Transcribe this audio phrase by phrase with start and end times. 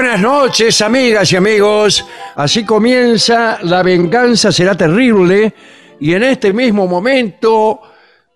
[0.00, 2.06] Buenas noches, amigas y amigos.
[2.34, 5.52] Así comienza La venganza será terrible
[6.00, 7.82] y en este mismo momento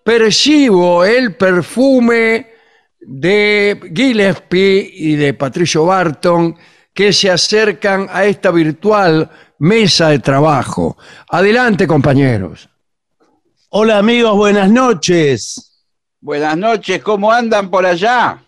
[0.03, 2.51] percibo el perfume
[2.99, 6.55] de Gillespie y de Patricio Barton
[6.93, 9.27] que se acercan a esta virtual
[9.57, 10.95] mesa de trabajo.
[11.29, 12.69] Adelante, compañeros.
[13.69, 15.83] Hola amigos, buenas noches.
[16.21, 18.44] Buenas noches, ¿cómo andan por allá?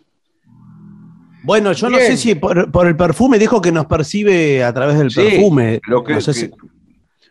[1.43, 4.97] Bueno, yo no sé si por, por el perfume dijo que nos percibe a través
[4.97, 5.79] del Sí, perfume.
[5.87, 6.51] Lo que, No sé que- si-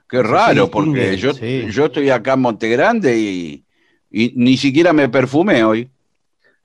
[0.08, 1.66] qué raro, si porque distingue, yo, sí.
[1.70, 3.64] yo estoy acá en Montegrande y,
[4.10, 5.90] y ni siquiera me perfumé hoy.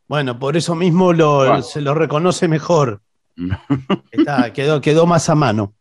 [0.07, 1.61] Bueno, por eso mismo lo- Bueno.
[1.61, 3.01] se lo reconoce mejor.
[4.11, 5.73] Está, quedó, quedó más a mano.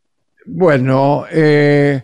[0.47, 2.03] Bueno, eh,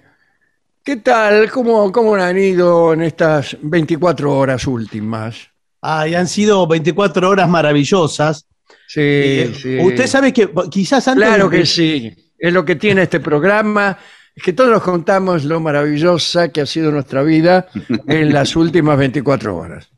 [0.85, 1.51] ¿qué tal?
[1.51, 5.49] ¿Cómo, ¿Cómo han ido en estas 24 horas últimas?
[5.81, 8.47] Ah, y han sido 24 horas maravillosas.
[8.89, 9.79] Sí, Eh, sí.
[9.79, 11.27] Usted sabe que quizás antes.
[11.29, 12.13] Claro de- que sí.
[12.39, 13.99] Es lo que tiene este programa.
[14.35, 17.67] Es que todos nos contamos lo maravillosa que ha sido nuestra vida
[18.07, 19.89] en las últimas 24 horas.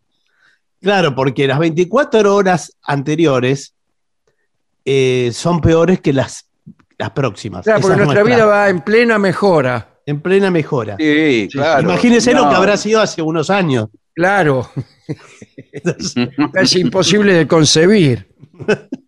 [0.80, 3.74] Claro, porque las 24 horas anteriores
[4.84, 6.46] eh, son peores que las,
[6.96, 7.64] las próximas.
[7.64, 9.98] Claro, porque nuestra vida va en plena mejora.
[10.06, 10.96] en plena mejora.
[10.98, 11.82] Sí, claro.
[11.82, 13.88] Imagínense lo que habrá sido hace unos años.
[14.14, 14.70] Claro,
[16.54, 18.27] es imposible de concebir.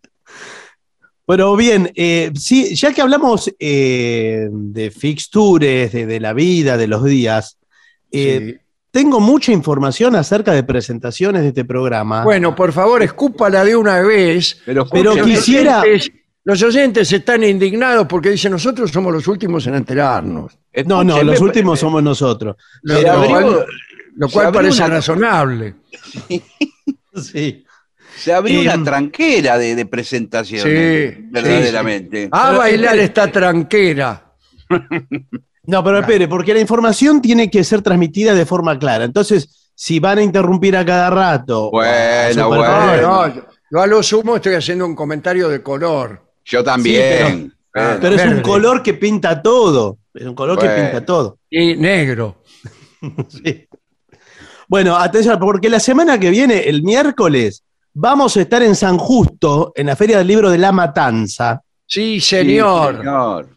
[1.26, 6.88] Pero bien, eh, sí, ya que hablamos eh, de fixtures, de, de la vida, de
[6.88, 7.56] los días,
[8.10, 8.66] eh, Sí.
[8.90, 12.24] tengo mucha información acerca de presentaciones de este programa.
[12.24, 14.60] Bueno, por favor, escúpala de una vez.
[14.66, 16.12] Pero, Pero escúcheme, Los quisiera- oyentes-
[16.42, 20.58] Los oyentes están indignados porque dicen nosotros somos los últimos en enterarnos.
[20.86, 22.56] no, no, escúcheme, los últimos eh, somos nosotros.
[22.82, 22.94] Lo,
[24.28, 25.74] cual, lo parece una- razonable.
[27.14, 27.64] Sí.
[28.16, 32.28] Se abrió una tranquera de, de presentaciones, Sí, verdaderamente.
[32.32, 34.32] A Pero, bailar eh, esta tranquera.
[35.64, 39.04] No, pero espere, porque la información tiene que ser transmitida de forma clara.
[39.04, 41.70] Entonces, si van a interrumpir a cada rato.
[41.70, 42.62] Bueno, a bueno.
[42.62, 42.96] No,
[43.28, 46.22] no, yo, yo a lo sumo estoy haciendo un comentario de color.
[46.44, 47.54] Yo también.
[47.72, 49.98] pero- Pero es un color que pinta todo.
[50.12, 51.38] Es un color que pinta todo.
[51.48, 52.42] Y negro.
[53.28, 53.66] Sí.
[54.68, 59.72] Bueno, atención, porque la semana que viene, el miércoles, vamos a estar en San Justo,
[59.74, 61.60] en la Feria del Libro de La Matanza.
[61.86, 62.98] Sí, Sí, señor.
[62.98, 63.48] señor.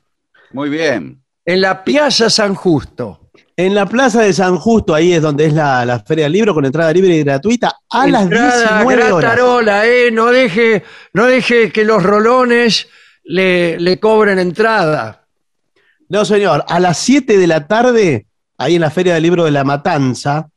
[0.51, 1.21] Muy bien.
[1.45, 3.19] En la Piazza San Justo.
[3.55, 6.55] En la Plaza de San Justo, ahí es donde es la, la Feria del Libro,
[6.55, 9.21] con entrada libre y gratuita, a las Entrada 19 horas.
[9.35, 10.83] gratarola, eh, no deje,
[11.13, 12.87] no deje que los rolones
[13.23, 15.25] le, le cobren entrada.
[16.09, 18.25] No, señor, a las 7 de la tarde,
[18.57, 20.49] ahí en la Feria del Libro de La Matanza,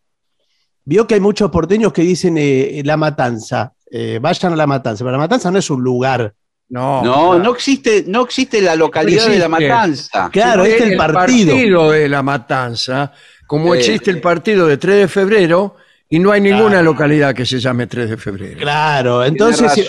[0.86, 5.04] vio que hay muchos porteños que dicen eh, La Matanza, eh, vayan a La Matanza,
[5.04, 6.32] pero La Matanza no es un lugar.
[6.68, 10.30] No, No, no existe, no existe la localidad de la matanza.
[10.32, 11.90] Claro, este es el partido.
[11.90, 13.12] de la matanza,
[13.46, 15.76] como Eh, existe el partido de 3 de febrero
[16.08, 18.58] y no hay ninguna localidad que se llame 3 de febrero.
[18.58, 19.88] Claro, entonces eh,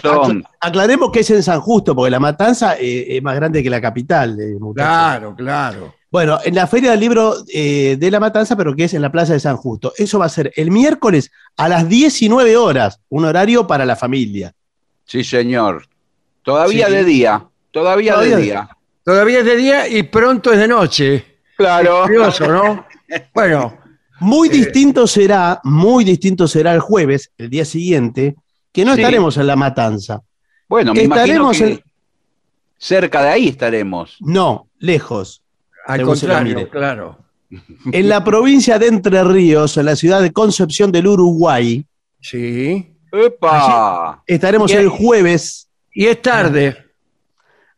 [0.59, 3.81] aclaremos que es en San Justo, porque La Matanza eh, es más grande que la
[3.81, 4.39] capital.
[4.39, 4.87] eh, muchachos.
[4.87, 5.95] Claro, claro.
[6.17, 9.11] Bueno, en la Feria del Libro eh, de La Matanza, pero que es en la
[9.11, 9.93] Plaza de San Justo.
[9.97, 14.51] Eso va a ser el miércoles a las 19 horas, un horario para la familia.
[15.05, 15.85] Sí, señor.
[16.41, 16.93] Todavía Sí.
[16.93, 17.45] de día.
[17.69, 18.69] Todavía, Todavía de día.
[19.03, 21.23] Todavía es de día y pronto es de noche.
[21.55, 22.01] Claro.
[22.03, 22.85] Curioso, ¿no?
[23.35, 23.77] Bueno,
[24.19, 28.35] Muy distinto será, muy distinto será el jueves, el día siguiente,
[28.71, 29.01] que no Sí.
[29.01, 30.23] estaremos en La Matanza.
[30.67, 31.91] Bueno, me Estaremos imagino que en-
[32.79, 34.17] cerca de ahí estaremos.
[34.19, 35.43] No, lejos.
[35.87, 36.69] Al Según se la contrario, mire.
[36.69, 37.17] claro.
[37.93, 41.85] En la provincia de Entre Ríos, en la ciudad de Concepción del Uruguay,
[42.19, 42.93] Sí.
[43.11, 44.21] ¡Epa!
[44.27, 46.75] estaremos el jueves Y es tarde,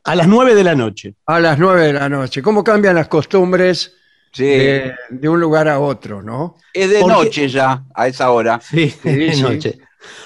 [0.03, 1.13] a las 9 de la noche.
[1.25, 2.41] a las 9 de la noche.
[2.41, 3.93] ¿Cómo cambian las costumbres
[4.31, 4.43] Sí.
[4.45, 6.55] de, de un lugar a otro, no?
[6.73, 8.59] es de porque- noche ya, a esa hora.
[8.61, 9.41] Sí, de sí.
[9.41, 9.79] noche.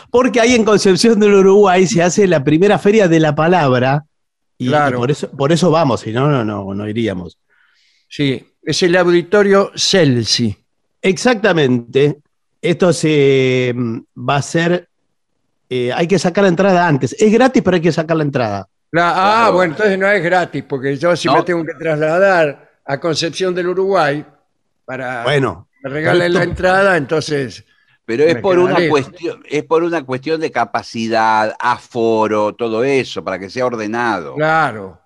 [0.09, 4.05] Porque ahí en Concepción del Uruguay se hace la primera feria de la palabra.
[4.57, 4.97] Y, Claro.
[4.97, 7.37] y por, eso, por eso vamos, si no, no, no, no iríamos.
[8.15, 10.55] Sí, es el auditorio Celsi.
[11.01, 12.19] Exactamente.
[12.61, 13.99] Esto se mm,
[14.29, 14.87] va a ser.
[15.67, 17.13] eh, hay que sacar la entrada antes.
[17.19, 18.67] Es gratis, pero hay que sacar la entrada.
[18.91, 21.37] La- ah, bueno, entonces no es gratis, porque yo si No.
[21.37, 24.23] me tengo que trasladar a Concepción del Uruguay
[24.85, 27.65] para Bueno, me regalen pero la entrada, entonces,
[28.05, 33.39] Pero es por una cuestión, es por una cuestión de capacidad, aforo, todo eso, para
[33.39, 34.35] que sea ordenado.
[34.35, 34.99] claro.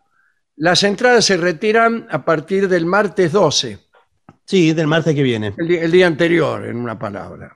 [0.57, 3.77] Las entradas se retiran a partir del martes 12,
[4.45, 5.53] sí, del martes que viene.
[5.57, 7.55] el, di- el día anterior, en una palabra.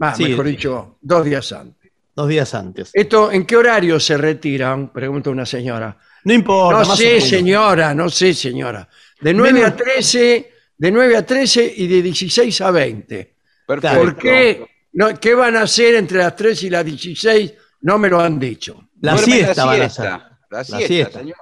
[0.00, 0.24] Ah, Sí.
[0.24, 1.90] mejor dicho, dos días antes.
[2.14, 2.90] Dos días antes.
[2.92, 4.92] ¿Esto en qué horario se retiran?
[4.92, 5.96] Pregunta una señora.
[6.24, 6.80] No importa.
[6.80, 7.28] No más o sé, menos.
[7.28, 8.88] señora, no sé, señora.
[9.20, 13.34] De 9 Menos- a 13, de 9 a 13 y de 16 a 20.
[13.66, 13.98] Perfecto.
[13.98, 14.66] ¿Por qué?
[14.92, 17.54] No, ¿Qué van a hacer entre las 3 y las 16?
[17.80, 18.88] No me lo han dicho.
[19.00, 20.04] La Duerme siesta van a hacer.
[20.06, 20.38] siesta.
[20.50, 21.18] La siesta, siesta.
[21.20, 21.36] señor.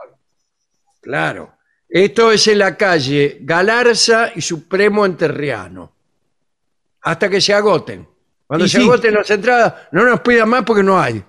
[1.02, 1.52] Claro.
[1.88, 5.93] Esto es en la calle Galarza y Supremo Enterriano.
[7.02, 8.08] Hasta que se agoten.
[8.46, 8.84] Cuando Y se sí.
[8.84, 11.22] agoten las entradas, no nos pidan más porque no hay.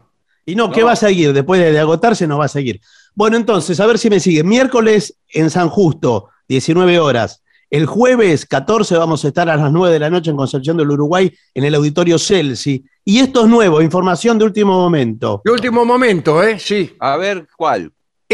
[0.46, 0.88] Y no, ¿qué No.
[0.88, 1.34] va a seguir?
[1.34, 2.80] Después de, de agotarse, no va a seguir.
[3.16, 4.44] Bueno, entonces, a ver si me sigue.
[4.44, 7.42] Miércoles en San Justo, 19 horas.
[7.70, 10.92] El jueves 14 vamos a estar a las 9 de la noche en Concepción del
[10.92, 12.86] Uruguay, en el auditorio Celsi.
[13.04, 15.42] Y esto es nuevo, información de último momento.
[15.44, 16.60] De último momento, ¿eh?
[16.60, 16.96] Sí.
[17.00, 17.92] A ver, ¿cuál?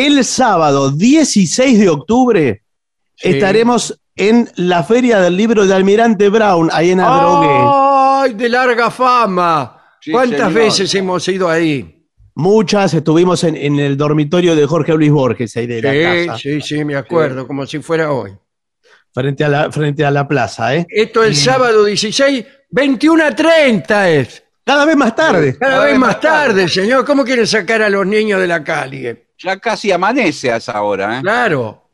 [0.07, 2.63] El sábado 16 de octubre
[3.15, 3.29] Sí.
[3.31, 7.49] estaremos en la Feria del Libro de Almirante Brown, ahí en Adrogué.
[7.51, 9.81] ¡Ay, de larga fama!
[9.99, 10.53] Sí, ¿Cuántas señor.
[10.53, 12.05] veces hemos ido ahí?
[12.35, 16.39] Muchas estuvimos en, en el dormitorio de Jorge Luis Borges, ahí de la Sí, casa,
[16.41, 18.31] sí, sí, me acuerdo, como si fuera hoy.
[19.13, 20.73] frente, a la, frente a la plaza.
[20.75, 20.85] ¿eh?
[20.89, 24.43] Esto el sábado 16, 21 a 30 es.
[24.63, 25.57] Cada vez más tarde.
[25.57, 27.03] Cada vez más tarde, señor.
[27.03, 29.28] ¿Cómo quieren sacar a los niños de la calle?
[29.41, 31.21] Ya casi amanece a esa hora, ¿eh?
[31.21, 31.85] Claro.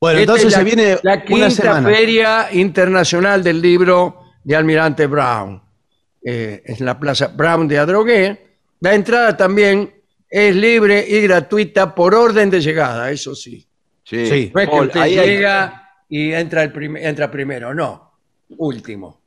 [0.00, 1.88] Bueno, Esta entonces es la, se viene la una quinta semana.
[1.90, 5.62] feria internacional del libro de Almirante Brown.
[6.24, 8.56] Eh, es en la Plaza Brown de Adrogué.
[8.80, 9.92] La entrada también
[10.28, 13.66] es libre y gratuita por orden de llegada, eso sí.
[14.04, 14.50] Sí.
[14.54, 18.12] No es que Paul, usted ahí hay- llega y entra, el prim- entra primero, no.
[18.56, 19.19] Último.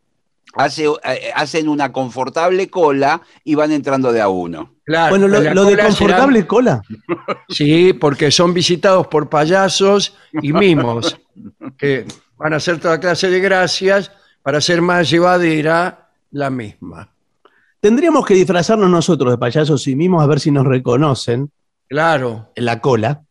[0.56, 4.74] Hace- eh, hacen una confortable cola y van entrando de a uno.
[4.86, 6.82] Claro, Bueno, lo, de confortable cola.
[7.50, 11.18] sí, porque son visitados por payasos y mimos,
[11.78, 12.06] que
[12.38, 17.10] van a hacer toda clase de gracias para hacer más llevadera la misma.
[17.80, 21.52] Tendríamos que disfrazarnos nosotros de payasos y mimos a ver si nos reconocen
[21.90, 22.50] Claro.
[22.56, 23.24] en la cola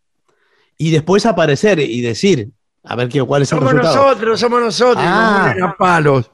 [0.78, 2.48] y después aparecer y decir,
[2.84, 4.04] a ver qué, cuál es el Somos resultado.
[4.08, 5.04] nosotros, somos nosotros.
[5.04, 5.54] y nos Ah.
[5.68, 6.30] a palos.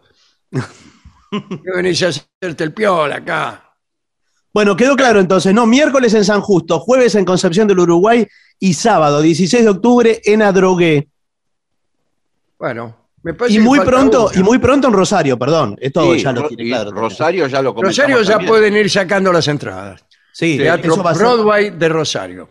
[1.30, 3.64] ¿Qué venís a hacerte el piola acá?
[4.52, 5.66] Bueno, quedó claro entonces, ¿no?
[5.66, 8.26] Miércoles en San Justo, jueves en Concepción del Uruguay
[8.58, 11.08] y sábado, 16 de octubre, en Adrogué.
[12.58, 14.40] Bueno, me parece Y que muy pronto, una.
[14.40, 15.76] y muy pronto en Rosario, perdón.
[15.80, 16.90] Esto Sí, ya lo tiene y claro.
[16.90, 18.48] Rosario ya lo Rosario ya también.
[18.48, 20.04] pueden ir sacando las entradas.
[20.32, 22.50] Sí, Teatro eso va a ser- Broadway de Rosario.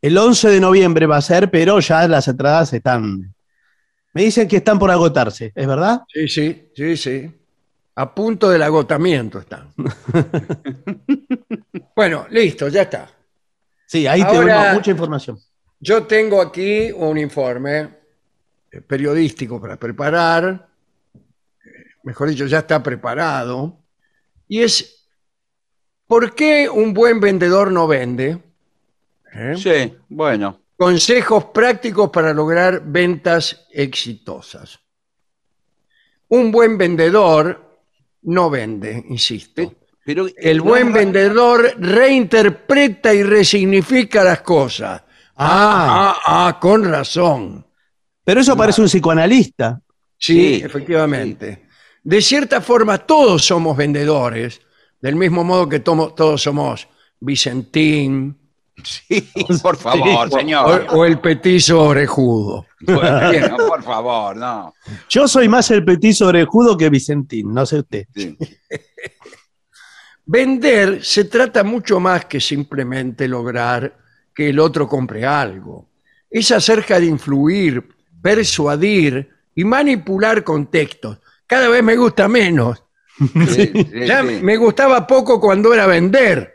[0.00, 3.34] El 11 de noviembre va a ser, pero ya las entradas están.
[4.16, 6.00] Me dicen que están por agotarse, ¿es verdad?
[6.08, 7.30] Sí, sí, sí, sí.
[7.96, 9.74] A punto del agotamiento están.
[11.94, 13.10] bueno, listo, ya está.
[13.84, 15.38] Sí, ahí Ahora- tenemos mucha información.
[15.78, 17.90] Yo tengo aquí un informe
[18.72, 20.66] eh, periodístico para preparar,
[21.62, 21.68] eh,
[22.02, 23.76] mejor dicho, ya está preparado,
[24.48, 25.06] y es
[26.06, 28.38] ¿por qué un buen vendedor no vende?
[29.34, 29.54] ¿Eh?
[29.58, 30.58] Sí, bueno.
[30.76, 34.78] Consejos prácticos para lograr ventas exitosas.
[36.28, 37.80] Un buen vendedor
[38.22, 39.74] no vende, insisto.
[40.04, 45.02] Pero El buen vendedor reinterpreta y resignifica las cosas.
[45.36, 47.66] Ah, ah, ah, con razón.
[48.22, 49.80] Pero eso parece un psicoanalista.
[50.18, 51.66] Sí, Sí, efectivamente.
[52.02, 54.60] De cierta forma, todos somos vendedores,
[55.00, 56.86] del mismo modo que todos somos
[57.18, 58.36] Vicentín
[58.84, 59.28] Sí,
[59.62, 60.86] por favor, o, señor.
[60.90, 62.66] o el petizo orejudo.
[62.80, 64.74] Bueno, por favor, no.
[65.08, 68.06] Yo soy más el petizo orejudo que Vicentín, no sé usted.
[68.14, 68.36] Sí.
[70.26, 73.96] Vender se trata mucho más que simplemente lograr
[74.34, 75.88] que el otro compre algo.
[76.28, 77.88] Es acerca de influir,
[78.20, 81.18] persuadir y manipular contextos.
[81.46, 82.82] Cada vez me gusta menos.
[83.18, 84.40] Sí, sí, Ya sí.
[84.42, 86.52] me gustaba poco cuando era vender.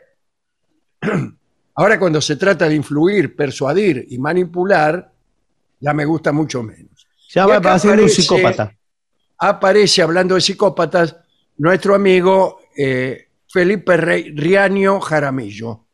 [1.74, 5.10] Ahora cuando se trata de influir, persuadir y manipular,
[5.80, 7.06] ya me gusta mucho menos.
[7.34, 8.76] Ya va, acá va a ser un aparece- psicópata.
[9.38, 11.16] Aparece, hablando de psicópatas,
[11.58, 15.86] nuestro amigo eh, Felipe Rey- Riaño Jaramillo,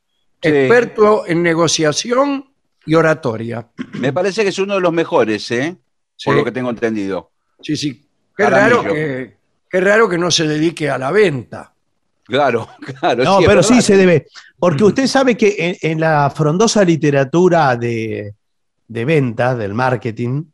[0.42, 0.48] Sí.
[0.48, 2.52] experto en negociación
[2.86, 3.68] y oratoria.
[3.94, 5.76] Me parece que es uno de los mejores, ¿eh?
[6.24, 6.38] Por Sí.
[6.38, 7.30] lo que tengo entendido.
[7.60, 8.06] Sí, sí.
[8.36, 8.82] Qué Jaramillo.
[8.82, 9.36] raro que,
[9.68, 11.74] qué raro que no se dedique a la venta.
[12.28, 12.68] Claro,
[13.00, 13.24] claro.
[13.24, 14.26] No, pero sí se debe.
[14.58, 18.34] Porque usted sabe que en, en la frondosa literatura de,
[18.86, 20.44] de venta, del marketing,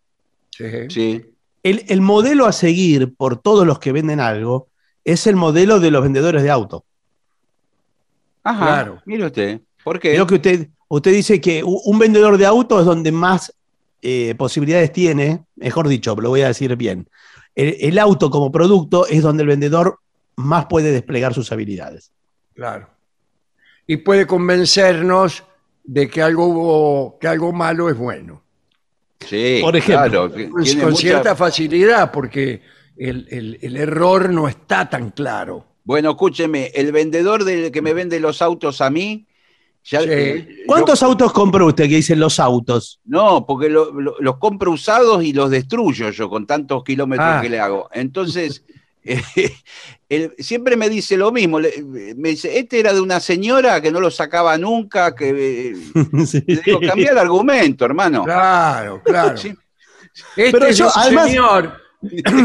[0.50, 0.64] Sí.
[0.88, 1.25] Sí.
[1.64, 4.69] el, el modelo a seguir por todos los que venden algo
[5.04, 6.85] es el modelo de los vendedores de auto.
[8.45, 8.64] Ajá.
[8.66, 9.02] Claro.
[9.04, 9.61] Mire usted.
[9.83, 10.12] ¿Por qué?
[10.12, 13.52] Creo que usted, usted dice que un vendedor de auto es donde más
[14.00, 17.09] eh, posibilidades tiene, mejor dicho, lo voy a decir bien.
[17.54, 19.99] El, el auto como producto es donde el vendedor
[20.37, 22.12] más puede desplegar sus habilidades.
[22.55, 22.88] Claro.
[23.87, 25.45] Y puede convencernos
[25.85, 28.43] de que algo, que algo malo es bueno.
[29.21, 30.29] Sí, Por ejemplo.
[30.31, 32.62] claro, Pues con mucha- cierta facilidad, porque
[32.97, 35.64] el, el- el error no está tan claro.
[35.85, 39.26] Bueno, escúcheme, el vendedor del que me vende los autos a mí.
[39.87, 40.07] ya- Sí.
[40.11, 43.00] eh, ¿Cuántos yo- autos compró usted que dicen los autos?
[43.05, 47.41] No, porque lo- lo- los compro usados y los destruyo yo con tantos kilómetros Ah.
[47.43, 47.91] que le hago.
[47.93, 48.64] Entonces,
[49.05, 49.23] eh,
[50.09, 51.61] él siempre me dice lo mismo.
[51.61, 51.85] le-
[52.17, 55.71] me dice, este era de una señora que no lo sacaba nunca, que...
[55.71, 55.75] eh,
[56.27, 56.43] Sí.
[56.47, 58.25] le digo, cambia el argumento, hermano.
[58.25, 59.37] Claro, claro.
[59.37, 59.55] Sí.
[60.37, 61.73] Este Pero es yo, un además- señor,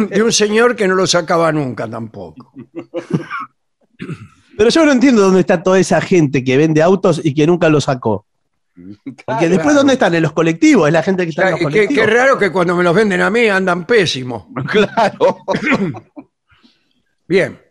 [0.10, 2.54] de un señor que no lo sacaba nunca tampoco.
[4.58, 7.70] Pero yo no entiendo dónde está toda esa gente que vende autos y que nunca
[7.70, 8.25] lo sacó.
[8.75, 9.39] Porque Claro.
[9.42, 9.78] después, claro.
[9.80, 10.16] ¿dónde están?
[10.16, 12.06] En los colectivos, es la gente que está en sea, los qué, colectivos.
[12.06, 14.51] qué raro que cuando me los venden a mí andan pésimo.
[14.70, 15.38] Claro.
[17.29, 17.62] Bien.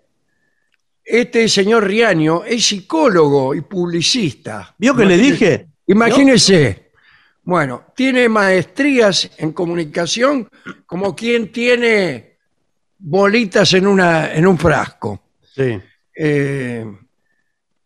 [1.04, 4.72] Este señor Riaño es psicólogo y publicista.
[4.78, 5.66] ¿Vio que le dije?
[5.88, 6.92] Imagínese.
[7.42, 10.48] Bueno, tiene maestrías en comunicación
[10.86, 12.36] como quien tiene
[12.98, 15.22] bolitas en, una, en un frasco.
[15.42, 15.80] Sí.
[16.14, 16.86] Eh,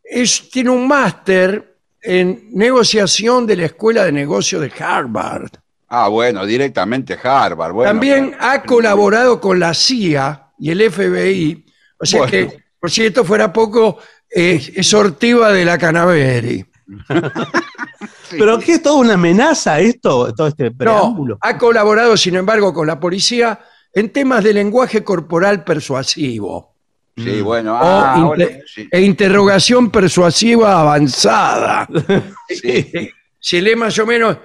[0.05, 5.49] es, tiene un máster en negociación de la Escuela de Negocios de Harvard.
[5.88, 7.73] Ah, bueno, directamente Harvard.
[7.73, 11.62] Bueno, También ha colaborado con la CIA y el FBI.
[12.03, 12.31] O sea Bueno.
[12.31, 16.65] que, por si esto fuera poco, eh, es sortiva de la Canaveri.
[18.31, 20.35] ¿Pero qué es toda una amenaza esto?
[20.35, 21.39] Todo este No, preámbulo.
[21.41, 23.61] ha colaborado, sin embargo, con la policía
[23.95, 26.75] en temas de lenguaje corporal persuasivo
[27.17, 27.75] Sí, bueno.
[27.75, 31.87] o Ah, ahora- sí, e interrogación persuasiva avanzada.
[32.49, 32.91] sí.
[33.45, 34.37] Si lee más o menos,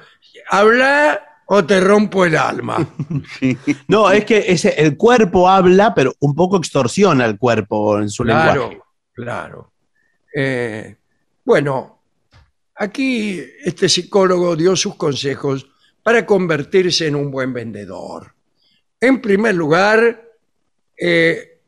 [0.49, 2.77] habla o te rompo el alma.
[3.87, 8.23] No, es que ese, el cuerpo habla, pero un poco extorsiona el cuerpo en su
[8.23, 8.53] lenguaje.
[8.53, 9.71] Claro, claro.
[10.35, 10.95] Eh,
[11.45, 12.01] bueno,
[12.75, 15.67] aquí este psicólogo dio sus consejos
[16.03, 18.33] para convertirse en un buen vendedor.
[18.99, 20.29] En primer lugar,
[20.97, 21.61] eh,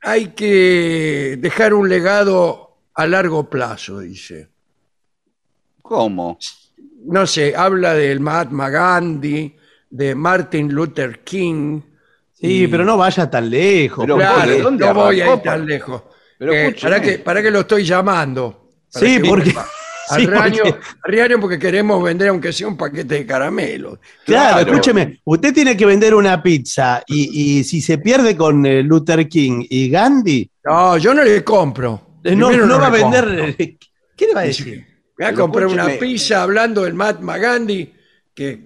[0.00, 4.48] hay que dejar un legado a largo plazo, dice.
[5.80, 6.38] ¿Cómo?
[7.04, 9.54] No sé, habla del Mahatma Gandhi,
[9.90, 11.80] de Martin Luther King.
[12.34, 14.04] Sí, y- pero no vaya tan lejos.
[14.04, 16.02] Pero, Claro, ¿de dónde no voy a ir tan lejos.
[16.38, 16.76] Pero Eh.
[16.80, 18.68] ¿para, qué, ¿Para qué lo estoy llamando?
[18.88, 19.54] Sí, que porque-
[20.10, 20.74] al, Sí, porque-
[21.30, 23.98] al porque queremos vender aunque sea un paquete de caramelos.
[24.24, 24.70] Claro, Claro.
[24.70, 29.28] escúcheme, usted tiene que vender una pizza y, y si se pierde con eh, Luther
[29.28, 32.18] King y Gandhi, No, yo no le compro.
[32.24, 32.90] eh, no, va a compro.
[32.90, 33.56] vender.
[34.16, 34.84] ¿Qué le va a decir?
[35.18, 37.92] Voy a Pero comprar una pizza hablando del Mahatma Gandhi,
[38.32, 38.62] que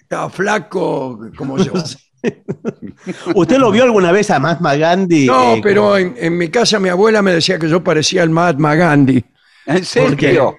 [0.00, 1.72] estaba flaco como yo.
[3.34, 5.26] ¿Usted lo vio alguna vez a Mahatma Gandhi?
[5.26, 8.22] No, eh, pero como- en, en mi casa mi abuela me decía que yo parecía
[8.22, 9.24] el Mahatma Gandhi,
[9.66, 10.56] ¿En serio?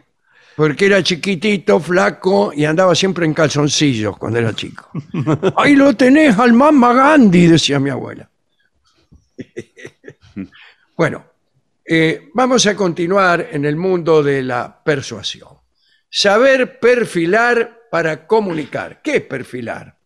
[0.58, 4.90] porque era chiquitito, flaco y andaba siempre en calzoncillos cuando era chico.
[5.56, 8.30] Ahí lo tenés al Mahatma Gandhi, decía mi abuela.
[10.98, 11.24] bueno,
[11.86, 15.50] eh, vamos a continuar en el mundo de la persuasión.
[16.10, 19.02] Saber perfilar para comunicar.
[19.02, 19.98] ¿Qué es perfilar?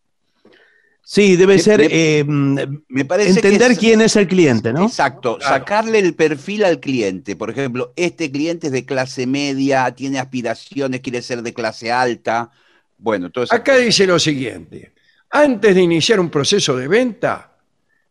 [1.02, 2.58] Sí, debe ser me- eh, mm,
[2.88, 4.84] Me parece entender que es- quién es el cliente, ¿no?
[4.86, 5.54] Exacto, Claro.
[5.54, 7.34] sacarle el perfil al cliente.
[7.34, 12.50] Por ejemplo, este cliente es de clase media, tiene aspiraciones, quiere ser de clase alta.
[12.98, 13.54] Bueno, eso.
[13.54, 14.92] Acá dice lo siguiente.
[15.30, 17.56] Antes de iniciar un proceso de venta,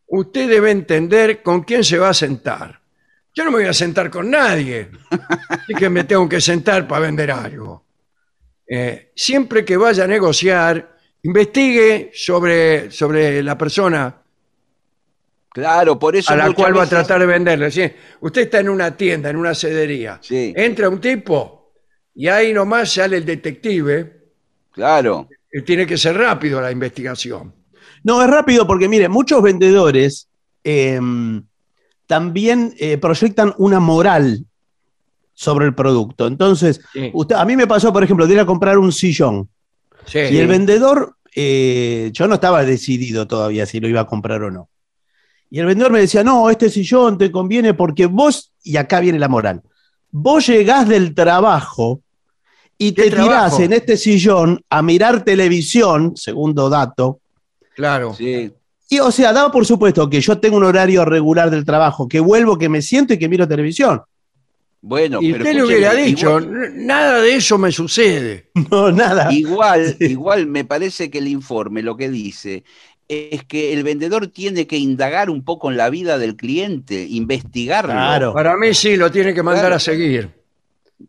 [0.07, 2.79] usted debe entender con quién se va a sentar.
[3.37, 4.89] Yo no me voy a sentar con nadie.
[5.47, 7.85] Así que me tengo que sentar para vender algo.
[8.67, 14.23] Eh, siempre que vaya a negociar, investigue sobre, sobre la persona
[15.53, 16.33] Claro, por eso.
[16.33, 17.69] a la cual va a tratar de venderle.
[17.69, 17.83] ¿sí?
[18.21, 20.17] Usted está en una tienda, en una cedería.
[20.19, 20.51] Sí.
[20.57, 21.73] Entra un tipo
[22.15, 24.17] y ahí nomás sale el detective.
[24.71, 25.29] Claro.
[25.53, 27.53] y tiene que ser rápido la investigación.
[28.03, 30.27] No, es rápido porque, mire, muchos vendedores
[30.63, 30.99] eh,
[32.07, 34.45] también eh, proyectan una moral
[35.33, 36.25] sobre el producto.
[36.27, 37.11] Entonces, Sí.
[37.13, 39.49] usted, a mí me pasó, por ejemplo, de ir a comprar un sillón
[40.05, 40.19] Sí.
[40.19, 44.49] y el vendedor, eh, yo no estaba decidido todavía si lo iba a comprar o
[44.49, 44.69] no.
[45.49, 49.19] Y el vendedor me decía, no, este sillón te conviene porque vos, y acá viene
[49.19, 49.61] la moral,
[50.11, 52.01] vos llegás del trabajo
[52.77, 53.61] y ¿Qué te tirás trabajo?
[53.61, 57.19] en este sillón a mirar televisión, segundo dato,
[57.75, 58.11] Claro.
[58.15, 58.51] Sí.
[58.89, 62.19] Y o sea, dado por supuesto que yo tengo un horario regular del trabajo, que
[62.19, 64.01] vuelvo, que me siento y que miro televisión.
[64.81, 68.49] Bueno, y pero usted le hubiera dicho, igual- "N- nada de eso me sucede.
[68.71, 69.31] No, nada.
[69.33, 70.05] Igual, Sí.
[70.05, 72.63] igual me parece que el informe lo que dice
[73.09, 77.93] es que el vendedor tiene que indagar un poco en la vida del cliente, investigarlo.
[77.93, 78.33] Claro.
[78.33, 79.75] Para mí sí, lo tiene que mandar Claro.
[79.75, 80.29] a seguir.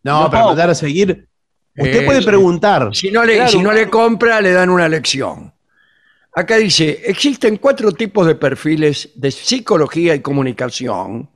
[0.03, 0.31] No, No.
[0.31, 1.26] para mandar a seguir.
[1.76, 2.90] Usted Eh, puede preguntar.
[2.94, 3.50] Si no, le, Claro.
[3.50, 5.53] si no le compra, le dan una lección.
[6.38, 11.29] Acá dice, existen cuatro tipos de perfiles de psicología y comunicación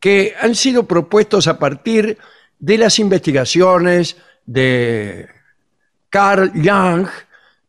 [0.00, 2.18] que han sido propuestos a partir
[2.58, 5.28] de las investigaciones de
[6.10, 7.06] Carl Jung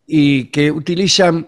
[0.07, 1.47] y que utilizan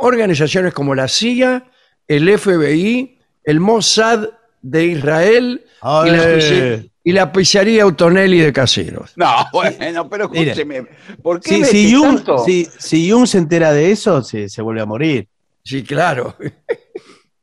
[0.00, 1.64] organizaciones como la CIA,
[2.06, 4.28] el FBI, el Mossad
[4.70, 6.36] de Israel y la, Ay.
[6.38, 9.12] pizze- y la pizzería Autonelli de Caseros.
[9.16, 10.86] No, bueno, pero Mire, escúcheme.
[11.22, 12.38] ¿Por qué Si, mete si, Jung, tanto?
[12.44, 15.28] si- si Jung se entera de eso, se, se vuelve a morir.
[15.64, 16.36] Sí, claro.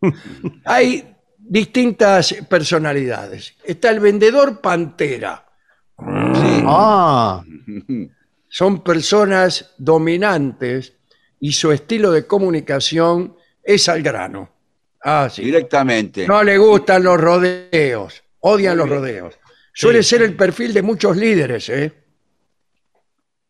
[0.66, 3.56] Hay distintas personalidades.
[3.64, 5.46] Está el vendedor pantera.
[5.98, 6.64] Sí.
[6.66, 7.44] Ah,
[8.50, 10.94] Son personas dominantes
[11.40, 14.50] y su estilo de comunicación es al grano.
[15.08, 15.44] Ah, sí.
[15.44, 16.28] Directamente.
[16.28, 19.36] No le gustan los rodeos, odian los rodeos.
[19.72, 20.10] Suele Sí.
[20.10, 21.94] ser el perfil de muchos líderes, ¿eh?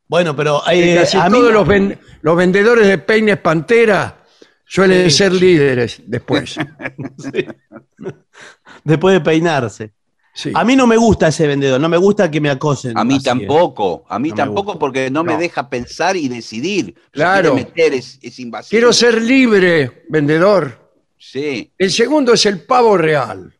[0.08, 4.24] bueno, pero Que eh, casi a mí todos los, ven- los vendedores de peines pantera
[4.66, 5.18] suelen Sí.
[5.18, 6.58] ser líderes después.
[8.84, 9.92] después de peinarse.
[10.34, 10.52] Sí.
[10.54, 12.98] A mí no me gusta ese vendedor, no me gusta que me acosen.
[12.98, 13.30] A mí así, ¿eh?
[13.30, 15.40] tampoco, a mí No me tampoco porque no, me No.
[15.40, 16.94] deja pensar y decidir.
[17.06, 17.54] Se Claro.
[17.54, 18.70] quiere meter, es, es invasivo.
[18.72, 20.85] Quiero ser libre, vendedor.
[21.32, 23.52] Sí, El segundo es el pavo real.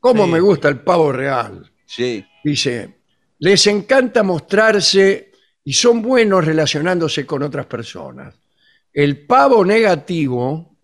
[0.00, 0.30] ¿Cómo Sí.
[0.32, 1.70] me gusta el pavo real?
[1.84, 2.24] sí.
[2.44, 2.94] Dice,
[3.40, 5.32] les encanta mostrarse
[5.64, 8.34] y son buenos relacionándose con otras personas.
[8.92, 10.76] El pavo negativo,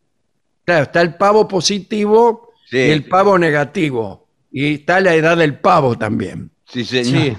[0.65, 2.79] claro, está el pavo positivo Sí.
[2.79, 4.29] y el pavo negativo.
[4.51, 6.51] Y está la edad del pavo también.
[6.67, 7.23] Sí, señor.
[7.23, 7.37] Sí.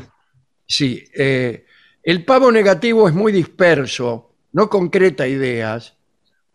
[0.65, 1.65] Sí, eh,
[2.01, 5.97] el pavo negativo es muy disperso, no concreta ideas,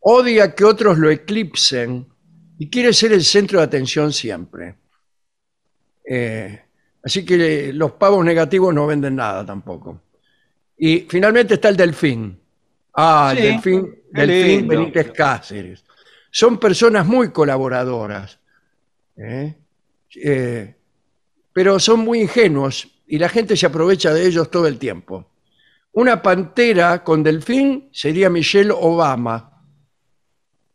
[0.01, 2.07] odia que otros lo eclipsen
[2.59, 4.77] y quiere ser el centro de atención siempre.
[6.05, 6.61] Eh,
[7.03, 10.03] así que los pavos negativos no venden nada tampoco.
[10.77, 12.39] Y finalmente está el delfín.
[12.95, 14.69] Ah, el delfín, delfín.
[14.69, 15.85] Benítez Cáceres.
[16.31, 18.39] Son personas muy colaboradoras.
[19.17, 19.55] ¿eh?
[20.15, 20.75] Eh,
[21.53, 25.31] pero son muy ingenuos y la gente se aprovecha de ellos todo el tiempo.
[25.93, 29.58] Una pantera con delfín sería Michelle Obama.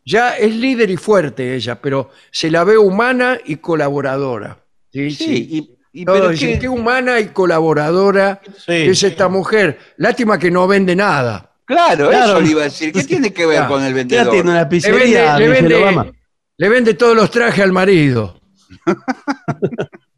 [0.06, 4.58] Ya es líder y fuerte ella, pero se la ve humana y colaboradora.
[4.92, 5.78] Sí, Sí, sí.
[5.94, 8.74] y pero dicen, qué- qué humana y colaboradora Sí.
[8.74, 9.78] es esta mujer.
[9.98, 11.52] Lástima que no vende nada.
[11.66, 12.32] Claro, Claro.
[12.34, 12.92] eso le iba a decir.
[12.92, 13.74] ¿Qué tiene que ver Claro.
[13.74, 14.30] con el ¿Qué vendedor?
[14.32, 16.14] tiene una Le vende, pizzería le vende-
[16.58, 18.40] le vende todos los trajes al marido.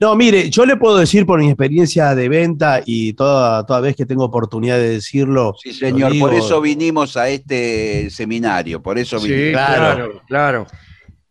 [0.00, 3.94] No, mire, yo le puedo decir por mi experiencia de venta y toda, toda vez
[3.96, 5.54] que tengo oportunidad de decirlo.
[5.62, 6.26] Sí, señor, digo.
[6.26, 9.52] por eso vinimos a este seminario, por eso Sí, vinimos.
[9.52, 9.94] claro.
[9.94, 10.66] claro, claro.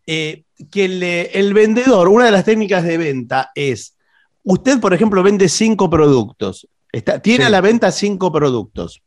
[0.07, 3.95] eh, que el, el vendedor, una de las técnicas de venta es,
[4.43, 7.47] usted, por ejemplo, vende cinco productos, está, tiene Sí.
[7.47, 9.01] a la venta cinco productos.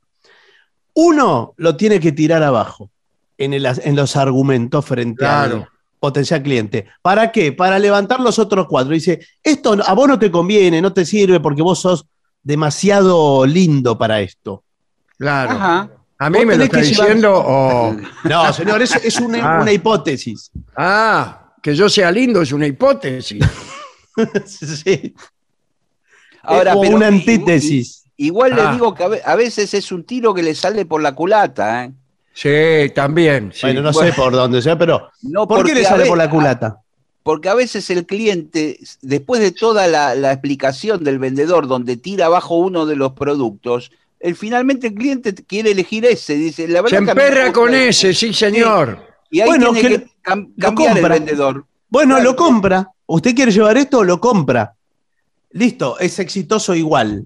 [0.95, 2.91] Uno lo tiene que tirar abajo
[3.39, 5.57] en, el- en los argumentos frente Claro.
[5.57, 5.69] al
[6.07, 6.87] potencial cliente.
[7.03, 7.53] ¿Para qué?
[7.53, 8.93] Para levantar los otros cuatro.
[8.93, 12.07] Dice, esto a vos no te conviene, no te sirve porque vos sos
[12.43, 14.63] demasiado lindo para esto.
[15.19, 15.51] Claro.
[15.51, 15.91] Ajá.
[16.19, 17.95] A mí me lo está diciendo o...
[18.25, 19.63] No, señor, es, es una, Ah.
[19.63, 20.51] una hipótesis.
[20.77, 23.45] Ah, que yo sea lindo es una hipótesis.
[24.47, 25.15] Sí.
[26.43, 28.05] Ahora, o pero una antítesis.
[28.17, 28.57] Igual Ah.
[28.57, 31.93] le digo que a veces es un tiro que le sale por la culata, ¿eh?
[32.39, 33.51] Sí, también.
[33.55, 33.61] sí.
[33.63, 34.11] Bueno, no Bueno.
[34.11, 36.81] sé por dónde sea, pero No ¿por qué le sale por la culata?
[37.23, 42.27] Porque a veces el cliente, después de toda la, la explicación del vendedor donde tira
[42.27, 46.35] abajo uno de los productos, el, finalmente el cliente quiere elegir ese.
[46.35, 48.11] Dice, la Se verdad emperra con ese.
[48.11, 49.03] ese, sí, señor.
[49.31, 51.15] Y ahí Bueno, tiene que que cam- lo cambiar el compra.
[51.15, 51.65] vendedor.
[51.89, 52.31] Bueno, Claro.
[52.31, 52.91] lo compra.
[53.07, 54.05] ¿Usted quiere llevar esto?
[54.05, 54.75] Lo compra.
[55.53, 57.25] Listo, es exitoso igual.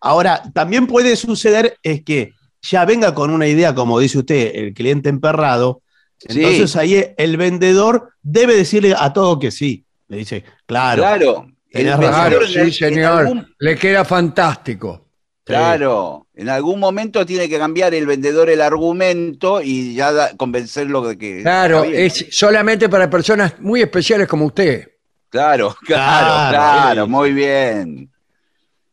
[0.00, 2.32] Ahora, también puede suceder es que
[2.62, 5.82] ya venga con una idea, como dice usted, el cliente emperrado.
[6.18, 6.42] Sí.
[6.42, 9.84] Entonces ahí el vendedor debe decirle a todo que sí.
[10.08, 11.46] Le dice, claro, Claro.
[11.70, 13.12] El Claro, sí, en señor.
[13.20, 15.04] algún- Le queda fantástico.
[15.44, 21.02] Claro, en algún momento tiene que cambiar el vendedor el argumento y ya da- convencerlo
[21.06, 21.42] de que.
[21.42, 24.88] Claro, es solamente para personas muy especiales como usted.
[25.30, 27.10] Claro, claro, Claro, claro, sí.
[27.10, 28.10] muy bien.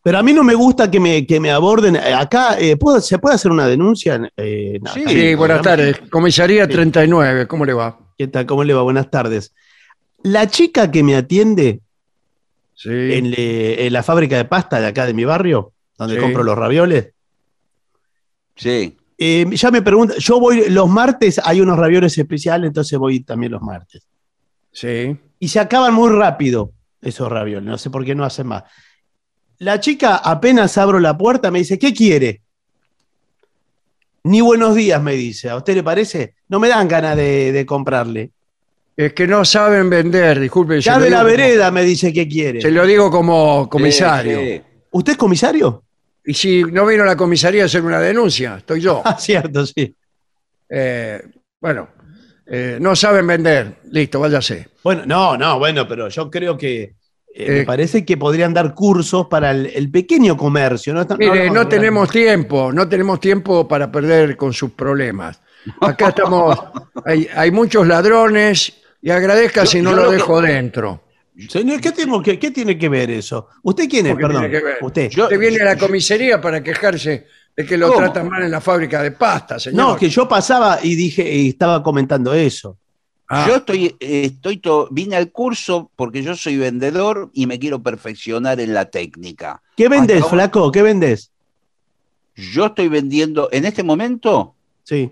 [0.05, 1.95] Pero a mí no me gusta que me, que me aborden.
[1.95, 4.21] Eh, Acá, eh, ¿puedo- ¿se puede hacer una denuncia?
[4.37, 5.33] Eh, Sí.
[5.33, 5.99] buenas tardes.
[6.11, 7.97] Comisaría 39, ¿cómo le va?
[8.15, 8.45] ¿Qué tal?
[8.45, 8.83] ¿Cómo le va?
[8.83, 9.55] Buenas tardes.
[10.21, 11.81] La chica que me atiende
[12.75, 12.89] Sí.
[12.91, 16.21] en, le- en la fábrica de pasta de acá de mi barrio, donde Sí.
[16.21, 17.07] compro los ravioles,
[18.55, 18.95] Sí.
[19.17, 23.53] eh, ya me pregunta, yo voy los martes, hay unos ravioles especiales, entonces voy también
[23.53, 24.03] los martes.
[24.71, 25.17] Sí.
[25.39, 28.65] Y se acaban muy rápido esos ravioles, no sé por qué no hacen más.
[29.59, 32.41] La chica apenas abro la puerta me dice, ¿qué quiere?
[34.23, 35.49] Ni buenos días, me dice.
[35.49, 36.35] ¿A usted le parece?
[36.49, 38.31] No me dan ganas de, de comprarle.
[38.97, 40.79] Es que no saben vender, disculpe.
[40.81, 42.61] Ya de la como- vereda me dice que quiere.
[42.61, 44.39] Se lo digo como comisario.
[44.39, 44.61] Sí, sí.
[44.91, 45.83] ¿Usted es comisario?
[46.25, 49.01] Y si no vino a la comisaría a hacer una denuncia, estoy yo.
[49.05, 49.93] Ah, cierto, sí.
[50.69, 51.21] Eh,
[51.61, 51.89] bueno,
[52.47, 53.75] eh, no saben vender.
[53.91, 54.69] Listo, váyase.
[54.83, 56.95] Bueno, no, no, bueno, pero yo creo que
[57.37, 60.93] eh, me Eh, parece que podrían dar cursos para el, el pequeño comercio.
[60.93, 65.41] No, Mire, no tenemos tiempo, no tenemos tiempo para perder con sus problemas.
[65.81, 66.57] Acá estamos,
[67.05, 71.01] hay, hay muchos ladrones y agradezca Yo- si no lo lo que- dejo dentro.
[71.49, 73.49] Señor, ¿qué, tengo que, ¿qué tiene que ver eso?
[73.63, 74.13] ¿Usted quién es?
[74.15, 74.73] ¿Cómo que Perdón.
[74.83, 75.09] Usted.
[75.09, 77.99] Yo- Usted viene a la comisaría para quejarse de que lo ¿Cómo?
[77.99, 79.77] tratan mal en la fábrica de pasta, señor.
[79.89, 82.77] no, que yo pasaba y dije y estaba comentando eso.
[83.27, 87.81] Ah, Yo estoy, estoy to- vine al curso porque yo soy vendedor y me quiero
[87.81, 89.61] perfeccionar en la técnica.
[89.75, 90.71] ¿Qué vendes, ahora- flaco?
[90.71, 91.31] ¿Qué vendes?
[92.35, 95.09] Yo estoy vendiendo, en este momento, Sí.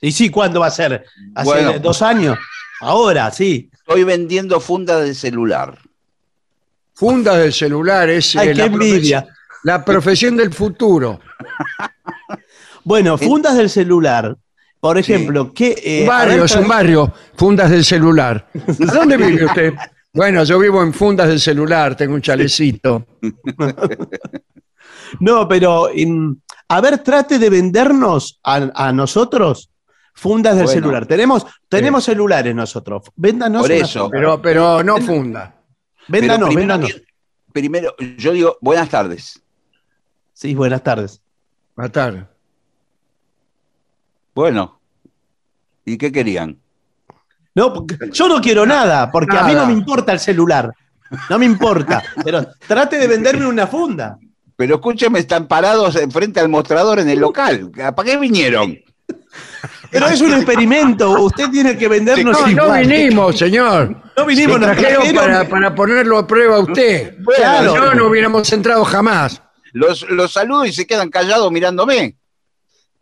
[0.00, 1.04] Y sí, ¿cuándo va a ser?
[1.34, 1.78] ¿Hace Bueno.
[1.80, 2.38] dos años?
[2.80, 3.68] Ahora, sí.
[3.72, 5.78] estoy vendiendo fundas de celular.
[6.94, 9.20] fundas del celular es Ay, eh, qué la, envidia.
[9.20, 11.20] profesión, la profesión del futuro.
[12.84, 14.36] Bueno, fundas del celular.
[14.80, 15.74] Por ejemplo, ¿qué.
[15.82, 18.48] eh, un barrio, es un barrio, fundas del celular.
[18.88, 19.74] ¿A dónde vive usted?
[20.12, 23.06] Bueno, yo vivo en fundas del celular, tengo un chalecito.
[25.20, 29.70] No, pero in- a ver, trate de vendernos a, a nosotros
[30.14, 30.80] fundas del Bueno.
[30.80, 31.06] celular.
[31.06, 33.04] Tenemos, tenemos celulares nosotros.
[33.14, 33.62] Véndanos.
[33.62, 34.10] Por eso.
[34.10, 35.54] Pero, pero no funda.
[36.08, 37.02] Pero Véndanos, primero, véndanos.
[37.52, 39.40] primero, yo digo, buenas tardes.
[40.32, 41.20] Sí, buenas tardes.
[41.76, 42.28] Matar.
[44.36, 44.78] Bueno,
[45.86, 46.58] ¿y qué querían?
[47.54, 50.70] No, yo no quiero nada, porque a mí no me importa el celular.
[51.30, 52.02] No me importa.
[52.24, 54.18] Pero trate de venderme una funda.
[54.54, 57.70] Pero escúcheme, están parados frente al mostrador en el local.
[57.74, 58.76] ¿Para qué vinieron?
[59.90, 61.12] Pero es un experimento.
[61.12, 62.86] Usted tiene que vendernos No, no igual.
[62.86, 64.02] vinimos, señor.
[64.18, 65.24] No vinimos, Nos trajeron trajeron.
[65.24, 67.16] para, para ponerlo a prueba a usted.
[67.36, 67.72] Claro.
[67.72, 69.40] Si no, no hubiéramos entrado jamás.
[69.72, 72.16] Los, los saludo y se quedan callados mirándome.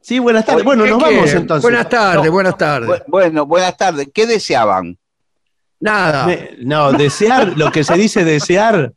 [0.05, 0.65] Sí, buenas tardes.
[0.65, 1.63] Bueno, ¿Qué nos vamos entonces.
[1.63, 2.33] Buenas tardes, No.
[2.33, 2.91] buenas tardes.
[2.91, 4.09] Bu- Bueno, buenas tardes.
[4.13, 4.99] ¿Qué deseaban?
[5.81, 6.27] Nada.
[6.27, 8.93] Me- no, desear, lo que se dice desear,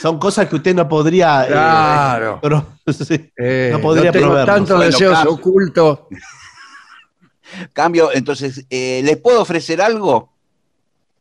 [0.00, 1.44] son cosas que usted no podría.
[1.44, 2.38] eh, Claro.
[2.40, 3.30] pero- sí.
[3.36, 4.56] Eh, no podría tengo proveernos.
[4.56, 5.32] tantos Bueno, deseos claro.
[5.32, 5.98] ocultos.
[7.74, 10.32] Cambio, entonces, eh, ¿les puedo ofrecer algo?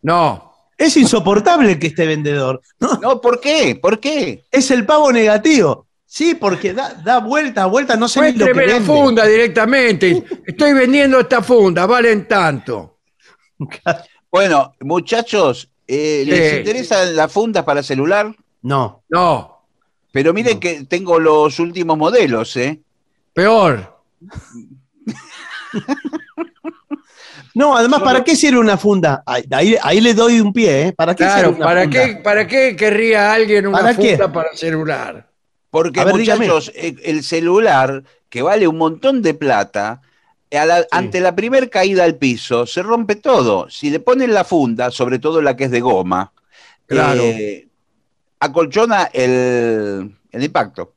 [0.02, 0.54] No.
[0.78, 2.62] Es insoportable que este vendedor.
[2.80, 3.78] No, No, ¿por qué?
[3.82, 4.46] ¿Por qué?
[4.50, 5.88] es el pavo negativo.
[6.12, 8.88] Sí, porque da, da vueltas, vueltas, no sé ni lo que Muéstreme la vende.
[8.94, 10.24] funda directamente.
[10.48, 12.98] Estoy vendiendo esta funda, valen tanto.
[14.32, 16.56] Bueno, muchachos, eh, ¿les Sí.
[16.58, 18.36] interesan las fundas para celular?
[18.64, 19.04] No.
[19.08, 19.68] No,
[20.12, 20.60] Pero miren No.
[20.60, 22.82] que tengo los últimos modelos, ¿eh?
[23.36, 23.96] peor.
[27.54, 29.22] No, además, ¿para qué sirve una funda?
[29.28, 30.94] Ahí, ahí, ahí le doy un pie, ¿eh?
[30.94, 32.06] ¿Para qué sirve Claro, una ¿para funda?
[32.06, 34.10] qué, ¿para qué querría alguien una ¿Para qué?
[34.18, 35.29] funda para celular?
[35.72, 40.02] Porque, ver, muchachos, eh, el celular, que vale un montón de plata,
[40.52, 43.70] a la- ante la primer caída al piso, se rompe todo.
[43.70, 46.32] Si le ponen la funda, sobre todo la que es de goma,
[46.88, 47.22] Claro.
[47.22, 47.68] eh,
[48.40, 50.94] acolchona el, el impacto.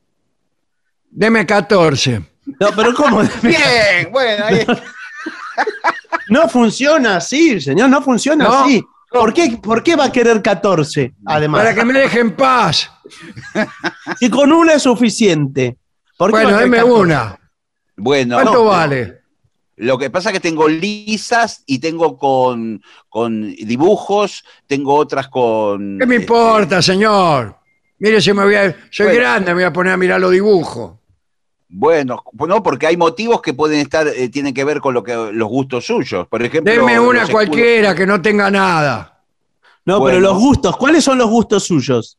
[1.11, 2.23] Deme 14.
[2.59, 3.21] No, pero ¿cómo?
[3.43, 4.65] Bien, bueno, ahí-
[6.29, 8.53] No funciona así, señor, no funciona No.
[8.63, 8.83] así.
[9.13, 11.13] ¿Por qué, ¿Por qué va a querer 14?
[11.25, 12.91] Además, Para que me deje en paz.
[14.19, 15.77] si con una es suficiente.
[16.17, 16.99] ¿Por qué Bueno, deme 14?
[16.99, 17.39] una.
[17.95, 18.35] bueno.
[18.35, 19.21] ¿Cuánto no, vale?
[19.75, 25.97] Lo que pasa es que tengo lisas y tengo con, con dibujos, tengo otras con...
[25.99, 27.57] ¿Qué me eh, importa, señor?
[27.99, 29.19] Mire, si me voy a, soy Bueno.
[29.21, 30.93] grande, me voy a poner a mirar los dibujos.
[31.75, 35.15] Bueno, no, porque hay motivos que pueden estar, eh, tienen que ver con lo que
[35.33, 36.27] los gustos suyos.
[36.27, 39.23] Por ejemplo, Deme una escudos- cualquiera que no tenga nada.
[39.83, 40.05] No, Bueno.
[40.05, 42.17] pero los gustos, ¿cuáles son los gustos suyos?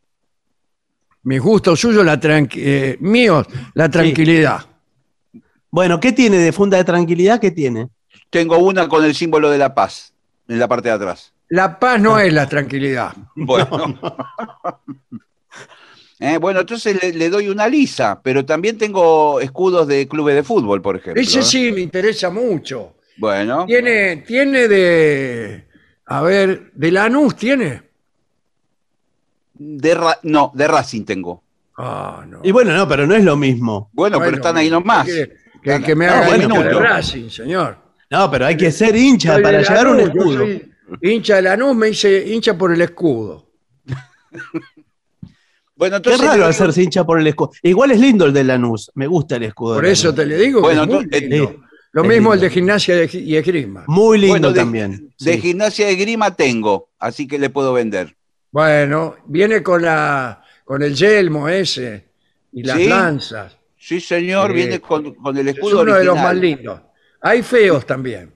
[1.23, 4.67] Mis gustos suyos, la tranqui- eh, míos, la tranquilidad.
[5.71, 7.41] Bueno, ¿qué tiene de funda de tranquilidad?
[7.41, 7.89] ¿Qué tiene?
[8.31, 10.13] Tengo una con el símbolo de la paz
[10.49, 11.33] en la parte de atrás.
[11.49, 13.13] La paz no es la tranquilidad.
[13.37, 13.69] Bueno.
[16.25, 20.43] Eh, bueno, entonces le, le doy una lisa, pero también tengo escudos de clubes de
[20.43, 21.21] fútbol, por ejemplo.
[21.23, 22.95] Ese sí me interesa mucho.
[23.17, 25.65] Bueno, Tiene, tiene de,
[26.07, 27.83] a ver, de Lanús tiene.
[29.55, 31.43] de Ra- no, de Racing tengo.
[31.77, 32.41] Ah, no.
[32.43, 33.91] Y bueno, no, pero no es lo mismo.
[33.93, 35.07] Bueno, pero Bueno, están ahí nomás.
[35.07, 35.33] Que,
[35.63, 36.75] que- que me haga bueno, hincha de.
[36.75, 37.77] Racing, señor.
[38.11, 40.39] No, pero hay que ser hincha Soy para de llevar un Lanús, yo escudo.
[40.39, 43.49] soy hincha de Lanús, me hice hincha por el escudo.
[45.77, 46.21] Bueno, Qué entonces.
[46.21, 47.51] le raro hacerse hincha por el escudo.
[47.63, 48.91] Igual es lindo el de Lanús.
[48.95, 49.75] Me gusta el escudo.
[49.75, 51.51] Por eso te le digo que Bueno, es muy lindo.
[51.51, 51.59] eh,
[51.93, 53.85] Lo es mismo el de gimnasia y esgrima.
[53.89, 55.15] Muy lindo Bueno, de- también.
[55.19, 55.41] De sí.
[55.41, 58.17] gimnasia de grima tengo, así que le puedo vender.
[58.51, 62.09] Bueno, viene con la con el yelmo ese
[62.53, 62.87] y las Sí.
[62.89, 63.59] lanzas.
[63.77, 64.55] Sí, señor, Sí.
[64.55, 66.81] viene con, con el Es escudo uno de los más lindos.
[67.21, 68.33] Hay feos también.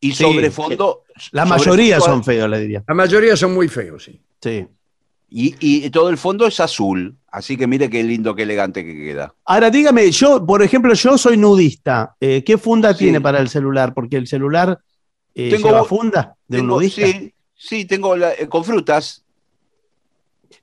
[0.00, 1.02] Y Sí, sobre fondo.
[1.32, 2.84] La sobre mayoría fondo- son feos, le diría.
[2.86, 4.20] La mayoría son muy feos, sí.
[4.40, 4.66] Sí.
[5.30, 7.16] Y, y todo el fondo es azul.
[7.30, 9.34] Así que mire qué lindo, qué elegante que queda.
[9.44, 12.16] Ahora dígame, yo, por ejemplo, yo soy nudista.
[12.20, 13.00] Eh, ¿Qué funda Sí.
[13.00, 13.92] tiene para el celular?
[13.92, 14.80] Porque el celular
[15.34, 17.06] eh, Tengo- lleva funda de un nudista.
[17.06, 19.22] sí, sí, tengo la- eh, con frutas.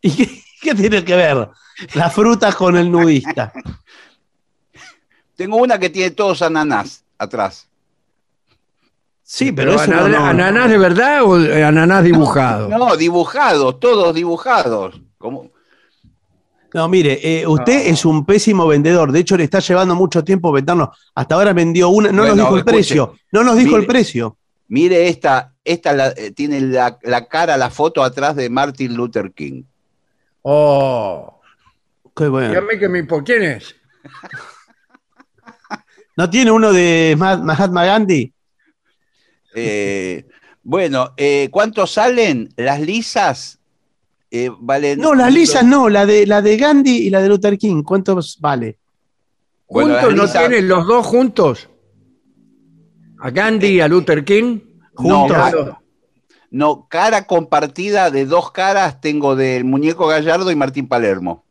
[0.02, 0.30] ¿Y qué,
[0.62, 1.48] qué tiene que ver
[1.94, 3.54] las frutas con el nudista?
[5.36, 7.68] Tengo una que tiene todos ananás atrás.
[9.28, 12.70] Sí, pero, Pero eso no- anana- no- ¿Ananás de verdad o ananás dibujado?
[12.70, 15.02] No, dibujados, todos dibujados.
[15.18, 15.50] Como,
[16.76, 17.92] No, mire, eh, usted No.
[17.94, 19.12] es un pésimo vendedor.
[19.12, 20.90] De hecho, le está llevando mucho tiempo vendernos.
[21.16, 22.12] Hasta ahora vendió una.
[22.12, 23.16] No Bueno, nos dijo el escuche, precio.
[23.32, 23.82] No nos dijo mire.
[23.82, 24.38] el precio.
[24.68, 29.32] mire esta, esta la- eh, tiene la, la cara, la foto atrás de Martin Luther
[29.32, 29.64] King.
[30.44, 31.40] Oh.
[32.16, 32.50] Qué bueno.
[32.50, 33.76] Dígame que me ¿Quién es?
[36.18, 38.32] ¿No tiene uno de Ma- Mahatma Gandhi?
[39.56, 40.26] Eh,
[40.64, 43.60] bueno, eh, ¿cuánto salen las lisas?
[44.32, 45.00] Eh, valen.
[45.00, 47.84] No, las lisas no, la de, la de Gandhi y la de Luther King.
[47.84, 48.78] ¿Cuántos vale?
[49.70, 51.70] Bueno, ¿Juntos no tienen los dos juntos?
[53.20, 54.60] ¿A Gandhi y a Luther King?
[55.00, 55.38] No, Juntos.
[55.38, 55.82] ca-
[56.52, 61.44] no, cara compartida de dos caras tengo del muñeco Gallardo y Martín Palermo.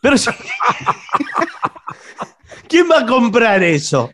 [0.00, 0.16] Pero.
[2.68, 4.10] ¿Quién va a comprar eso?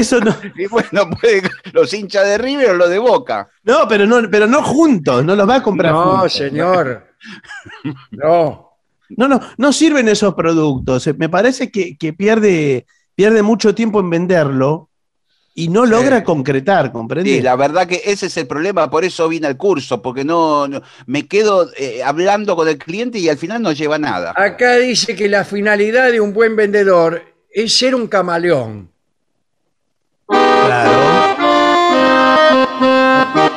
[0.00, 0.34] Eso no.
[0.56, 3.48] Y bueno, puede, los hinchas de River o los de Boca.
[3.62, 6.32] No, pero no, pero no juntos, no los va a comprar No, juntos.
[6.34, 7.06] señor.
[8.10, 8.66] No.
[9.16, 11.08] No, no, no sirven esos productos.
[11.18, 14.88] Me parece que, que pierde, pierde mucho tiempo en venderlo
[15.52, 17.28] y no logra concretar, ¿comprende?
[17.28, 20.68] Sí, la verdad que ese es el problema, por eso vine al curso, porque no,
[20.68, 24.32] no- me quedo eh, hablando con el cliente y al final no lleva nada.
[24.36, 27.20] Acá dice que la finalidad de un buen vendedor
[27.52, 28.90] es ser un camaleón.
[30.66, 30.90] Claro.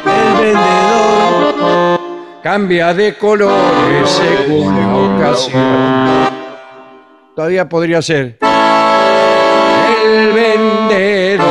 [0.08, 2.00] El vendedor
[2.44, 6.34] cambia de colores según la ocasión.
[7.36, 8.38] Todavía podría ser.
[10.06, 11.48] El vendedor,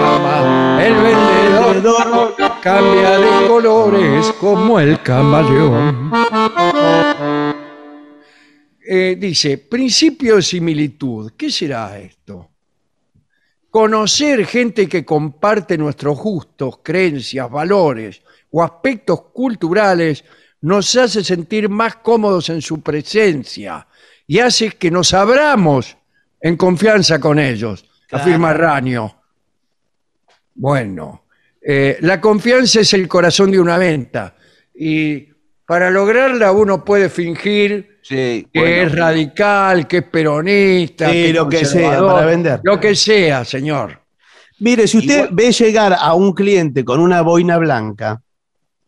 [0.00, 6.10] mamá, el vendedor cambia de colores como el camaleón.
[8.88, 11.32] Eh, dice, principio de similitud.
[11.36, 12.55] ¿Qué será esto?
[13.76, 20.24] Conocer gente que comparte nuestros gustos, creencias, valores o aspectos culturales
[20.62, 23.86] nos hace sentir más cómodos en su presencia
[24.26, 25.94] y hace que nos abramos
[26.40, 28.24] en confianza con ellos, Claro.
[28.24, 29.14] afirma Raño.
[30.54, 31.24] Bueno,
[31.60, 34.36] eh, la confianza es el corazón de una venta
[34.74, 35.28] y
[35.66, 38.74] para lograrla uno puede fingir Sí, que bueno.
[38.82, 42.60] es radical, que es peronista, Sí, que es lo que sea, para vender.
[42.62, 44.00] Lo que sea, señor.
[44.60, 48.22] Mire, si usted Igual- ve llegar a un cliente con una boina blanca,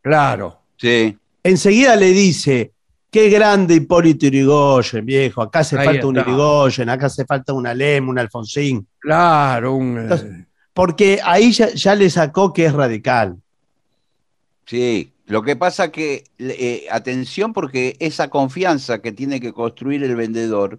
[0.00, 0.60] Claro.
[0.76, 1.18] Sí.
[1.42, 2.72] enseguida le dice,
[3.10, 6.14] qué grande Hipólito Yrigoyen, viejo, acá hace Ahí falta un.
[6.14, 8.86] Yrigoyen, acá hace falta un Alem, un Alfonsín.
[9.00, 13.36] Claro, un, eh, Entonces- Porque ahí ya, ya le sacó que es radical.
[14.64, 20.16] Sí, lo que pasa que, eh, atención, porque esa confianza que tiene que construir el
[20.16, 20.78] vendedor,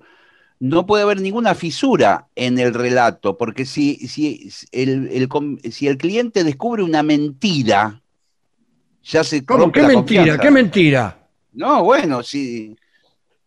[0.59, 5.29] no puede haber ninguna fisura en el relato, porque si, si, el,
[5.71, 8.01] si el cliente descubre una mentira,
[9.03, 9.71] ya se ¿Cómo?
[9.71, 10.21] ¿Qué la mentira?
[10.21, 10.41] confianza.
[10.41, 11.29] ¿Qué mentira?
[11.53, 12.75] No, bueno, sí,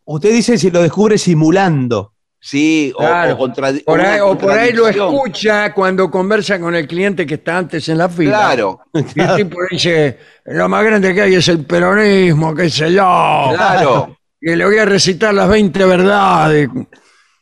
[0.05, 2.12] Usted dice si lo descubre simulando.
[2.44, 3.35] Sí, o- Claro.
[3.35, 7.24] o, contradi- Por una ahí- o por ahí lo escucha cuando conversa con el cliente
[7.24, 8.31] que está antes en la fila.
[8.38, 8.81] Claro,
[9.14, 13.50] Y el tipo dice, lo más grande que hay es el peronismo, qué sé yo.
[13.55, 14.16] claro.
[14.44, 16.68] Y le voy a recitar las 20 verdades.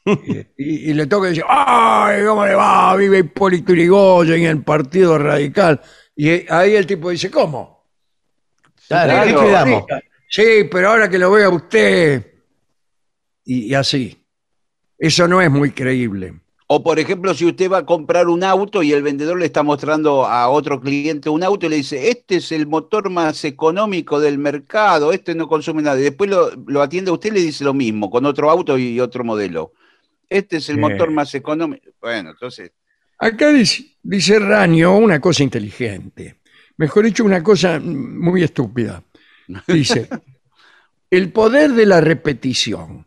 [0.05, 2.95] Y, y le toca decir, ¡ay, cómo le va!
[2.97, 5.81] Vive Hipólito Yrigoyen y el Partido Radical.
[6.15, 7.87] Y ahí el tipo dice, ¿cómo?
[8.87, 9.41] Claro, Claro.
[9.41, 9.85] ¿qué quedamos?
[10.29, 12.35] Sí, pero ahora que lo vea usted.
[13.47, 14.20] Y, y así.
[15.01, 16.35] Eso no es muy creíble.
[16.73, 19.65] O por ejemplo, si usted va a comprar un auto y el vendedor le está
[19.65, 24.21] mostrando a otro cliente un auto y le dice, este es el motor más económico
[24.21, 25.99] del mercado, este no consume nada.
[25.99, 28.79] Y después lo, lo atiende a usted y le dice lo mismo, con otro auto
[28.79, 29.73] y otro modelo.
[30.29, 30.81] Este es el Sí.
[30.81, 31.91] motor más económico.
[32.01, 32.71] Bueno, entonces,
[33.19, 36.37] Acá dice, dice Raño una cosa inteligente.
[36.77, 39.03] Mejor dicho, una cosa muy estúpida.
[39.67, 40.09] Dice,
[41.11, 43.07] el poder de la repetición.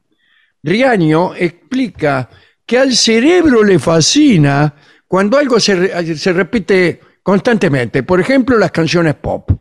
[0.63, 2.29] Riaño explica
[2.65, 4.73] que al cerebro le fascina
[5.07, 8.03] cuando algo se, se repite constantemente.
[8.03, 9.51] Por ejemplo, las canciones pop.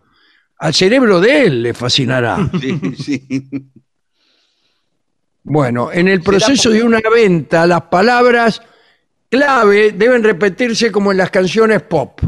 [0.58, 2.38] Al cerebro de él le fascinará.
[2.60, 3.26] sí, sí.
[5.44, 8.62] Bueno, en el proceso de una venta, las palabras
[9.28, 12.20] clave deben repetirse como en las canciones pop.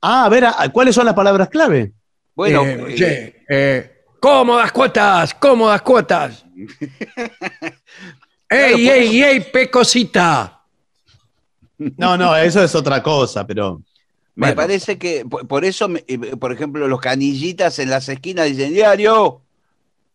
[0.00, 1.92] Ah, a ver, ¿a- ¿cuáles son las palabras clave?
[2.34, 6.46] Bueno, Eh, eh, sí, eh, cómodas cuotas, cómodas cuotas.
[8.50, 10.54] ¡Ey, ey, ey, pecosita!
[11.96, 13.76] No, no, eso es otra cosa, pero.
[14.34, 14.56] me bueno.
[14.56, 18.72] parece que por, por eso, me- eh, por ejemplo, los canillitas en las esquinas dicen,
[18.74, 19.40] diario,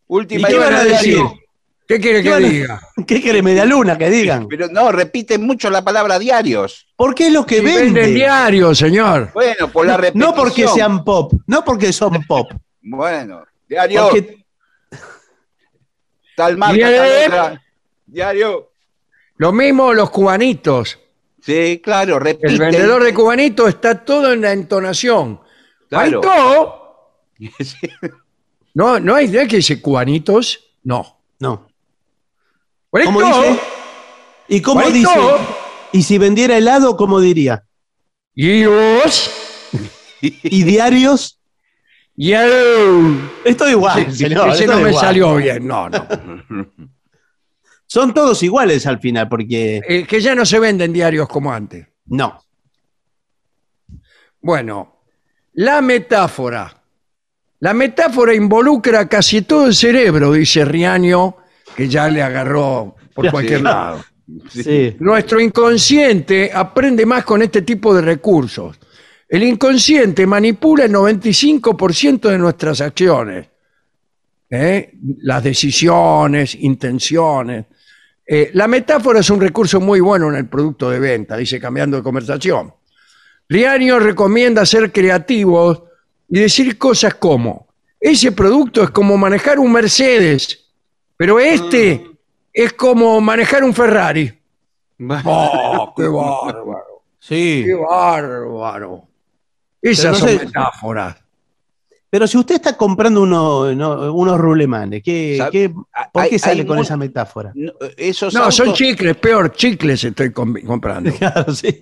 [0.08, 1.14] última ¿Y qué idea van a de decir?
[1.16, 1.40] diario".
[1.88, 2.82] ¿Qué quiere ¿Qué que diga?
[3.08, 4.48] ¿Qué quiere media luna que digan?
[4.50, 6.86] Pero no, repiten mucho la palabra diarios.
[6.98, 8.14] ¿Por qué es lo que Si venden vende?
[8.14, 9.32] diario, señor.
[9.34, 10.30] Bueno, por la repetición.
[10.32, 12.52] No porque sean pop, no porque son pop.
[12.82, 14.46] Bueno, diario, Porque
[16.36, 17.02] tal marca, Diario.
[17.30, 17.64] tal otra.
[18.14, 18.70] Diario.
[19.38, 21.00] Lo mismo los cubanitos.
[21.42, 22.52] Sí, claro, repiten.
[22.52, 25.42] El vendedor de cubanitos está todo en la entonación.
[25.90, 26.22] Claro.
[27.60, 27.90] Sí.
[28.76, 30.64] No, no hay idea que dice cubanitos.
[30.84, 31.20] No.
[31.40, 31.68] no.
[32.90, 33.60] ¿Cómo dice?
[34.48, 35.10] ¿Y cómo dice?
[35.92, 37.66] Y si vendiera helado, ¿cómo diría?
[38.34, 39.32] Dios.
[40.22, 41.40] ¿Y diarios?
[42.16, 42.38] Yo.
[43.44, 44.50] Esto igual, señor.
[44.50, 45.06] Ese esto no me igual.
[45.06, 45.68] salió bien.
[45.68, 46.08] No, no.
[47.94, 49.80] Son todos iguales al final, porque.
[49.88, 51.86] Eh, que ya no se venden diarios como antes.
[52.08, 52.40] No.
[54.42, 55.04] Bueno,
[55.54, 56.76] la metáfora.
[57.60, 61.38] La metáfora involucra casi todo el cerebro, dice Riaño,
[61.76, 63.64] que ya le agarró por Ya, cualquier sí.
[63.64, 64.04] lado.
[64.50, 64.96] Sí.
[65.00, 68.76] Nuestro inconsciente aprende más con este tipo de recursos.
[69.30, 73.50] El inconsciente manipula el 95% de nuestras acciones.
[74.50, 74.96] ¿eh?
[75.20, 77.66] Las decisiones, intenciones.
[78.26, 81.98] Eh, la metáfora es un recurso muy bueno en el producto de venta, dice cambiando
[81.98, 82.74] de conversación.
[83.50, 85.84] Riaño recomienda ser creativos
[86.30, 87.68] y decir cosas como,
[88.00, 90.72] ese producto es como manejar un Mercedes,
[91.18, 92.06] pero este
[92.52, 94.32] es como manejar un Ferrari.
[95.26, 97.04] ¡Oh, qué bárbaro!
[97.20, 97.64] Sí.
[97.66, 99.08] ¡Qué bárbaro!
[99.82, 101.18] Esas no son sé- metáforas.
[102.14, 105.70] Pero si usted está comprando uno- no, unos rulemanes, ¿qué, qué-
[106.12, 107.52] ¿por hay- qué sale hay con esa metáfora?
[107.56, 111.10] No, esos No, son chicles, peor, chicles estoy com- comprando.
[111.18, 111.76] Claro, sí.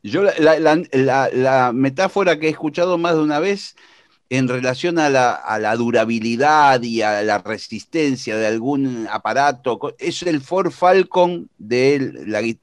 [0.00, 3.74] Yo la, la- la- la- la metáfora que he escuchado más de una vez
[4.30, 10.22] en relación a la, a la durabilidad y a la resistencia de algún aparato es
[10.22, 12.12] el Ford Falcon de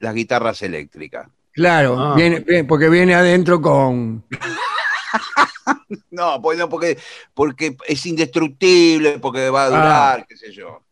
[0.00, 1.28] las guitarras eléctricas.
[1.52, 2.14] Claro, Ah.
[2.16, 4.24] viene- viene- porque viene adentro con...
[6.10, 6.98] No, pues no, porque,
[7.34, 10.82] porque es indestructible, porque va a durar, qué sé yo.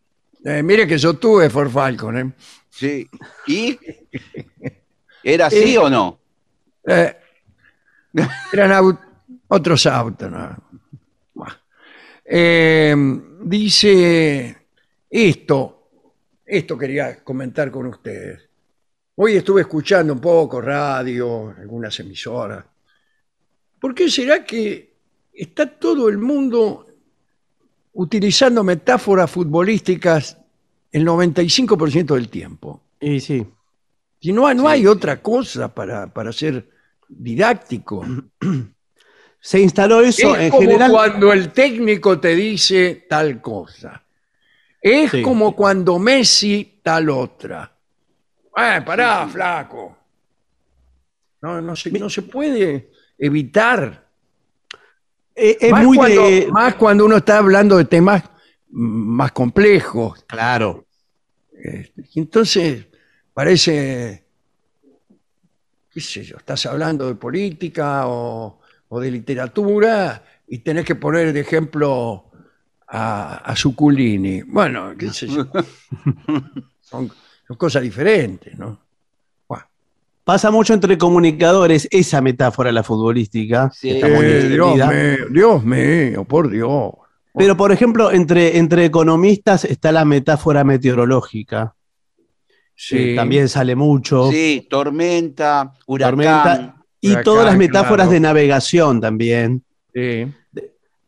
[0.44, 2.32] eh, mire que yo tuve Ford Falcon, ¿eh?
[2.70, 3.08] Sí.
[3.46, 3.78] ¿Y?
[5.22, 6.18] ¿Era así Eh, o no?
[6.86, 7.16] Eh,
[8.52, 8.98] eran au-
[9.48, 10.30] otros autos.
[10.30, 10.56] ¿no?
[12.24, 12.94] Eh,
[13.42, 14.56] dice
[15.10, 15.90] esto,
[16.46, 18.48] esto quería comentar con ustedes.
[19.16, 22.64] Hoy estuve escuchando un poco radio, algunas emisoras.
[23.80, 24.92] ¿Por qué será que
[25.32, 26.86] está todo el mundo
[27.92, 30.36] utilizando metáforas futbolísticas
[30.92, 32.82] el 95% del tiempo?
[33.00, 33.46] Y sí.
[34.20, 36.68] Si no, no Sí, hay otra cosa para, para ser
[37.08, 38.04] didáctico.
[39.42, 40.90] Se instaló eso es en como general.
[40.90, 44.04] cuando el técnico te dice tal cosa.
[44.82, 45.22] Es Sí.
[45.22, 47.72] como cuando Messi tal otra.
[48.56, 49.96] Eh, pará, flaco.
[51.40, 52.90] No, no, se, no se puede
[53.20, 54.08] evitar.
[55.36, 56.48] Eh, es más, muy cuando, de.
[56.50, 58.24] más cuando uno está hablando de temas
[58.70, 60.24] más complejos.
[60.26, 60.86] Claro.
[61.52, 62.86] Este, entonces
[63.34, 64.24] parece,
[65.90, 71.32] qué sé yo, estás hablando de política o, o de literatura y tenés que poner
[71.32, 72.30] de ejemplo
[72.88, 74.42] a, a Zuculini.
[74.42, 75.46] Bueno, qué sé yo.
[76.80, 77.08] Son,
[77.46, 78.80] son cosas diferentes, ¿no?
[80.30, 83.68] Pasa mucho entre comunicadores esa metáfora, la futbolística.
[83.74, 83.90] Sí.
[83.90, 86.92] está muy Eh, Dios mío, Dios mío, por Dios.
[87.34, 91.74] Pero, por ejemplo, entre, entre economistas está la metáfora meteorológica.
[92.76, 92.96] Sí.
[92.96, 94.30] que también sale mucho.
[94.30, 96.10] Sí, tormenta, huracán.
[96.10, 96.76] Tormenta.
[97.00, 98.12] Y Huracán, todas las metáforas claro.
[98.12, 99.64] de navegación también.
[99.92, 100.32] Sí.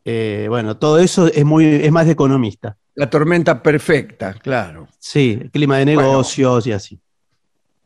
[0.05, 2.77] Eh, bueno, todo eso es muy es más de economista.
[2.97, 4.89] La tormenta perfecta, claro.
[4.99, 6.99] Sí, el clima de negocios y así.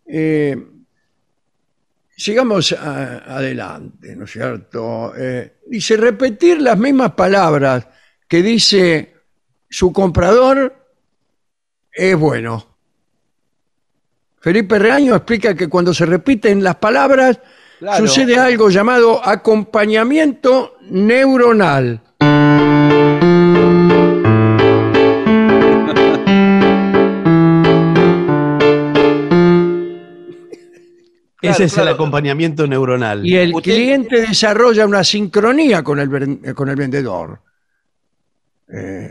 [0.06, 0.56] Eh,
[2.16, 5.12] sigamos a- adelante, ¿no es cierto?
[5.16, 7.86] Eh, dice repetir las mismas palabras
[8.26, 9.14] que dice
[9.68, 10.74] su comprador
[11.92, 12.66] es bueno.
[14.40, 17.40] Felipe Reaño explica que cuando se repiten las palabras
[17.78, 18.06] Claro.
[18.06, 22.00] sucede algo llamado acompañamiento neuronal.
[31.42, 33.24] Ese es el acompañamiento neuronal.
[33.26, 37.40] Y el Usted- cliente desarrolla una sincronía con el, con el vendedor.
[38.72, 39.10] Eh,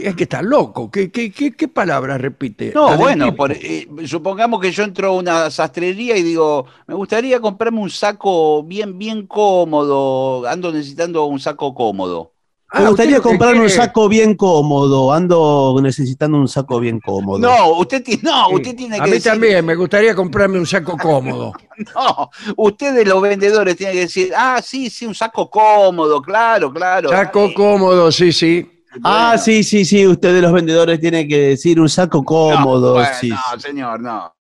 [0.00, 0.90] es que está loco.
[0.90, 2.72] ¿Qué, qué, qué, qué palabras repite?
[2.74, 7.38] No, bueno, por- eh, supongamos que yo entro a una sastrería y digo, me gustaría
[7.40, 12.32] comprarme un saco bien, bien cómodo, ando necesitando un saco cómodo.
[12.76, 15.12] Ah, Me gustaría comprarme un saco bien cómodo.
[15.12, 17.38] Ando necesitando un saco bien cómodo.
[17.38, 18.54] No, usted, ti- no, Sí.
[18.56, 21.52] usted tiene A que mí decir, también, me gustaría comprarme un saco cómodo.
[21.94, 26.72] no, usted de los vendedores tiene que decir, ah, sí, sí, un saco cómodo, claro,
[26.72, 27.10] claro.
[27.10, 28.68] Saco cómodo, sí, sí.
[29.04, 30.04] Ah, sí, sí, sí.
[30.06, 32.94] Usted de los vendedores tiene que decir un saco No, cómodo.
[32.94, 33.60] bueno, sí, no, sí.
[33.60, 34.34] señor, no.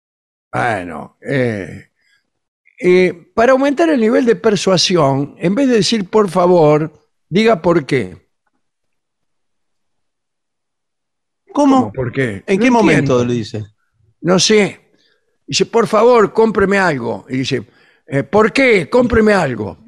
[0.51, 1.85] Bueno, eh,
[2.79, 6.91] eh, para aumentar el nivel de persuasión, en vez de decir por favor,
[7.29, 8.22] diga por qué.
[11.53, 11.91] ¿Cómo?
[11.93, 12.43] ¿Por qué?
[12.47, 13.25] ¿En No qué momento entiendo.
[13.25, 13.63] lo dice?
[14.21, 14.79] No sé.
[15.45, 17.25] Dice, por favor, cómpreme algo.
[17.29, 17.63] Y dice,
[18.07, 18.89] eh, ¿por qué?
[18.89, 19.77] Cómpreme algo.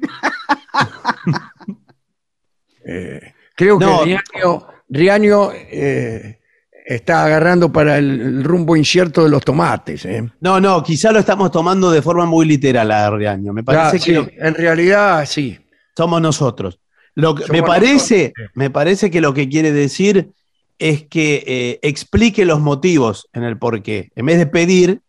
[2.88, 3.20] Eh,
[3.56, 4.04] creo No.
[4.04, 6.38] que Riaño, Riaño, eh,
[6.86, 10.04] está agarrando para el, el rumbo incierto de los tomates.
[10.04, 10.22] ¿eh?
[10.40, 13.52] No, no, quizá lo estamos tomando de forma muy literal a Riaño.
[13.52, 15.58] Me parece Ya, que sí, lo- en realidad, sí.
[15.96, 16.78] somos nosotros.
[17.16, 20.32] Lo que- me parece, nosotros, me parece que lo que quiere decir
[20.78, 24.10] es que eh, explique los motivos en el porqué.
[24.14, 25.00] En vez de pedir,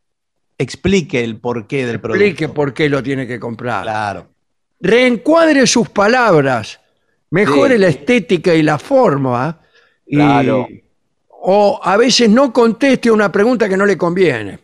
[0.58, 2.24] explique el porqué del producto.
[2.24, 3.84] Explique por qué lo tiene que comprar.
[3.84, 4.30] Claro.
[4.80, 6.80] Reencuadre sus palabras.
[7.32, 7.82] Mejore Sí.
[7.82, 9.60] la estética y la forma.
[10.10, 10.66] y- Claro.
[11.30, 14.58] o a veces no conteste una pregunta que no le conviene.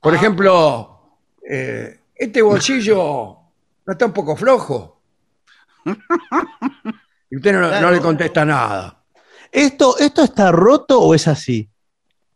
[0.00, 0.16] Por Ah.
[0.16, 1.18] ejemplo,
[1.50, 3.36] eh, este bolsillo
[3.86, 5.00] no está un poco flojo.
[7.30, 9.02] Y usted no, le contesta nada.
[9.56, 11.68] ¿Esto, ¿Esto está roto o es así?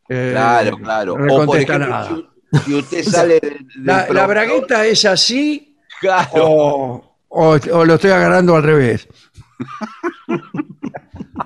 [0.08, 1.18] Eh, Claro, claro.
[1.18, 2.16] No o por ejemplo, nada.
[2.64, 6.30] si, usted sale del, del La, la bragueta es así Claro.
[6.34, 9.06] o, o, o lo estoy agarrando al revés.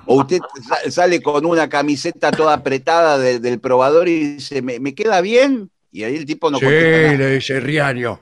[0.07, 4.79] O usted sa- sale con una camiseta toda apretada de- del probador y dice, ¿me,
[4.79, 5.71] me queda bien?
[5.91, 7.17] Y ahí el tipo no sí, contesta nada.
[7.17, 8.19] le dice Riaño.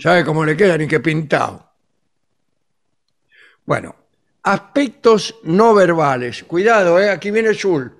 [0.00, 0.76] ¿Sabe cómo le queda?
[0.76, 1.70] Ni que pintado.
[3.64, 3.94] Bueno,
[4.44, 6.44] aspectos no verbales.
[6.44, 7.10] Cuidado, ¿eh?
[7.10, 7.92] aquí viene Zul.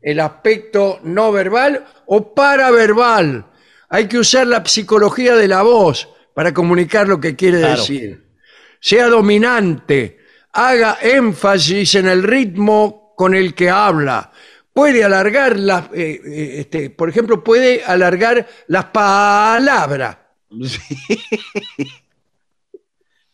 [0.00, 3.44] El aspecto no verbal o paraverbal.
[3.90, 7.76] Hay que usar la psicología de la voz para comunicar lo que quiere Claro.
[7.80, 8.24] decir.
[8.80, 10.18] Sea dominante,
[10.52, 14.30] haga énfasis en el ritmo con el que habla.
[14.72, 20.16] Puede alargar las, eh, eh, este, por ejemplo, puede alargar las palabras.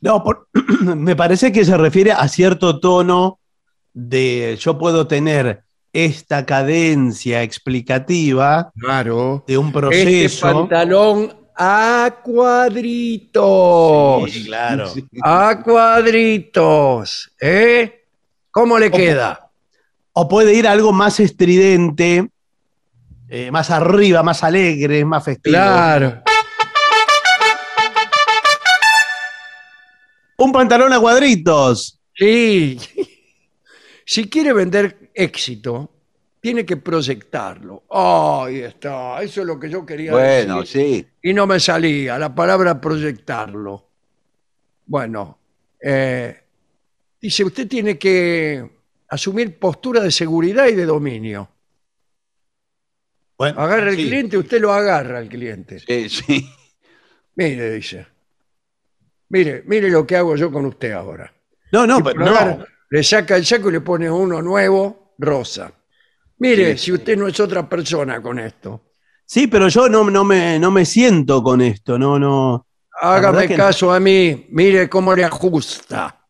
[0.04, 0.48] No, por-
[0.96, 3.38] me parece que se refiere a cierto tono
[3.94, 5.62] de yo puedo tener
[5.94, 9.42] esta cadencia explicativa Claro.
[9.46, 10.52] de un Este proceso.
[10.68, 14.30] pantalón a cuadritos.
[14.30, 14.92] Sí, claro.
[15.22, 17.32] A cuadritos.
[17.40, 18.02] ¿Eh?
[18.50, 19.48] ¿Cómo le queda?
[20.12, 22.28] O puede ir a algo más estridente,
[23.28, 25.54] eh, más arriba, más alegre, más festivo.
[25.54, 26.22] Claro.
[30.38, 32.00] Un pantalón a cuadritos.
[32.14, 32.78] Sí.
[34.06, 35.90] Si quiere vender éxito,
[36.38, 37.84] tiene que proyectarlo.
[37.88, 39.22] Ahí está.
[39.22, 41.06] Eso es lo que yo quería Bueno, decir.
[41.06, 41.06] sí.
[41.22, 43.88] Y no me salía la palabra proyectarlo.
[44.84, 45.38] Bueno,
[45.80, 46.38] eh,
[47.18, 48.70] dice, usted tiene que
[49.08, 51.48] asumir postura de seguridad y de dominio.
[53.38, 54.04] Bueno, Agarra sí.
[54.06, 55.80] cliente, usted lo agarra al cliente.
[55.80, 56.46] Sí, sí.
[57.36, 58.06] Mire, dice.
[59.34, 61.28] Mire, mire lo que hago yo con usted ahora.
[61.72, 62.64] No, no, Y pero no.
[62.88, 65.72] Le saca el saco y le pone uno nuevo, rosa.
[66.38, 68.92] Mire, Sí, si usted no es otra persona con esto.
[69.26, 72.64] Sí, pero yo no, no, me, no me siento con esto, no, no.
[73.00, 76.24] Hágame verdad que- caso a mí, mire cómo le ajusta.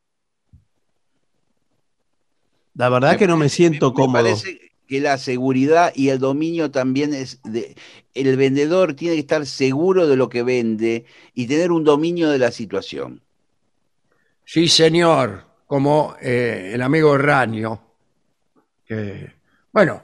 [2.74, 4.22] La verdad que no me siento Me cómodo.
[4.24, 4.59] parece
[4.95, 7.74] que la seguridad y el dominio también es de,
[8.14, 12.38] el vendedor tiene que estar seguro de lo que vende y tener un dominio de
[12.38, 13.20] la situación.
[14.45, 17.16] Sí, señor, como eh, el amigo
[18.86, 19.32] que,
[19.72, 20.03] bueno,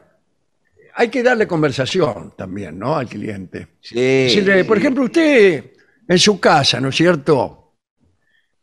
[0.94, 2.96] hay que darle conversación también, ¿no?
[2.96, 3.68] Al cliente.
[3.80, 4.82] Sí, Decirle, por sí.
[4.82, 5.72] ejemplo, usted
[6.08, 7.74] en su casa, ¿no es cierto?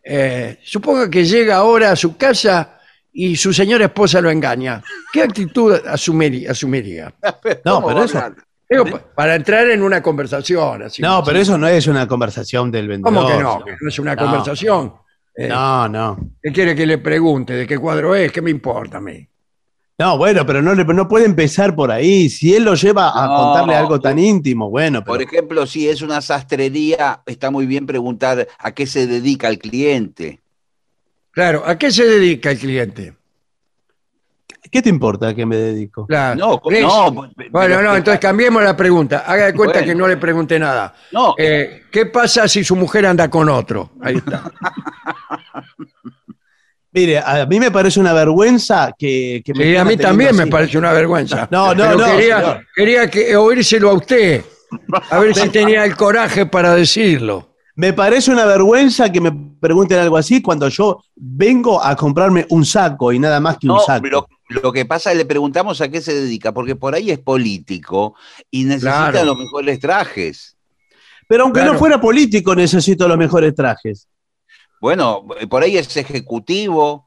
[0.04, 2.77] Eh, suponga que llega ahora a su casa
[3.20, 4.84] y su señora esposa lo engaña.
[5.12, 7.14] ¿Qué actitud asumiría?
[7.66, 8.22] No, ¿Cómo pero eso-?
[8.70, 10.84] Digo, para entrar en una conversación.
[10.84, 11.44] Así, No, pero así.
[11.50, 13.14] eso no es una conversación del vendedor.
[13.16, 13.64] ¿Cómo que no?
[13.82, 14.22] No es una No.
[14.24, 14.94] conversación.
[15.36, 16.18] Eh, No, no.
[16.44, 17.54] ¿Qué quiere que le pregunte?
[17.54, 18.32] ¿De qué cuadro es?
[18.32, 19.28] ¿Qué me importa a mí?
[20.00, 22.30] No, bueno, pero no, le- no puede empezar por ahí.
[22.30, 25.88] Si él lo lleva a No, contarle algo tan íntimo, bueno, pero Por ejemplo, si
[25.90, 30.42] es una sastrería, está muy bien preguntar a qué se dedica el cliente.
[31.38, 33.14] Claro, ¿a qué se dedica el cliente?
[34.72, 36.08] ¿qué te importa a qué me dedico?
[36.08, 36.36] Claro.
[36.36, 39.20] No, no, Bueno, no, entonces cambiemos la pregunta.
[39.20, 39.88] Haga de cuenta Bueno.
[39.88, 40.96] que no le pregunté nada.
[41.12, 43.92] No, Eh, ¿Qué pasa si su mujer anda con otro?
[44.02, 44.52] Ahí está.
[46.92, 50.48] Mire, a mí me parece una vergüenza que, que me Sí, a mí también me
[50.48, 51.48] parece una vergüenza.
[51.52, 52.66] No, no, Pero no, Quería, señor.
[52.76, 54.44] quería que, oírselo a usted.
[55.12, 57.54] A ver si tenía el coraje para decirlo.
[57.76, 62.66] Me parece una vergüenza que me pregunten algo así cuando yo vengo a comprarme un
[62.66, 64.06] saco y nada más que un saco.
[64.08, 67.12] lo, lo que pasa es que le preguntamos a qué se dedica, porque por ahí
[67.12, 68.16] es político
[68.52, 69.26] y necesita Claro.
[69.26, 70.58] los mejores trajes.
[71.28, 71.74] Pero aunque Claro.
[71.74, 74.08] no fuera político, necesito los mejores trajes.
[74.80, 77.06] Bueno, por ahí es ejecutivo,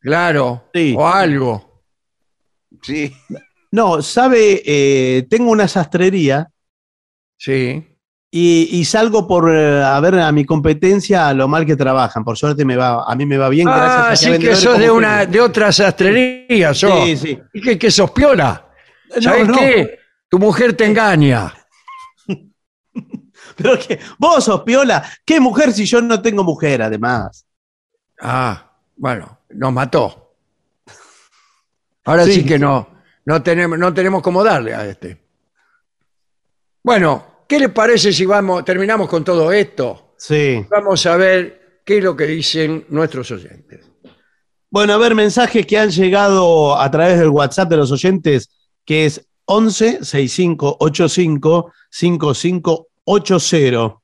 [0.00, 0.64] Claro.
[0.74, 0.94] Sí.
[0.98, 1.82] O algo.
[2.82, 3.12] sí.
[3.70, 6.48] No, sabe, Eh, tengo una sastrería
[7.38, 7.84] Sí.
[8.34, 12.24] Y, y salgo por eh, a ver a mi competencia lo mal que trabajan.
[12.24, 13.66] Por suerte me va, a mí me va bien.
[13.66, 17.04] gracias Ah, a sí que sos de una de otra sastrería, sos.
[17.04, 17.38] Sí, sí.
[17.52, 18.68] ¿Y que, que sos piola?
[19.16, 19.58] No, ¿Sabes no.
[19.58, 19.98] qué?
[20.30, 21.52] Tu mujer te engaña.
[23.56, 25.04] Pero que vos sos piola.
[25.26, 27.44] ¿Qué mujer si yo no tengo mujer, además?
[28.18, 30.36] Ah, bueno, nos mató.
[32.04, 32.88] Ahora sí, Sí, que no,
[33.26, 35.20] no tenemos, no tenemos cómo darle a este.
[36.82, 40.14] Bueno, ¿qué le parece si vamos, terminamos con todo esto?
[40.16, 40.64] Sí.
[40.70, 43.90] Vamos a ver qué es lo que dicen nuestros oyentes.
[44.70, 48.48] Bueno, a ver, mensajes que han llegado a través del WhatsApp de los oyentes,
[48.84, 53.98] que es 11 65 85 5580.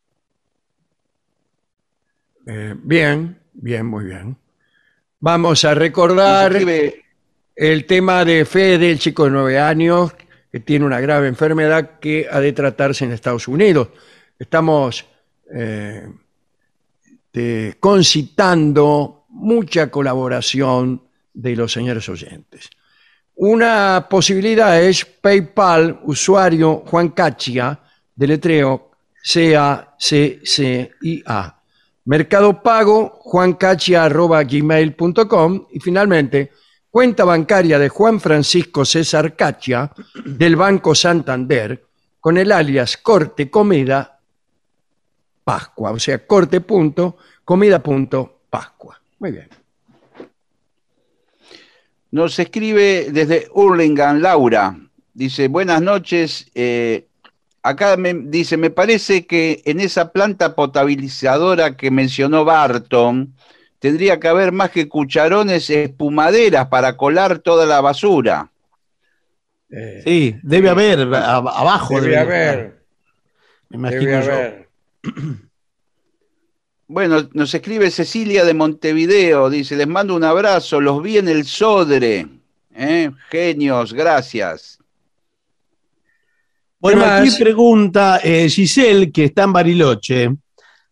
[2.46, 4.36] Eh, bien, bien, muy bien.
[5.20, 6.56] Vamos a recordar
[7.56, 10.12] el tema de Fede, el chico de nueve años,
[10.64, 13.88] tiene una grave enfermedad que ha de tratarse en Estados Unidos.
[14.38, 15.06] Estamos
[15.54, 16.08] eh,
[17.78, 21.02] concitando mucha colaboración
[21.32, 22.68] de los señores oyentes.
[23.36, 27.78] Una posibilidad es PayPal, usuario Juan Cachia,
[28.14, 28.90] deletreo
[29.22, 29.94] C-A-C-C-I-A.
[32.06, 36.50] Mercado Pago, juancachia.gmail.com y finalmente
[36.98, 39.92] cuenta bancaria de Juan Francisco César Cachia
[40.24, 41.80] del Banco Santander
[42.18, 44.18] con el alias Corte Comida
[45.44, 49.00] Pascua, o sea, corte punto, comida punto, Pascua.
[49.20, 49.48] Muy bien.
[52.10, 54.76] Nos escribe desde Hurlingham Laura.
[55.14, 56.50] Dice, buenas noches.
[56.56, 57.06] eh,
[57.62, 63.36] acá me dice, me parece que en esa planta potabilizadora que mencionó Barton,
[63.78, 68.50] tendría que haber más que cucharones espumaderas para colar toda la basura.
[69.70, 72.82] Eh, Sí, debe haber, a- abajo debe debe haber,
[73.68, 74.32] Me imagino debe yo.
[74.32, 74.68] haber.
[76.90, 81.44] Bueno, nos escribe Cecilia de Montevideo, dice, les mando un abrazo, los vi en el
[81.44, 82.26] Sodre.
[82.74, 83.10] ¿eh?
[83.30, 84.78] Genios, gracias.
[86.80, 90.30] Bueno, ¿Qué aquí pregunta eh, Giselle, que está en Bariloche.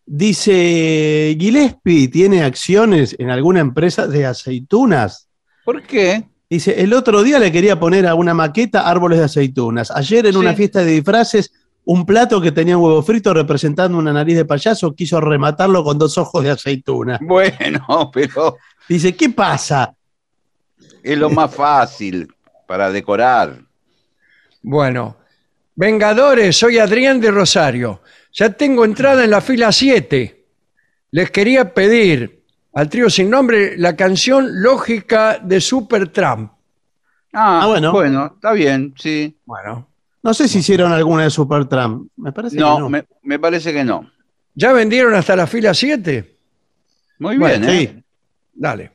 [0.07, 5.29] Dice, ¿Gillespie tiene acciones en alguna empresa de aceitunas?
[5.65, 6.25] ¿Por qué?
[6.49, 9.91] Dice, el otro día le quería poner a una maqueta árboles de aceitunas.
[9.91, 10.39] Ayer en Sí.
[10.39, 11.53] una fiesta de disfraces,
[11.85, 15.99] un plato que tenía un huevo frito representando una nariz de payaso quiso rematarlo con
[15.99, 17.19] dos ojos de aceituna.
[17.21, 18.57] Bueno, pero
[18.89, 19.93] Dice, ¿qué pasa?
[21.03, 22.29] es lo más fácil
[22.67, 23.59] para decorar.
[24.63, 25.17] Bueno,
[25.75, 28.01] Vengadores, soy Adrián de Rosario.
[28.39, 30.45] Ya tengo entrada en la fila 7.
[31.13, 32.43] Les quería pedir
[32.75, 36.53] al trío sin nombre la canción Lógica de Supertramp.
[37.33, 37.93] Ah, Ah, bueno.
[37.93, 38.33] bueno.
[38.35, 39.37] está bien, sí.
[39.47, 39.89] Bueno,
[40.23, 42.09] No sé si hicieron alguna de Supertramp.
[42.17, 42.89] Me parece No, que no.
[42.91, 44.11] Me, me parece que no.
[44.55, 46.37] ¿ya vendieron hasta la fila 7?
[47.19, 47.93] Muy Bueno, bien, ¿eh?
[47.95, 48.05] Sí.
[48.55, 48.91] Dale.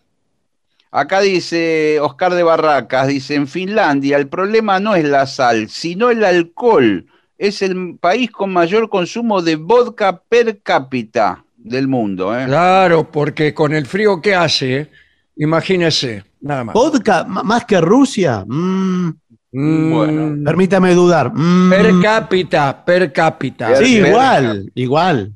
[0.91, 6.09] Acá dice Oscar de Barracas, dice, en Finlandia el problema no es la sal, sino
[6.11, 7.07] el alcohol.
[7.41, 12.37] Es el país con mayor consumo de vodka per cápita del mundo.
[12.37, 12.45] ¿eh?
[12.45, 14.91] Claro, porque con el frío que hace,
[15.35, 16.73] imagínese, nada más.
[16.75, 18.43] ¿Vodka más que Rusia?
[18.47, 19.09] Mm,
[19.53, 20.43] Mm, Bueno.
[20.45, 21.29] permítame dudar.
[21.33, 23.75] Mm, Per cápita, per cápita.
[23.75, 25.33] sí, Per igual, igual.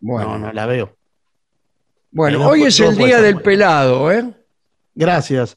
[0.00, 0.96] Bueno, No, no la veo.
[2.10, 3.44] bueno no hoy es el día del bueno.
[3.44, 4.24] pelado, ¿eh?
[4.94, 5.54] Gracias.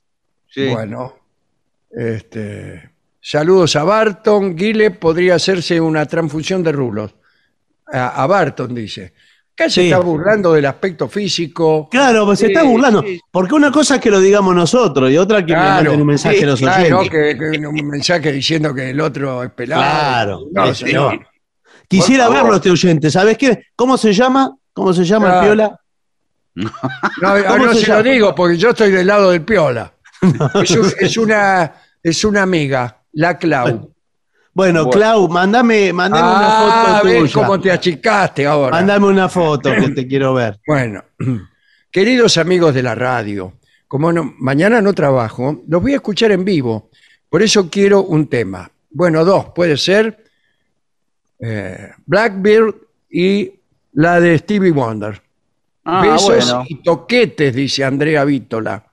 [0.50, 0.68] Sí.
[0.68, 1.14] Bueno,
[1.92, 2.90] este,
[3.30, 4.56] saludos a Barton.
[4.56, 7.14] Guile podría hacerse una transfusión de rulos.
[7.92, 9.14] A, a Barton dice.
[9.54, 9.88] Acá se Sí.
[9.88, 11.90] está burlando del aspecto físico.
[11.90, 13.02] Claro, pues se está burlando.
[13.02, 13.20] sí.
[13.32, 16.08] Porque una cosa es que lo digamos nosotros y otra que me Claro, manden un
[16.08, 19.82] mensaje a los no, que, que un mensaje diciendo que el otro es pelado.
[19.82, 21.20] Claro, No, señor.
[21.88, 23.10] Quisiera verlo este oyente.
[23.10, 23.64] ¿Sabes qué?
[23.76, 24.56] ¿Cómo se llama?
[24.74, 25.40] ¿Cómo se llama Claro.
[25.40, 25.80] el piola?
[26.56, 26.72] No,
[27.24, 29.92] ah, ¿Cómo no se lo digo porque yo estoy del lado del piola.
[30.64, 31.74] Es, un- es una,
[32.04, 33.94] es una amiga, la Clau.
[34.54, 34.90] Bueno, Bueno.
[34.90, 37.34] Clau, mandame, mandame una Ah, foto ves tuya.
[37.34, 38.72] cómo te achicaste ahora.
[38.72, 40.60] Mándame una foto que te quiero ver.
[40.68, 41.04] Bueno,
[41.92, 43.54] queridos amigos de la radio,
[43.88, 46.90] como no- mañana no trabajo, los voy a escuchar en vivo.
[47.30, 48.70] Por eso quiero un tema.
[48.90, 50.24] Bueno, dos, puede ser
[51.40, 52.74] eh, Blackbeard
[53.12, 53.52] y
[53.94, 55.22] la de Stevie Wonder.
[55.86, 56.66] Ah, Besos bueno.
[56.68, 58.84] y toquetes, dice Andrea Vítola.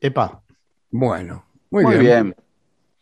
[0.00, 0.40] Epa.
[0.90, 2.04] Bueno, muy, Muy bien.
[2.32, 2.36] bien.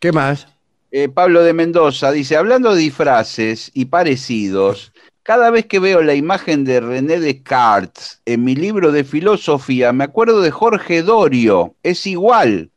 [0.03, 0.49] ¿Qué más?
[0.91, 4.91] Eh, Pablo de Mendoza dice, hablando de disfraces y parecidos,
[5.23, 10.03] cada vez que veo la imagen de René Descartes en mi libro de filosofía, me
[10.03, 11.75] acuerdo de Jorge Dorio.
[11.83, 12.69] Es igual.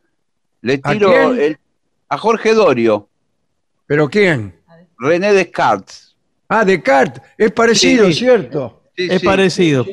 [0.61, 1.41] Le ¿A tiro quién?
[1.41, 1.59] el-
[2.09, 3.09] a Jorge Dorio,
[3.89, 4.55] ¿Pero quién?
[4.97, 6.15] René Descartes.
[6.49, 7.21] Ah, Descartes.
[7.37, 8.15] Es parecido, Sí.
[8.15, 8.85] ¿cierto?
[8.97, 9.27] Sí, Es sí.
[9.27, 9.85] parecido.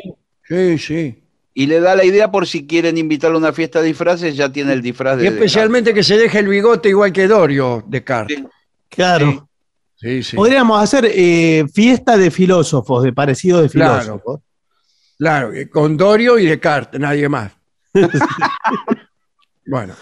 [0.47, 1.22] Sí, sí.
[1.55, 4.51] Y le da la idea por si quieren invitarlo a una fiesta de disfraces, ya
[4.51, 8.37] tiene el disfraz de Y especialmente que se deje el bigote igual que Dorio, Descartes.
[8.39, 8.47] Sí.
[8.89, 9.47] Claro.
[9.95, 10.35] Sí, sí.
[10.35, 14.01] Podríamos hacer eh, fiesta de filósofos, de parecidos de Claro.
[14.01, 14.41] filósofos.
[15.17, 17.51] Claro, eh, con Dorio y Descartes, nadie más.
[19.65, 19.93] bueno,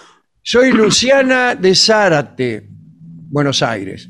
[0.42, 4.10] soy Luciana de Zárate, Buenos Aires.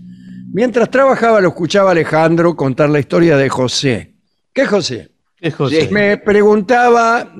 [0.53, 4.15] Mientras trabajaba lo escuchaba Alejandro contar la historia de José.
[4.53, 5.10] ¿Qué José?
[5.89, 7.33] Me preguntaba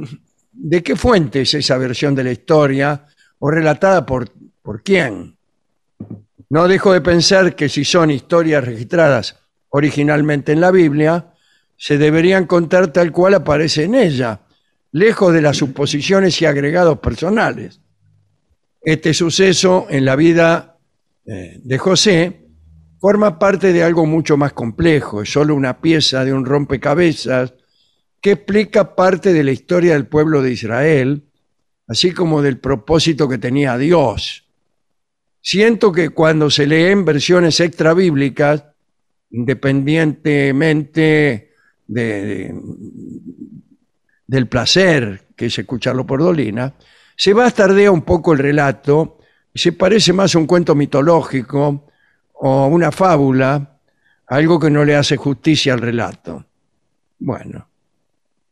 [0.52, 3.06] de qué fuente es esa versión de la historia
[3.40, 4.32] o relatada por,
[4.62, 5.38] por quién.
[6.50, 9.38] No dejo de pensar que si son historias registradas
[9.70, 11.34] originalmente en la Biblia,
[11.78, 14.42] se deberían contar tal cual aparece en ella,
[14.92, 17.80] lejos de las suposiciones y agregados personales.
[18.82, 20.78] Este suceso en la vida
[21.26, 22.48] eh, de José
[23.00, 27.54] forma parte de algo mucho más complejo, es solo una pieza de un rompecabezas
[28.22, 31.24] que explica parte de la historia del pueblo de Israel,
[31.88, 34.46] así como del propósito que tenía Dios.
[35.42, 38.64] Siento que cuando se leen versiones extra bíblicas,
[39.32, 41.54] independientemente
[41.88, 42.54] de, de-
[44.28, 46.76] del placer que es escucharlo por Dolina,
[47.18, 49.18] se bastardea un poco el relato
[49.54, 51.88] y se parece más a un cuento mitológico
[52.34, 53.80] o una fábula,
[54.28, 56.46] algo que no le hace justicia al relato.
[57.20, 57.68] Bueno,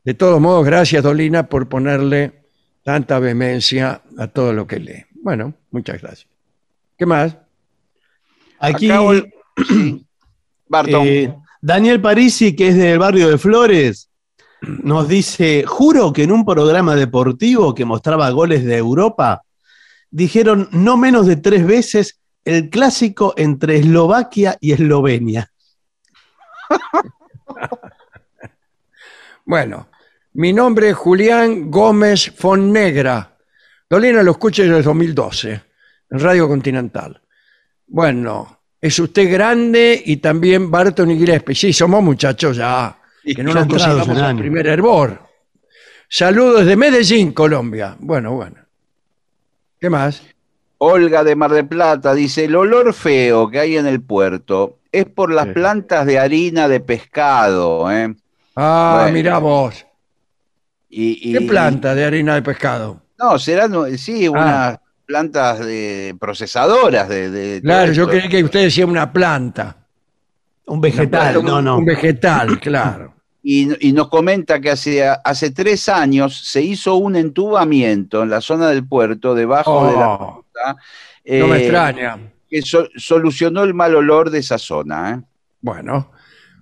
[0.10, 2.42] de todos modos, gracias Dolina por ponerle
[2.84, 5.06] tanta vehemencia a todo lo que lee.
[5.22, 6.28] Bueno, muchas gracias.
[6.98, 7.38] ¿Qué más?
[8.58, 8.90] Aquí.
[10.68, 11.06] Barton.
[11.06, 14.10] eh, Daniel Parisi, que es del barrio de Flores,
[14.64, 19.44] nos dice, juro que en un programa deportivo que mostraba goles de Europa,
[20.10, 25.52] dijeron no menos de tres veces el clásico entre Eslovaquia y Eslovenia.
[29.46, 29.88] Bueno,
[30.40, 33.36] mi nombre es Julián Gómez Fonnegra.
[33.90, 35.62] Dolina lo escucha desde el 2012
[36.12, 37.22] en Radio Continental.
[37.88, 41.56] Bueno, es usted grande y también Barton y Gillespie.
[41.56, 44.40] Sí, somos muchachos ya, que no nos al años.
[44.40, 45.20] primer hervor.
[46.08, 47.98] Saludos de Medellín, Colombia.
[48.00, 48.56] Bueno, bueno.
[49.78, 50.24] ¿Qué más?
[50.78, 55.04] Olga de Mar del Plata dice, el olor feo que hay en el puerto es
[55.04, 55.52] por las Sí.
[55.52, 57.92] plantas de harina de pescado.
[57.92, 58.16] ¿eh?
[58.56, 59.14] Ah, Bueno.
[59.14, 59.86] mirá vos.
[60.90, 63.02] Y, ¿Qué planta de harina de pescado?
[63.20, 64.32] No, serán, sí, Ah.
[64.32, 67.60] unas plantas de procesadoras de...
[67.64, 69.76] Claro, yo creí que usted decía una planta.
[70.66, 71.78] Un vegetal, planta, no, no.
[71.78, 73.14] Un vegetal, claro.
[73.42, 78.42] Y, y nos comenta que hace, hace tres años se hizo un entubamiento en la
[78.42, 80.76] zona del puerto, debajo de la Oh, ruta,
[81.26, 82.18] no me eh, extraña.
[82.50, 85.12] que so- solucionó el mal olor de esa zona.
[85.12, 85.22] ¿eh?
[85.62, 86.12] Bueno.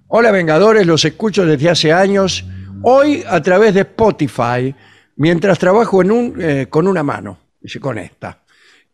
[0.07, 2.45] Hola Vengadores, los escucho desde hace años.
[2.84, 4.73] Hoy a través de Spotify,
[5.15, 8.39] mientras trabajo en un, eh, con una mano, dice con esta.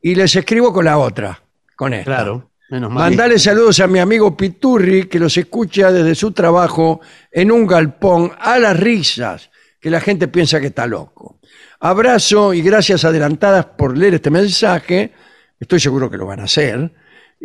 [0.02, 1.42] Y les escribo con la otra,
[1.76, 2.06] con esta.
[2.06, 3.10] Claro, menos mal.
[3.10, 8.32] Mandale saludos a mi amigo Piturri, que los escucha desde su trabajo en un galpón
[8.40, 11.40] a las risas, que la gente piensa que está loco.
[11.80, 15.12] Abrazo y gracias adelantadas por leer este mensaje.
[15.60, 16.92] Estoy seguro que lo van a hacer.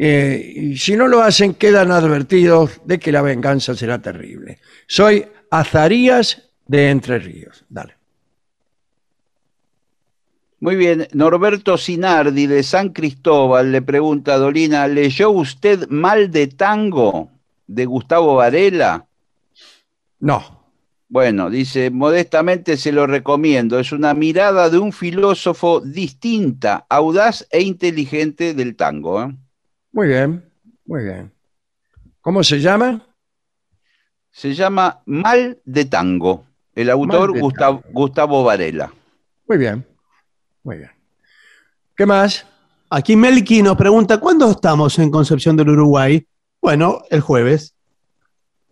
[0.01, 4.61] Eh, y si no lo hacen, quedan advertidos de que la venganza será terrible.
[4.86, 7.64] Soy Azarías de Entre Ríos.
[7.68, 7.96] Dale.
[10.61, 16.49] Muy bien, Norberto Sinardi de San Cristóbal le pregunta a Dolina, ¿leyó usted Mal de
[16.49, 17.30] Tango
[17.68, 19.07] de Gustavo Varela?
[20.18, 20.59] No.
[21.11, 23.78] Bueno, dice, modestamente se lo recomiendo.
[23.78, 29.22] Es una mirada de un filósofo distinta, audaz e inteligente del tango.
[29.22, 29.34] ¿eh?
[29.92, 30.44] Muy bien,
[30.84, 31.32] muy bien.
[32.20, 33.08] ¿Cómo se llama?
[34.39, 36.47] Se llama Mal de Tango.
[36.72, 37.93] El autor Gustavo, Tango.
[37.93, 38.95] Gustavo Varela.
[39.49, 39.84] Muy bien,
[40.62, 40.93] muy bien.
[41.97, 42.47] ¿Qué más?
[42.89, 46.24] Aquí Melqui nos pregunta, ¿cuándo estamos en Concepción del Uruguay?
[46.62, 47.74] Bueno, el jueves.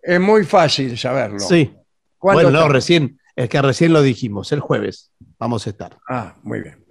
[0.01, 1.39] Es muy fácil saberlo.
[1.39, 1.75] Sí.
[2.17, 5.97] ¿Cuándo Bueno, no, recién, es que recién lo dijimos, el jueves vamos a estar.
[6.07, 6.85] Ah, muy bien.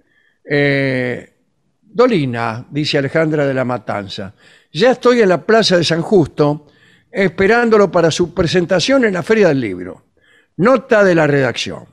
[0.47, 1.33] Eh,
[1.81, 4.35] Dolina, dice Alejandra de la Matanza.
[4.71, 6.67] Ya estoy en la Plaza de San Justo
[7.11, 10.05] esperándolo para su presentación en la Feria del Libro.
[10.57, 11.85] Nota de la redacción.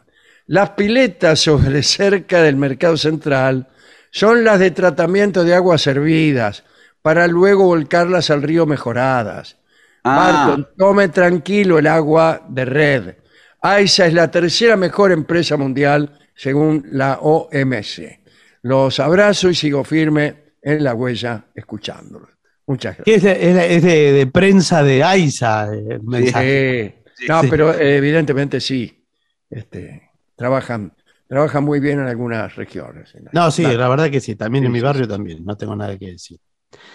[0.47, 3.69] Las piletas sobre cerca del Mercado Central
[4.11, 6.65] son las de tratamiento de aguas servidas
[7.03, 9.59] para luego volcarlas al río mejoradas.
[10.05, 13.15] Ah, Barton, tome tranquilo el agua de red.
[13.61, 18.21] AISA es la tercera mejor empresa mundial según la OMC.
[18.63, 22.34] Los abrazo y sigo firme en la huella escuchándolos.
[22.67, 23.37] Muchas Que gracias.
[23.37, 27.03] es, de, es de- es de- de prensa de AISA el mensaje.
[27.17, 27.27] Sí.
[27.29, 27.47] No, Sí.
[27.51, 29.05] pero eh, evidentemente sí.
[29.51, 30.93] Este, trabajan,
[31.29, 33.15] trabajan muy bien en algunas regiones.
[33.33, 35.77] No, sí, la verdad que sí, también Sí, en mi sí, barrio también, no tengo
[35.77, 36.39] nada que decir.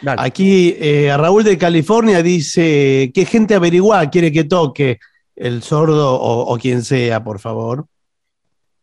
[0.02, 0.22] dale.
[0.22, 5.00] Aquí eh, Raúl de California dice, ¿qué gente averigua quiere que toque
[5.36, 7.86] el sordo o, o quien sea, por favor?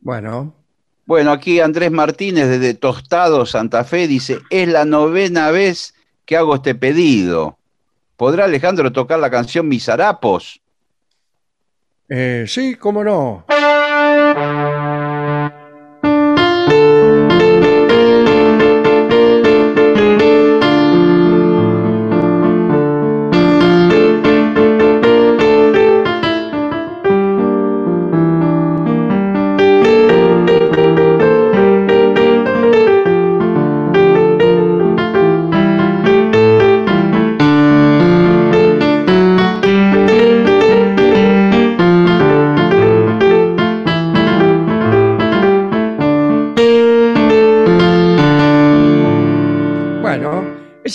[0.01, 0.55] Bueno,
[1.05, 5.93] bueno, aquí Andrés Martínez desde Tostado, Santa Fe, dice, es la novena vez
[6.27, 7.57] que hago este pedido.
[8.16, 10.61] ¿Podrá Alejandro tocar la canción Mis Harapos?
[12.09, 13.45] eh, sí, cómo no.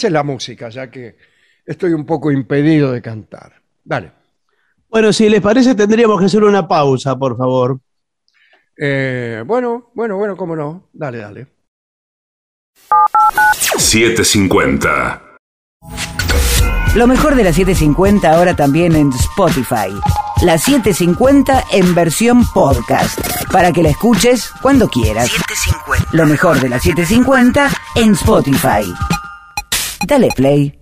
[0.10, 1.16] La música, ya que
[1.66, 3.62] estoy un poco impedido de cantar.
[3.84, 4.12] Dale.
[4.89, 7.80] Bueno, si les parece, tendríamos que hacer una pausa, por favor.
[8.78, 10.89] Eh, bueno, bueno, bueno, cómo no.
[10.91, 11.47] Dale, dale.
[13.78, 15.22] 750.
[16.95, 19.93] Lo mejor de la 750 ahora también en Spotify.
[20.43, 23.20] La 750 en versión podcast.
[23.52, 25.32] Para que la escuches cuando quieras.
[26.12, 28.84] Lo mejor de la 750 en Spotify.
[30.04, 30.74] Dale play.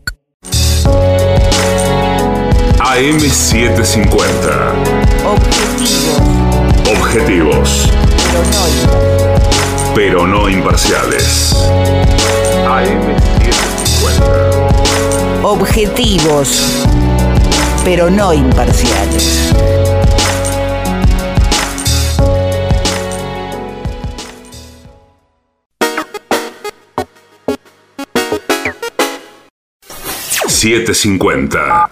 [2.79, 4.71] AM750.
[5.25, 6.13] Objetivo.
[6.97, 7.89] Objetivos,
[9.93, 11.53] pero no imparciales.
[12.65, 15.43] AM750.
[15.43, 16.85] Objetivos.
[17.83, 19.51] Pero no imparciales.
[30.61, 31.89] Siete cincuenta.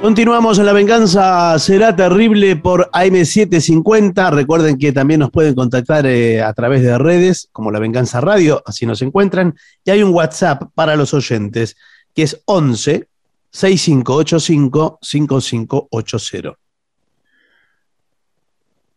[0.00, 4.32] Continuamos en La Venganza Será Terrible por AM750.
[4.32, 8.64] Recuerden que también nos pueden contactar eh, a través de redes, como La Venganza Radio,
[8.66, 9.54] así nos encuentran.
[9.84, 11.76] Y hay un WhatsApp para los oyentes,
[12.16, 13.06] que es 11
[13.52, 16.61] 6585 5580.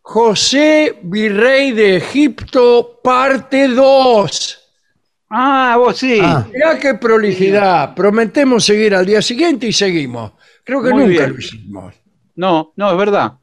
[0.07, 4.59] José, virrey de Egipto, parte 2.
[5.31, 6.19] Ah, vos sí.
[6.21, 6.45] Ah.
[6.53, 7.95] Mirá qué prolijidad.
[7.95, 10.33] Prometemos seguir al día siguiente y seguimos.
[10.63, 11.33] Creo que Muy nunca bien.
[11.33, 11.95] lo hicimos.
[12.35, 13.33] No, no, es verdad.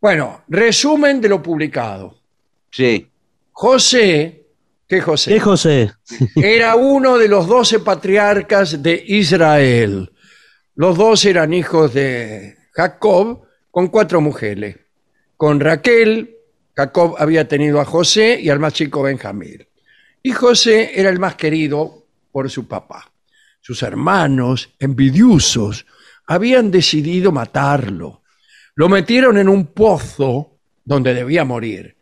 [0.00, 2.18] Bueno, resumen de lo publicado.
[2.72, 3.08] Sí.
[3.52, 4.46] José,
[4.88, 5.32] ¿qué José?
[5.32, 5.92] ¿Qué, José?
[6.34, 10.10] Era uno de los doce patriarcas de Israel.
[10.74, 14.85] Los dos eran hijos de Jacob con cuatro mujeres.
[15.36, 16.36] Con Raquel,
[16.74, 19.66] Jacob había tenido a José y al más chico Benjamín.
[20.22, 23.10] Y José era el más querido por su papá.
[23.60, 25.86] Sus hermanos, envidiosos,
[26.26, 28.22] habían decidido matarlo.
[28.74, 31.96] Lo metieron en un pozo donde debía morir.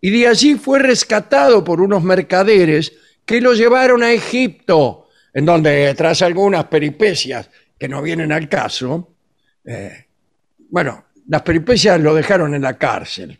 [0.00, 2.92] Y de allí fue rescatado por unos mercaderes
[3.24, 9.14] que lo llevaron a Egipto, en donde tras algunas peripecias que no vienen al caso,
[9.64, 10.06] eh,
[10.70, 13.38] bueno, las peripecias lo dejaron en la cárcel.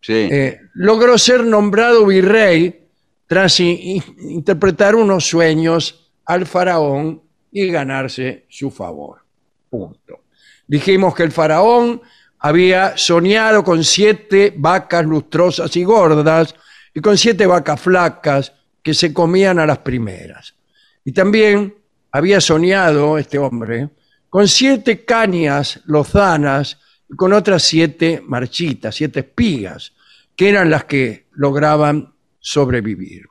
[0.00, 0.12] Sí.
[0.30, 2.84] Eh, logró ser nombrado virrey
[3.28, 7.22] tras i- interpretar unos sueños al faraón
[7.52, 9.20] y ganarse su favor.
[9.70, 10.24] Punto.
[10.66, 12.02] Dijimos que el faraón
[12.40, 16.54] había soñado con siete vacas lustrosas y gordas
[16.92, 20.54] y con siete vacas flacas que se comían a las primeras.
[21.04, 21.74] Y también
[22.10, 23.90] había soñado este hombre
[24.28, 26.78] con siete cañas lozanas
[27.16, 29.92] con otras siete marchitas, siete espigas,
[30.36, 33.26] que eran las que lograban sobrevivir.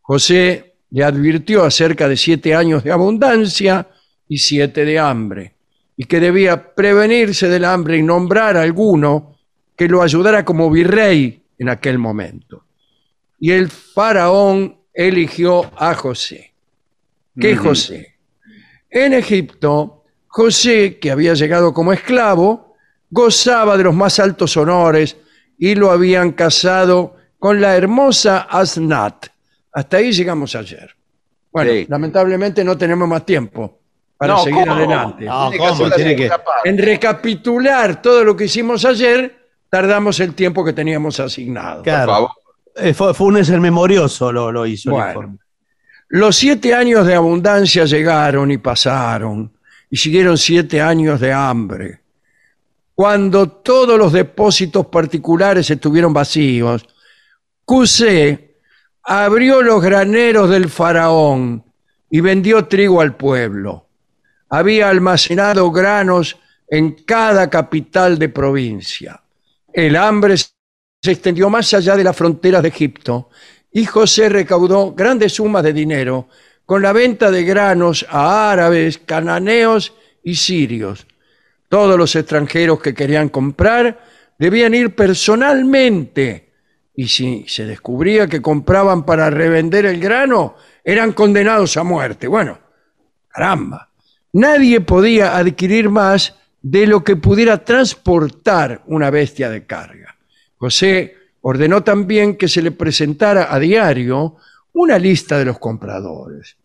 [0.00, 3.88] José le advirtió acerca de siete años de abundancia
[4.28, 5.54] y siete de hambre,
[5.96, 9.36] y que debía prevenirse del hambre y nombrar a alguno
[9.76, 12.64] que lo ayudara como virrey en aquel momento.
[13.38, 16.52] Y el faraón eligió a José.
[17.38, 17.56] ¿Qué.
[17.56, 18.16] José?
[18.90, 22.71] En Egipto, José, que había llegado como esclavo,
[23.12, 25.16] gozaba de los más altos honores
[25.58, 29.26] y lo habían casado con la hermosa Asnat.
[29.72, 30.96] Hasta ahí llegamos ayer.
[31.52, 31.86] Bueno, Sí.
[31.88, 33.78] lamentablemente no tenemos más tiempo
[34.16, 34.72] para No, seguir ¿cómo?
[34.72, 35.24] adelante.
[35.26, 35.90] No, Tiene que ¿cómo?
[35.90, 36.30] Tiene que-.
[36.64, 39.36] En recapitular todo lo que hicimos ayer,
[39.68, 41.76] tardamos el tiempo que teníamos asignado.
[41.76, 42.12] Por Claro.
[42.12, 42.30] favor.
[42.74, 45.08] Eh, Funes el memorioso lo, lo hizo el Bueno.
[45.10, 45.38] informe.
[46.08, 49.52] Los siete años de abundancia llegaron y pasaron,
[49.90, 52.00] y siguieron siete años de hambre.
[53.02, 56.86] Cuando todos los depósitos particulares estuvieron vacíos,
[57.64, 58.58] Cusé
[59.02, 61.64] abrió los graneros del faraón
[62.08, 63.88] y vendió trigo al pueblo.
[64.50, 66.38] Había almacenado granos
[66.68, 69.20] en cada capital de provincia.
[69.72, 70.52] El hambre se
[71.02, 73.30] extendió más allá de las fronteras de Egipto
[73.72, 76.28] y José recaudó grandes sumas de dinero
[76.64, 79.92] con la venta de granos a árabes, cananeos
[80.22, 81.04] y sirios.
[81.72, 84.04] Todos los extranjeros que querían comprar
[84.38, 86.52] debían ir personalmente
[86.94, 90.54] y si se descubría que compraban para revender el grano,
[90.84, 92.28] eran condenados a muerte.
[92.28, 92.58] Bueno,
[93.26, 93.88] caramba.
[94.34, 100.18] Nadie podía adquirir más de lo que pudiera transportar una bestia de carga.
[100.58, 104.36] José ordenó también que se le presentara a diario
[104.74, 106.58] una lista de los compradores.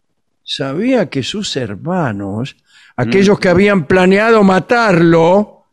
[0.44, 2.58] Sabía que sus hermanos,
[2.98, 5.64] aquellos que habían planeado matarlo,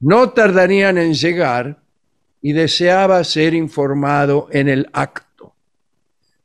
[0.00, 1.82] no tardarían en llegar
[2.40, 5.54] y deseaba ser informado en el acto.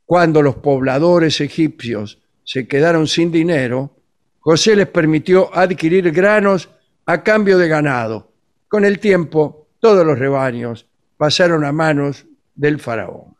[0.06, 3.96] Cuando los pobladores egipcios se quedaron sin dinero,
[4.40, 6.68] José les permitió adquirir granos
[7.06, 8.32] a cambio de ganado.
[8.68, 13.36] Con el tiempo, todos los rebaños pasaron a manos del faraón.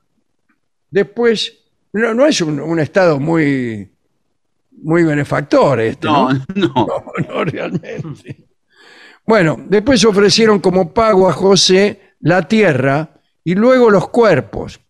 [0.90, 3.93] Después, no, no es un, un estado muy,
[4.84, 6.32] muy benefactor este, ¿no?
[6.32, 6.74] No, no.
[6.74, 8.46] No, no, realmente.
[9.26, 14.80] Bueno, después ofrecieron como pago a José la tierra y luego los cuerpos.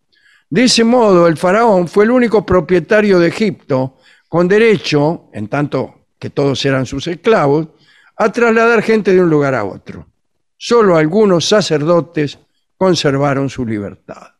[0.49, 6.07] De ese modo, el faraón fue el único propietario de Egipto con derecho, en tanto
[6.19, 7.67] que todos eran sus esclavos,
[8.17, 10.07] a trasladar gente de un lugar a otro.
[10.57, 12.37] Solo algunos sacerdotes
[12.77, 14.33] conservaron su libertad.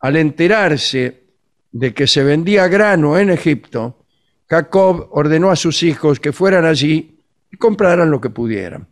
[0.00, 1.24] Al enterarse
[1.70, 4.06] de que se vendía grano en Egipto,
[4.48, 7.18] Jacob ordenó a sus hijos que fueran allí
[7.50, 8.86] y compraran lo que pudieran.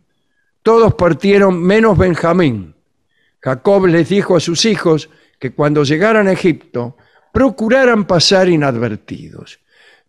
[0.61, 2.75] Todos partieron menos Benjamín.
[3.39, 6.97] Jacob les dijo a sus hijos que cuando llegaran a Egipto
[7.31, 9.59] procuraran pasar inadvertidos.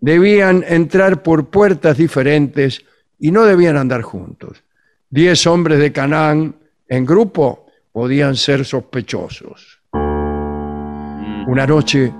[0.00, 2.84] Debían entrar por puertas diferentes
[3.18, 4.62] y no debían andar juntos.
[5.10, 6.56] Diez hombres de Canaán
[6.88, 9.80] en grupo podían ser sospechosos.
[11.46, 12.12] Una noche,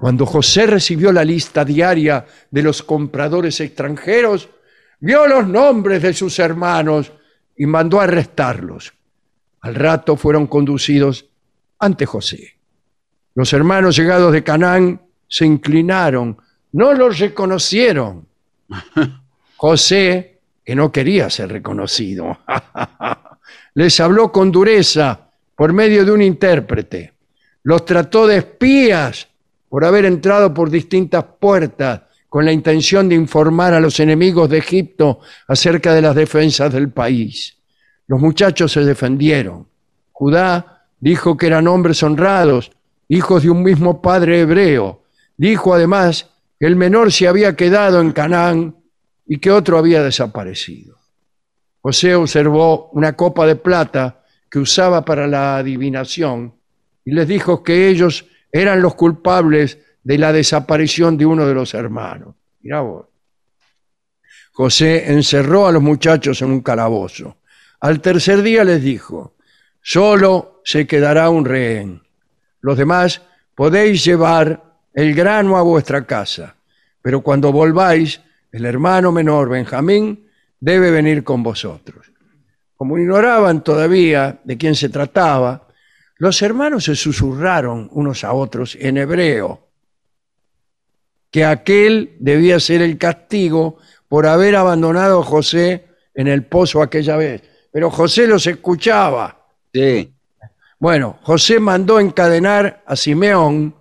[0.00, 4.48] cuando José recibió la lista diaria de los compradores extranjeros,
[5.00, 7.12] vio los nombres de sus hermanos
[7.56, 8.92] y mandó arrestarlos.
[9.62, 11.26] Al rato fueron conducidos
[11.78, 12.56] ante José.
[13.34, 16.36] Los hermanos llegados de Canaán se inclinaron,
[16.72, 18.26] no los reconocieron.
[19.56, 22.38] José, que no quería ser reconocido,
[23.74, 27.14] les habló con dureza por medio de un intérprete.
[27.62, 29.28] Los trató de espías
[29.76, 32.00] por haber entrado por distintas puertas
[32.30, 36.88] con la intención de informar a los enemigos de Egipto acerca de las defensas del
[36.88, 37.58] país.
[38.06, 39.66] Los muchachos se defendieron.
[40.12, 42.72] Judá dijo que eran hombres honrados,
[43.08, 45.02] hijos de un mismo padre hebreo.
[45.36, 48.76] Dijo además que el menor se había quedado en Canaán
[49.26, 50.96] y que otro había desaparecido.
[51.82, 56.54] José observó una copa de plata que usaba para la adivinación
[57.04, 58.24] y les dijo que ellos
[58.56, 62.34] eran los culpables de la desaparición de uno de los hermanos.
[62.62, 63.06] Mirá vos.
[64.52, 67.36] José encerró a los muchachos en un calabozo.
[67.80, 69.34] Al tercer día les dijo,
[69.82, 72.02] solo se quedará un rehén.
[72.60, 73.20] Los demás
[73.54, 74.62] podéis llevar
[74.94, 76.56] el grano a vuestra casa,
[77.02, 80.26] pero cuando volváis, el hermano menor, Benjamín,
[80.58, 82.10] debe venir con vosotros.
[82.76, 85.65] Como ignoraban todavía de quién se trataba,
[86.18, 89.68] los hermanos se susurraron unos a otros en hebreo,
[91.30, 97.16] que aquel debía ser el castigo por haber abandonado a José en el pozo aquella
[97.16, 97.42] vez.
[97.70, 99.46] Pero José los escuchaba.
[99.72, 100.14] Sí.
[100.78, 103.74] Bueno, José mandó encadenar a Simeón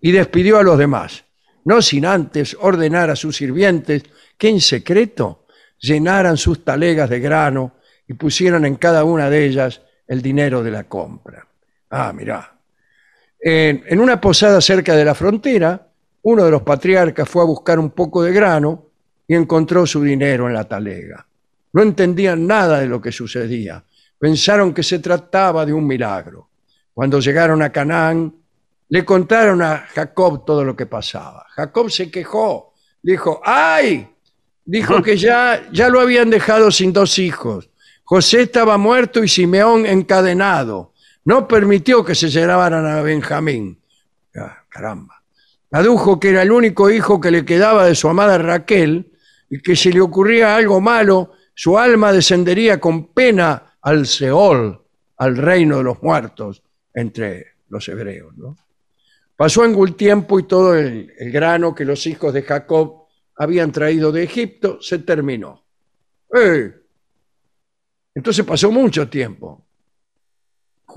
[0.00, 1.24] y despidió a los demás,
[1.64, 4.02] no sin antes ordenar a sus sirvientes
[4.36, 5.46] que en secreto
[5.78, 7.76] llenaran sus talegas de grano
[8.06, 11.47] y pusieran en cada una de ellas el dinero de la compra.
[11.90, 12.58] Ah, mirá.
[13.40, 15.88] En, en una posada cerca de la frontera,
[16.22, 18.86] uno de los patriarcas fue a buscar un poco de grano
[19.26, 21.26] y encontró su dinero en la talega.
[21.72, 23.84] No entendían nada de lo que sucedía.
[24.18, 26.48] Pensaron que se trataba de un milagro.
[26.92, 28.34] Cuando llegaron a Canaán,
[28.88, 31.46] le contaron a Jacob todo lo que pasaba.
[31.50, 34.08] Jacob se quejó, dijo, ¡ay!
[34.64, 37.70] Dijo que ya, ya lo habían dejado sin dos hijos.
[38.04, 40.94] José estaba muerto y Simeón encadenado.
[41.28, 43.78] No permitió que se llevaran a Benjamín.
[44.34, 45.22] Ah, caramba.
[45.70, 49.12] Adujo que era el único hijo que le quedaba de su amada Raquel
[49.50, 54.82] y que si le ocurría algo malo, su alma descendería con pena al Seol,
[55.18, 56.62] al reino de los muertos,
[56.94, 58.32] entre los hebreos.
[59.36, 63.02] Pasó algún tiempo y todo el, el grano que los hijos de Jacob
[63.36, 65.62] habían traído de Egipto se terminó.
[66.34, 66.72] ¡Eh!
[68.14, 69.67] Entonces pasó mucho tiempo.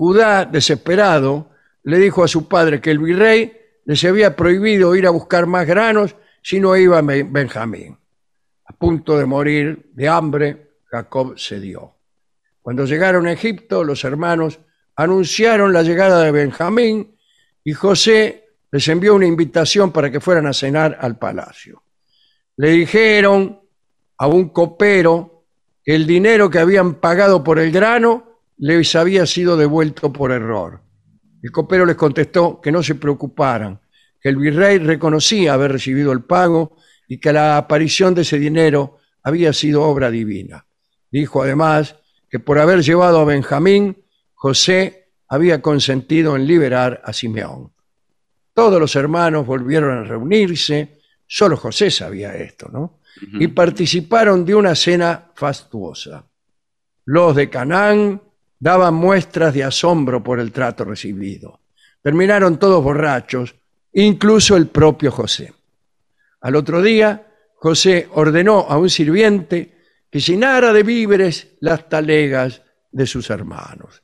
[0.02, 1.50] Judá, desesperado,
[1.84, 5.64] le dijo a su padre que el virrey les había prohibido ir a buscar más
[5.64, 7.96] granos si no iba Ben- Benjamín.
[8.64, 11.94] A punto de morir de hambre, Jacob cedió.
[12.62, 14.58] Cuando llegaron a Egipto, los hermanos
[14.96, 17.16] anunciaron la llegada de Benjamín
[17.62, 21.80] y José les envió una invitación para que fueran a cenar al palacio.
[22.56, 23.60] Le dijeron
[24.18, 25.44] a un copero
[25.84, 28.31] que el dinero que habían pagado por el grano
[28.62, 30.82] les había sido devuelto por error.
[31.42, 33.80] El copero les contestó que no se preocuparan,
[34.20, 36.76] que el virrey reconocía haber recibido el pago
[37.08, 40.64] y que la aparición de ese dinero había sido obra divina.
[41.10, 41.96] Dijo además
[42.30, 47.72] que por haber llevado a Benjamín, José había consentido en liberar a Simeón.
[48.54, 53.00] Todos los hermanos volvieron a reunirse, solo José sabía esto, ¿no?
[53.40, 56.24] Y participaron de una cena fastuosa.
[57.06, 58.22] Los de Canaán
[58.62, 61.60] daban muestras de asombro por el trato recibido.
[62.00, 63.54] Terminaron todos borrachos,
[63.92, 65.52] incluso el propio José.
[66.40, 69.72] Al otro día, José ordenó a un sirviente
[70.10, 74.02] que llenara de víveres las talegas de sus hermanos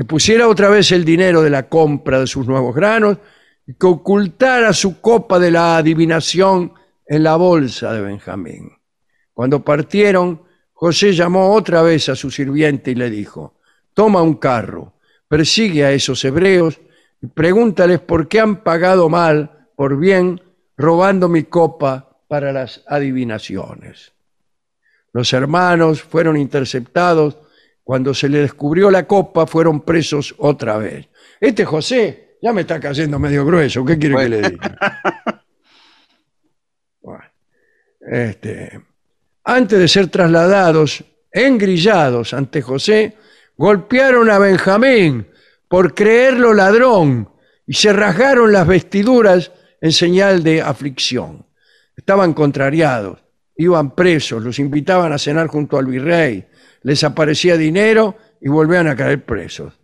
[0.00, 3.18] que pusiera otra vez el dinero de la compra de sus nuevos granos
[3.66, 6.72] y que ocultara su copa de la adivinación
[7.06, 8.70] en la bolsa de Benjamín.
[9.34, 10.40] Cuando partieron,
[10.80, 13.52] José llamó otra vez a su sirviente y le dijo,
[13.92, 14.94] toma un carro,
[15.28, 16.80] persigue a esos hebreos
[17.20, 20.40] y pregúntales por qué han pagado mal por bien
[20.78, 24.14] robando mi copa para las adivinaciones.
[25.12, 27.36] Los hermanos fueron interceptados
[27.84, 31.10] cuando se le descubrió la copa, fueron presos otra vez.
[31.38, 33.84] Este José ya me está cayendo medio grueso.
[33.84, 35.44] ¿Qué quiere que le diga?
[38.00, 38.80] este,
[39.44, 43.16] antes de ser trasladados, engrillados ante José,
[43.56, 45.26] golpearon a Benjamín
[45.68, 47.30] por creerlo ladrón
[47.66, 51.46] y se rasgaron las vestiduras en señal de aflicción.
[51.96, 53.22] Estaban contrariados,
[53.56, 56.46] iban presos, los invitaban a cenar junto al virrey,
[56.82, 59.74] les aparecía dinero y volvían a caer presos.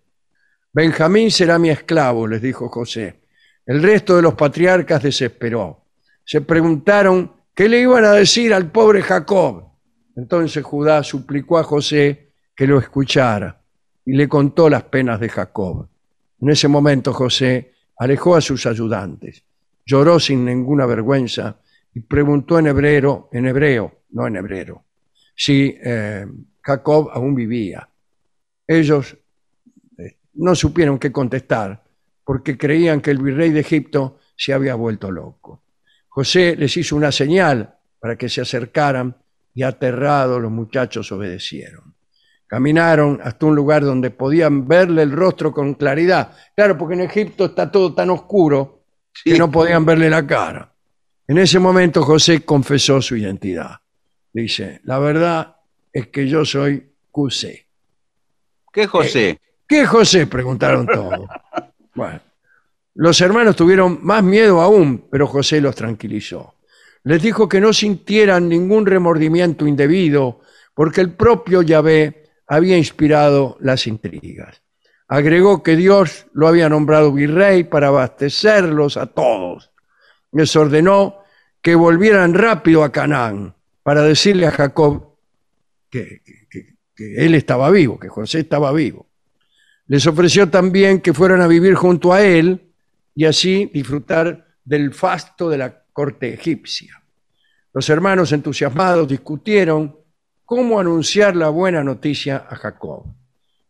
[0.72, 3.20] Benjamín será mi esclavo, les dijo José.
[3.64, 5.84] El resto de los patriarcas desesperó.
[6.24, 9.64] Se preguntaron qué le iban a decir al pobre Jacob.
[10.14, 13.62] Entonces Judá suplicó a José que lo escuchara
[14.04, 15.88] y le contó las penas de Jacob.
[16.40, 19.42] En ese momento José alejó a sus ayudantes,
[19.86, 21.58] lloró sin ninguna vergüenza
[21.94, 24.84] y preguntó en hebreo, en hebreo, no en hebreo,
[25.34, 26.26] si eh,
[26.60, 27.88] Jacob aún vivía.
[28.66, 29.16] Ellos
[29.96, 31.82] eh, no supieron qué contestar
[32.22, 35.62] porque creían que el virrey de Egipto se había vuelto loco.
[36.16, 39.14] José les hizo una señal para que se acercaran
[39.54, 41.94] y aterrados los muchachos obedecieron.
[42.46, 46.32] Caminaron hasta un lugar donde podían verle el rostro con claridad.
[46.54, 48.84] Claro, porque en Egipto está todo tan oscuro
[49.22, 50.72] que no podían verle la cara.
[51.28, 53.72] En ese momento José confesó su identidad.
[54.32, 55.56] Dice, la verdad
[55.92, 57.66] es que yo soy José.
[58.72, 59.28] ¿Qué José?
[59.28, 60.26] Eh, ¿Qué José?
[60.26, 61.28] Preguntaron todos.
[61.94, 62.20] Bueno,
[62.96, 66.54] los hermanos tuvieron más miedo aún, pero José los tranquilizó.
[67.04, 70.40] Les dijo que no sintieran ningún remordimiento indebido,
[70.74, 74.62] porque el propio Yahvé había inspirado las intrigas.
[75.08, 79.70] Agregó que Dios lo había nombrado virrey para abastecerlos a todos.
[80.32, 81.18] Les ordenó
[81.60, 85.16] que volvieran rápido a Canaán para decirle a Jacob
[85.90, 86.22] que,
[86.96, 89.06] él estaba vivo, que José estaba vivo.
[89.86, 92.65] Les ofreció también que fueran a vivir junto a él
[93.16, 97.02] y así disfrutar del fasto de la corte egipcia.
[97.72, 99.96] Los hermanos entusiasmados discutieron
[100.44, 103.06] cómo anunciar la buena noticia a Jacob.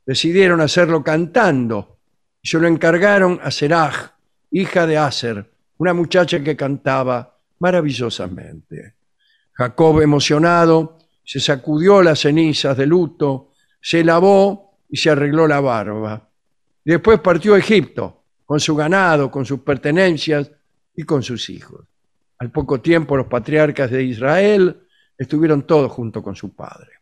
[0.05, 1.99] Decidieron hacerlo cantando
[2.43, 4.11] y se lo encargaron a Seraj,
[4.51, 8.95] hija de Aser, una muchacha que cantaba maravillosamente.
[9.53, 16.29] Jacob, emocionado, se sacudió las cenizas de luto, se lavó y se arregló la barba.
[16.85, 20.51] Después partió a Egipto con su ganado, con sus pertenencias
[20.95, 21.85] y con sus hijos.
[22.39, 24.81] Al poco tiempo los patriarcas de Israel
[25.19, 26.93] estuvieron todos junto con su padre.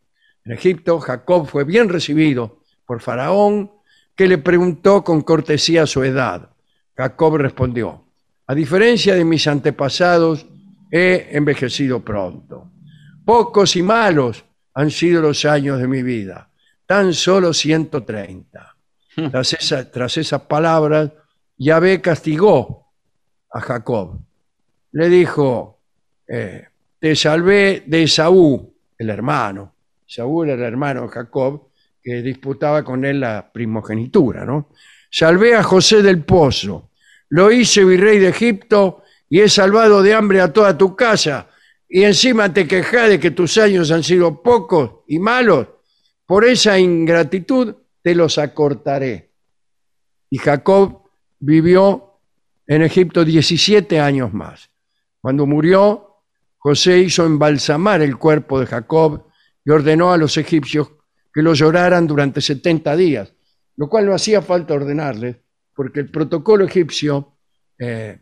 [0.44, 3.70] En Egipto Jacob fue bien recibido por Faraón,
[4.16, 6.50] que le preguntó con cortesía su edad.
[6.96, 8.04] Jacob respondió,
[8.46, 10.46] a diferencia de mis antepasados,
[10.90, 12.70] he envejecido pronto.
[13.24, 14.44] Pocos y malos
[14.74, 16.50] han sido los años de mi vida,
[16.86, 18.76] tan solo 130.
[19.16, 19.30] Hmm.
[19.30, 19.56] Tras,
[19.92, 21.10] tras esas palabras,
[21.56, 22.92] Yahvé castigó
[23.50, 24.18] a Jacob.
[24.92, 25.80] Le dijo,
[26.26, 26.66] eh,
[26.98, 29.74] te salvé de Esaú, el hermano.
[30.06, 31.68] Saúl era el hermano de Jacob,
[32.02, 34.68] que disputaba con él la primogenitura, ¿no?
[35.10, 36.90] Salvé a José del pozo,
[37.30, 41.48] lo hice virrey de Egipto y he salvado de hambre a toda tu casa
[41.88, 45.68] y encima te quejas de que tus años han sido pocos y malos,
[46.26, 49.30] por esa ingratitud te los acortaré.
[50.30, 51.03] Y Jacob
[51.44, 52.14] vivió
[52.66, 54.70] en Egipto 17 años más.
[55.20, 56.22] Cuando murió,
[56.58, 59.26] José hizo embalsamar el cuerpo de Jacob
[59.64, 60.92] y ordenó a los egipcios
[61.32, 63.34] que lo lloraran durante 70 días,
[63.76, 65.36] lo cual no hacía falta ordenarles,
[65.74, 67.36] porque el protocolo egipcio
[67.78, 68.18] eh,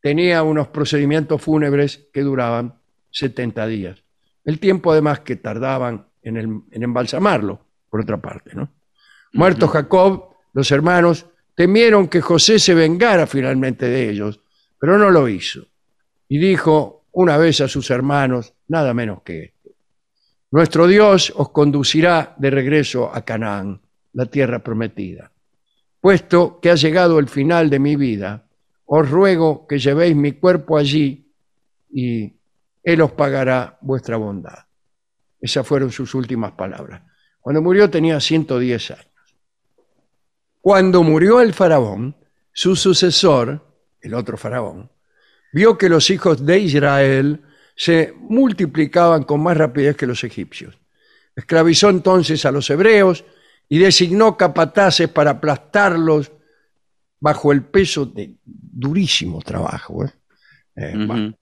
[0.00, 2.78] tenía unos procedimientos fúnebres que duraban
[3.10, 4.04] 70 días.
[4.44, 8.54] El tiempo además que tardaban en, embalsamarlo, por otra parte.
[8.54, 8.70] ¿no?
[9.32, 11.26] Muerto Jacob, Los hermanos
[11.58, 14.38] temieron que José se vengara finalmente de ellos,
[14.78, 15.66] pero no lo hizo.
[16.28, 19.70] Y dijo una vez a sus hermanos, nada menos que esto,
[20.52, 23.80] nuestro Dios os conducirá de regreso a Canaán,
[24.12, 25.32] la tierra prometida.
[26.00, 28.46] Puesto que ha llegado el final de mi vida,
[28.86, 31.28] os ruego que llevéis mi cuerpo allí
[31.92, 32.36] y
[32.84, 34.60] Él os pagará vuestra bondad.
[35.40, 37.02] Esas fueron sus últimas palabras.
[37.40, 39.07] Cuando murió tenía 110 años.
[40.68, 42.14] Cuando murió el faraón,
[42.52, 43.66] su sucesor,
[44.02, 44.92] el otro faraón,
[45.50, 47.40] vio que los hijos de Israel
[47.74, 50.78] se multiplicaban con más rapidez que los egipcios.
[51.34, 53.24] Esclavizó entonces a los hebreos
[53.66, 56.32] y designó capataces para aplastarlos
[57.18, 60.04] bajo el peso de durísimo trabajo.
[60.04, 60.12] ¿eh?
[60.76, 61.34] Eh, ba-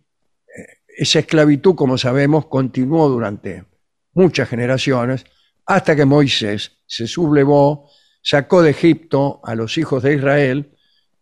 [0.98, 3.64] esa esclavitud, como sabemos, continuó durante
[4.12, 5.26] muchas generaciones
[5.66, 7.90] hasta que Moisés se sublevó,
[8.26, 10.72] sacó de Egipto a los hijos de Israel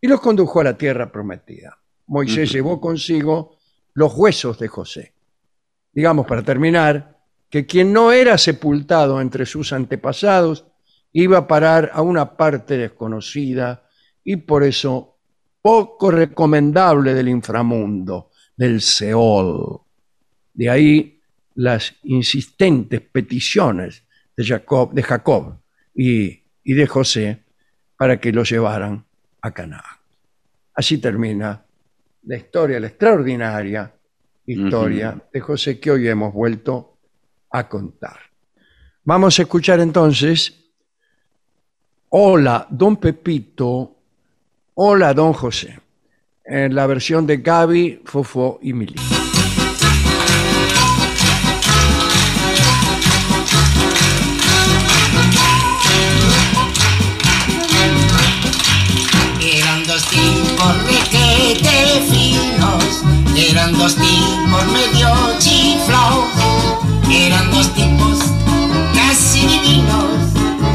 [0.00, 1.78] y los condujo a la tierra prometida.
[2.06, 3.58] Moisés llevó consigo
[3.92, 5.12] los huesos de José.
[5.92, 7.18] Digamos, para terminar,
[7.50, 10.64] que quien no era sepultado entre sus antepasados
[11.12, 13.86] iba a parar a una parte desconocida
[14.24, 15.18] y por eso
[15.60, 19.82] poco recomendable del inframundo, del Seol.
[20.54, 21.20] De ahí
[21.56, 24.04] las insistentes peticiones
[24.34, 25.58] de Jacob, de Jacob
[25.94, 27.42] y, y de José
[27.96, 29.04] para que lo llevaran
[29.42, 29.82] a Canaán.
[30.74, 31.64] Así termina
[32.24, 33.92] la historia, la extraordinaria
[34.46, 36.98] historia de José que hoy hemos vuelto
[37.50, 38.18] a contar.
[39.04, 40.60] Vamos a escuchar entonces
[42.16, 43.96] Hola, don Pepito,
[44.74, 45.80] Hola, don José,
[46.44, 49.13] en la versión de Gaby, Fofo y Mili.
[63.54, 66.26] Eran dos tipos medio chiflados,
[67.08, 68.18] eran dos tipos
[68.92, 70.34] casi divinos,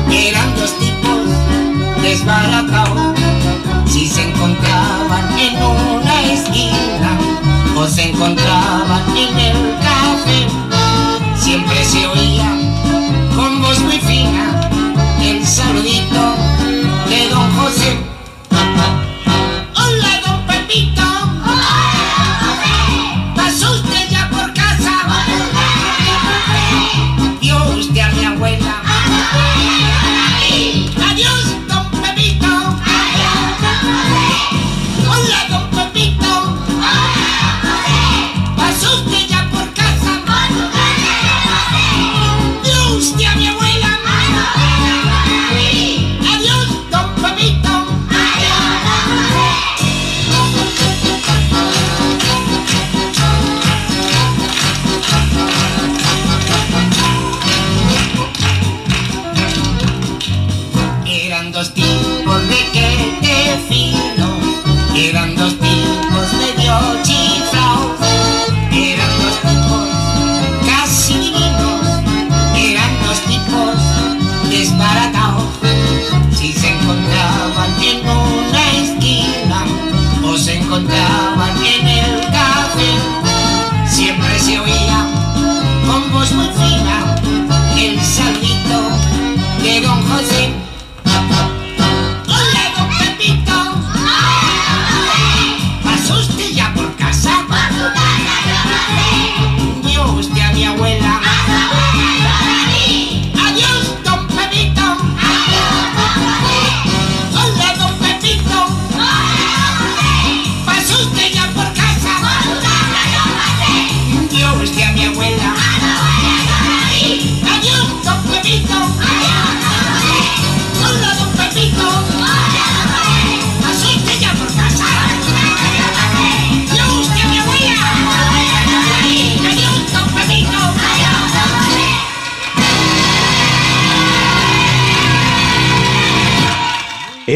[0.09, 3.19] eran dos tipos desbaratados.
[3.85, 7.19] Si se encontraban en una esquina
[7.75, 10.47] o se encontraban en el café,
[11.37, 12.49] siempre se oía
[13.35, 14.69] con voz muy fina
[15.21, 16.33] el saludito
[17.09, 18.18] de don José.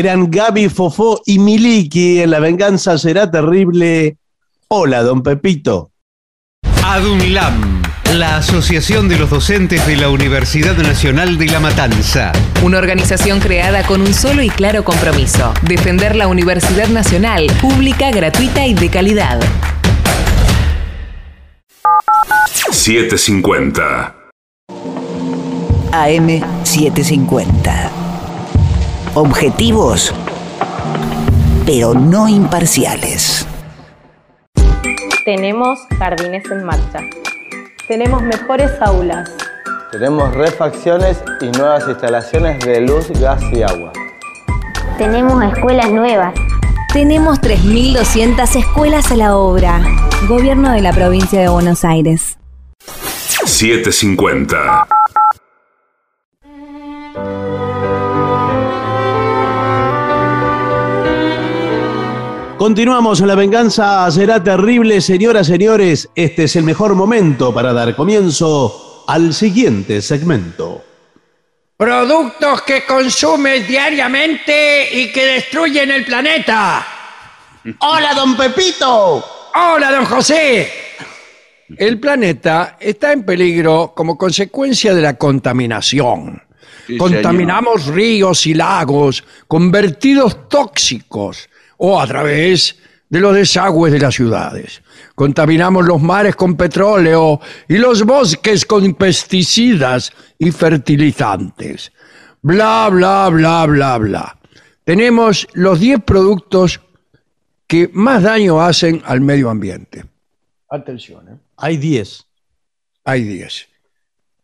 [0.04, 4.18] Eran Gaby, Fofó y Miliki en La Venganza Será Terrible.
[4.68, 5.92] Hola, don Pepito.
[6.84, 7.82] ADUNLAM,
[8.14, 12.34] la Asociación de los Docentes de la Universidad Nacional de La Matanza.
[12.64, 18.68] Una organización creada con un solo y claro compromiso, defender la Universidad Nacional, pública, gratuita
[18.68, 19.40] y de calidad.
[22.72, 24.16] 750.
[25.94, 28.03] AM750.
[29.16, 30.12] Objetivos,
[31.68, 33.46] pero no imparciales.
[35.24, 37.00] Tenemos jardines en marcha.
[37.88, 39.30] Tenemos mejores aulas.
[39.92, 43.94] Tenemos refacciones y nuevas instalaciones de luz, gas y agua.
[44.98, 46.34] Tenemos escuelas nuevas.
[46.92, 49.80] Tenemos 3.200 escuelas a la obra.
[50.28, 52.40] Gobierno de la provincia de Buenos Aires.
[53.46, 54.88] 750.
[62.64, 66.08] Continuamos, la venganza será terrible, señoras, señores.
[66.16, 70.82] Este es el mejor momento para dar comienzo al siguiente segmento.
[71.76, 76.88] Productos que consumes diariamente y que destruyen el planeta.
[77.80, 79.26] ¡Hola, don Pepito!
[79.56, 80.72] Hola, don José.
[81.76, 86.42] El planeta está en peligro como consecuencia de la contaminación.
[86.88, 91.50] Sí, Contaminamos ríos y lagos con vertidos tóxicos
[91.86, 92.78] o a través
[93.10, 94.82] de los desagües de las ciudades.
[95.16, 101.92] Contaminamos los mares con petróleo y los bosques con pesticidas y fertilizantes.
[102.42, 104.40] Bla, bla, bla, bla, bla.
[104.86, 106.80] Tenemos los 10 productos
[107.68, 110.06] que más daño hacen al medio ambiente.
[110.70, 111.38] Atención, ¿eh?
[111.58, 112.26] Hay 10.
[113.04, 113.68] Hay 10.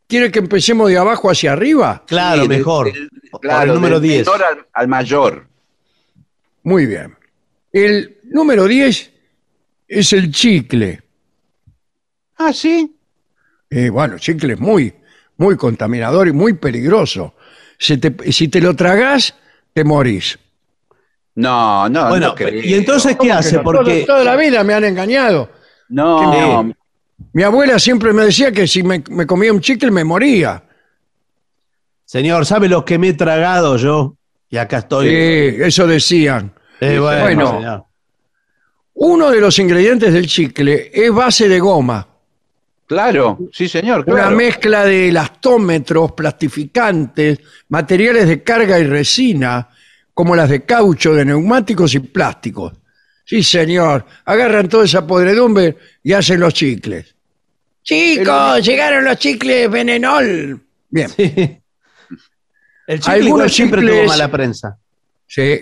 [0.08, 2.04] ¿Quiere que empecemos de abajo hacia arriba?
[2.06, 2.92] Claro, Sí, mejor.
[2.92, 4.28] del- Por claro, el número del 10.
[4.28, 5.48] menor al, al mayor.
[6.64, 7.16] Muy bien.
[7.72, 9.12] El número 10
[9.88, 11.02] es el chicle.
[12.38, 12.96] Ah, sí.
[13.70, 14.94] Eh, bueno, el chicle es muy,
[15.38, 17.36] muy contaminador y muy peligroso.
[17.78, 19.36] Si te, si te lo tragás,
[19.74, 20.38] te morís.
[21.36, 22.64] No, no, Bueno, no creo.
[22.64, 23.56] ¿y entonces qué ¿Cómo que hace?
[23.58, 23.64] no?
[23.64, 25.52] Porque Toda, toda la vida me han engañado.
[25.90, 26.74] No, ¿Qué no,
[27.34, 30.64] Mi abuela siempre me decía que si me, me comía un chicle me moría.
[32.06, 34.16] Señor, ¿sabe lo que me he tragado yo?
[34.50, 35.10] Y acá estoy.
[35.10, 36.54] Sí, eso decían.
[36.82, 37.52] Eh, bueno, Bueno.
[37.58, 37.86] señor.
[38.94, 42.06] Uno de los ingredientes del chicle es base de goma.
[42.88, 47.40] claro, sí, señor, Una mezcla de elastómetros, plastificantes,
[47.70, 49.70] materiales de carga y resina,
[50.14, 52.74] como las de caucho, de neumáticos y plásticos.
[53.24, 54.06] Sí, señor.
[54.26, 57.16] Agarran toda esa podredumbre y hacen los chicles.
[57.84, 60.60] Chicos, llegaron los chicles venenol.
[60.90, 64.78] Bien, El chicle Algunos igual siempre chicles- tuvo mala prensa.
[65.28, 65.62] sí.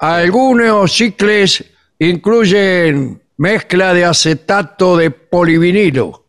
[0.00, 1.62] Algunos chicles
[1.98, 6.24] incluyen mezcla de acetato de polivinilo,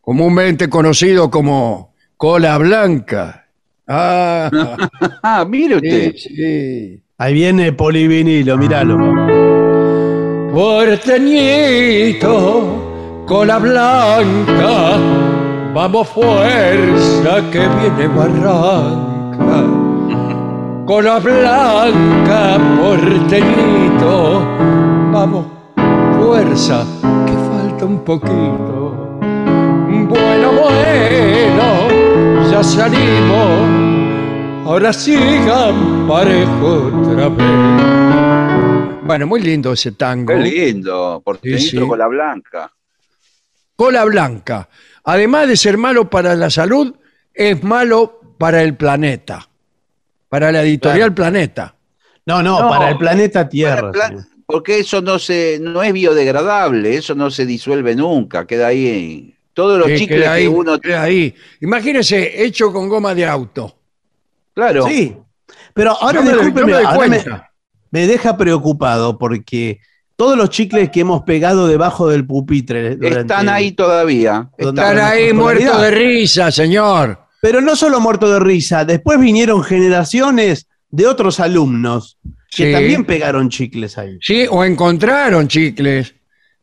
[0.00, 3.46] comúnmente conocido como cola blanca.
[3.86, 4.50] Ah,
[5.22, 6.12] Ah, mire usted.
[6.16, 7.00] sí, sí.
[7.18, 8.98] Ahí viene polivinilo, míralo.
[10.52, 12.24] Porteñito,
[13.26, 14.96] cola blanca,
[15.72, 19.17] vamos fuerza que viene barranca.
[20.88, 24.40] Cola blanca, porteñito,
[25.12, 25.44] vamos
[26.16, 26.86] fuerza
[27.26, 29.20] que falta un poquito.
[30.08, 31.88] Bueno, bueno,
[32.50, 33.68] ya salimos,
[34.64, 39.02] ahora sigan parejo otra vez.
[39.04, 40.32] Bueno, muy lindo ese tango.
[40.32, 41.78] Qué lindo, por Sí, sí.
[41.80, 42.72] con la blanca.
[43.76, 44.70] Cola blanca.
[45.04, 46.94] Además de ser malo para la salud,
[47.34, 49.48] es malo para el planeta.
[50.28, 51.74] Para la editorial Planeta.
[52.26, 53.76] No, no, No, para el planeta Tierra.
[53.80, 54.24] Para pla- señor.
[54.44, 59.34] Porque eso no se, no es biodegradable, eso no se disuelve nunca, queda ahí.
[59.54, 60.78] Todos los chicles queda ahí, que uno.
[60.78, 61.34] queda ahí.
[61.60, 63.76] Imagínese, hecho con goma de auto.
[64.54, 64.86] Claro.
[64.86, 65.16] Sí.
[65.74, 67.50] Pero ahora me doy- discúlpeme, yo me doy ahora me, cuenta.
[67.90, 69.80] me deja preocupado porque
[70.16, 72.96] todos los chicles que hemos pegado debajo del pupitre.
[72.96, 74.48] durante- Están ahí todavía.
[74.56, 77.18] Están- ahí muertos de risa, señor.
[77.40, 82.18] Pero no solo muerto de risa, después vinieron generaciones de otros alumnos
[82.50, 82.72] que Sí.
[82.72, 84.18] también pegaron chicles ahí.
[84.20, 86.14] Sí, o encontraron chicles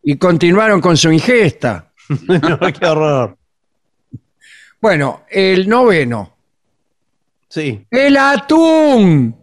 [0.04, 1.92] y continuaron con su ingesta.
[2.28, 3.38] No, qué horror.
[4.82, 6.36] Bueno, el noveno.
[7.48, 7.86] Sí.
[7.90, 9.36] El atún.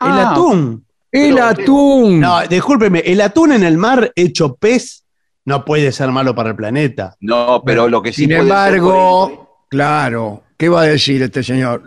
[0.00, 0.30] El Ah.
[0.32, 0.84] atún.
[1.12, 2.20] El Pero- atún.
[2.20, 5.04] No, discúlpeme, el atún en el mar hecho pez
[5.44, 7.14] no puede ser malo para el planeta.
[7.20, 11.22] No, pero lo que sí Sin puede ser, por embargo, claro, ¿qué va a decir
[11.22, 11.82] este señor?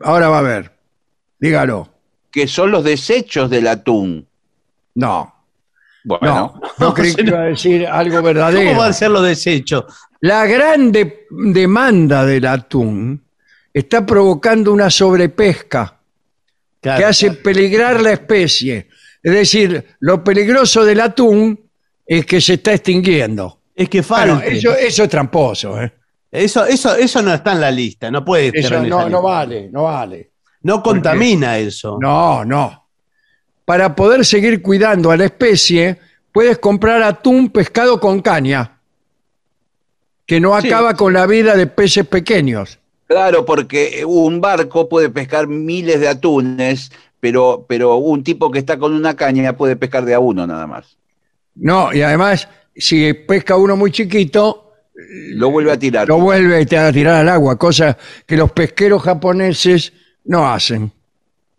[0.00, 0.70] Ahora va a ver.
[1.40, 1.92] Dígalo.
[2.30, 4.26] que son los desechos del atún.
[4.94, 5.34] No,
[6.04, 6.60] Bueno, no.
[6.78, 8.64] No creí que iba a decir algo verdadero.
[8.70, 9.84] ¿Cómo van a ser los desechos?
[10.20, 13.22] La gran de- demanda del atún
[13.74, 15.98] está provocando una sobrepesca
[16.80, 18.88] Claro, que hace peligrar la especie.
[19.22, 21.58] Es decir, lo peligroso del atún
[22.06, 23.60] es que se está extinguiendo.
[23.74, 24.46] Es que Bueno, falta.
[24.46, 25.82] eso, eso es tramposo.
[25.82, 25.92] ¿eh?
[26.36, 29.00] Eso, eso, eso no está en la lista, no puede estar Eso en esa no,
[29.02, 29.20] no lista.
[29.20, 30.30] vale, no vale.
[30.62, 31.98] No contamina eso.
[32.00, 32.86] No, no.
[33.64, 35.98] Para poder seguir cuidando a la especie,
[36.32, 38.78] puedes comprar atún pescado con caña,
[40.26, 40.66] que no Sí.
[40.68, 42.78] acaba con la vida de peces pequeños.
[43.06, 46.90] Claro, porque un barco puede pescar miles de atunes,
[47.20, 50.66] pero, pero un tipo que está con una caña puede pescar de a uno nada
[50.66, 50.96] más.
[51.54, 54.65] No, y además, si pesca uno muy chiquito,
[54.96, 56.08] Lo vuelve a tirar.
[56.08, 59.92] lo vuelve y te a tirar al agua, cosa que los pesqueros japoneses
[60.24, 60.90] no hacen.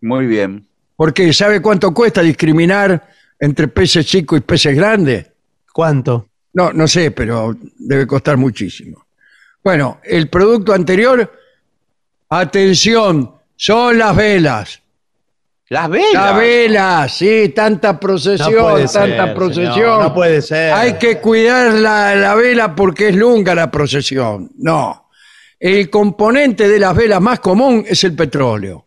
[0.00, 0.66] Muy bien.
[0.96, 3.08] Porque ¿sabe cuánto cuesta discriminar
[3.38, 5.26] entre peces chicos y peces grandes?
[5.72, 6.28] ¿Cuánto?
[6.54, 9.06] No, no sé, pero debe costar muchísimo.
[9.62, 11.32] Bueno, el producto anterior,
[12.28, 14.82] atención, son las velas.
[15.70, 16.12] Las velas.
[16.14, 19.74] Las velas, sí, tanta procesión, No puede tanta ser, procesión.
[19.74, 20.72] señor, no puede ser.
[20.72, 24.50] Hay que cuidar la, la vela porque es lunga la procesión.
[24.56, 25.10] No.
[25.60, 28.86] El componente de las velas más común es el petróleo.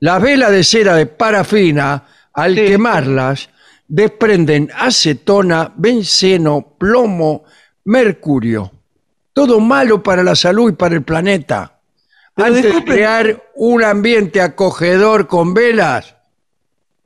[0.00, 2.64] Las velas de cera de parafina, al Sí.
[2.66, 3.48] quemarlas,
[3.86, 7.44] desprenden acetona, benceno, plomo,
[7.84, 8.72] mercurio.
[9.32, 11.73] Todo malo para la salud y para el planeta.
[12.34, 16.16] Pero Antes de crear un ambiente acogedor con velas,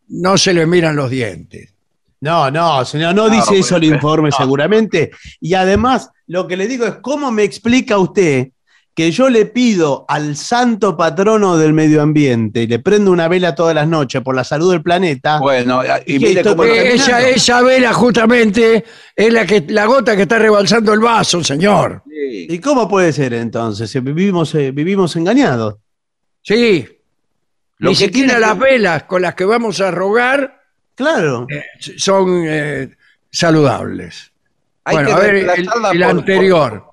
[0.08, 1.74] no se le miran los dientes.
[2.20, 4.36] No, no, señor, no, No, dice eso el pero- informe no.
[4.36, 5.10] seguramente.
[5.40, 8.48] Y además, lo que le digo es, ¿cómo me explica usted
[8.98, 13.54] que yo le pido al santo patrono del medio ambiente y le prendo una vela
[13.54, 15.38] todas las noches por la salud del planeta?
[15.38, 18.84] Bueno, y ¿Y qué, mire cómo Eh, esa, esa vela justamente
[19.14, 22.02] es la, que, la gota que está rebalsando el vaso, señor.
[22.10, 22.48] Sí.
[22.50, 23.88] ¿Y cómo puede ser entonces?
[23.88, 25.76] Si Vivimos, eh, vivimos engañados.
[26.42, 26.84] Sí.
[27.76, 30.60] Lo Ni que siquiera tiene que- las velas con las que vamos a rogar
[30.96, 31.46] Claro.
[31.98, 32.90] son eh,
[33.30, 34.32] saludables.
[34.82, 36.84] Hay bueno, que a ver, el, el por- anterior.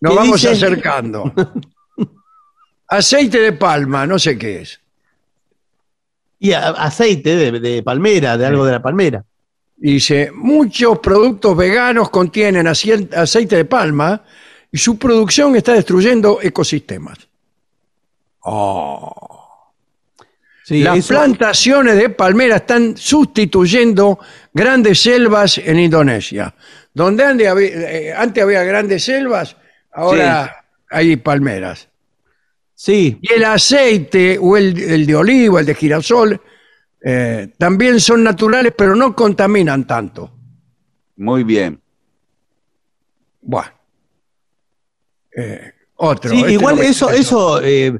[0.00, 0.52] Nos ¿Qué vamos dice?
[0.52, 1.32] acercando.
[2.88, 4.80] Aceite de palma, no sé qué es.
[6.38, 9.24] Y a- aceite de, de palmera, de algo de la palmera.
[9.76, 14.22] Dice, muchos productos veganos contienen aceite de palma
[14.72, 17.18] y su producción está destruyendo ecosistemas.
[18.40, 19.72] Oh.
[20.64, 24.18] Sí, Las eso- plantaciones de palmera están sustituyendo
[24.52, 26.54] grandes selvas en Indonesia.
[26.92, 29.56] Donde ande eh, antes había grandes selvas,
[29.92, 31.88] ahora hay palmeras.
[32.74, 36.40] Sí, Y el aceite, o el, el de oliva, el de girasol,
[37.04, 40.32] eh, también son naturales, pero no contaminan tanto.
[41.16, 41.80] Muy bien.
[43.42, 43.70] Bueno.
[45.36, 46.30] Eh, otro.
[46.30, 47.98] sí, este igual no eso, eso eh,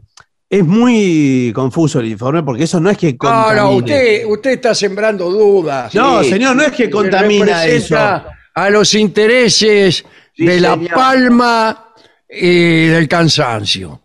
[0.49, 3.57] es muy confuso el informe, porque eso no es que No, contamine.
[3.57, 5.95] no, usted, usted está sembrando dudas.
[5.95, 7.97] No, Sí, señor, no es que contamina eso.
[7.99, 10.05] a los intereses
[10.35, 11.93] Sí, de la palma
[12.29, 14.01] y del cansancio.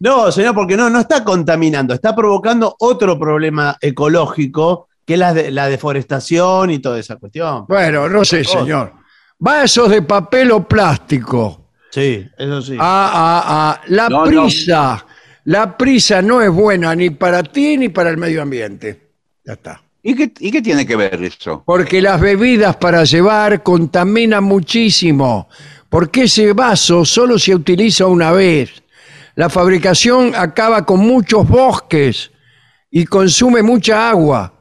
[0.00, 5.34] No, señor, porque no, no está contaminando, está provocando otro problema ecológico, que es la,
[5.34, 7.64] de- la deforestación y toda esa cuestión.
[7.68, 8.92] Bueno, no sé, señor.
[9.38, 11.70] Vasos de papel o plástico.
[11.90, 12.76] Sí, eso sí.
[12.78, 13.80] Ah, ah, ah.
[13.88, 14.42] La No, no.
[14.44, 15.04] prisa.
[15.44, 19.08] La prisa no es buena ni para ti ni para el medio ambiente.
[19.44, 19.80] Ya está.
[20.02, 21.62] ¿Y qué, ¿Y qué tiene que ver eso?
[21.66, 25.48] Porque las bebidas para llevar contaminan muchísimo.
[25.88, 28.82] Porque ese vaso solo se utiliza una vez.
[29.34, 32.30] La fabricación acaba con muchos bosques
[32.90, 34.54] y consume mucha agua.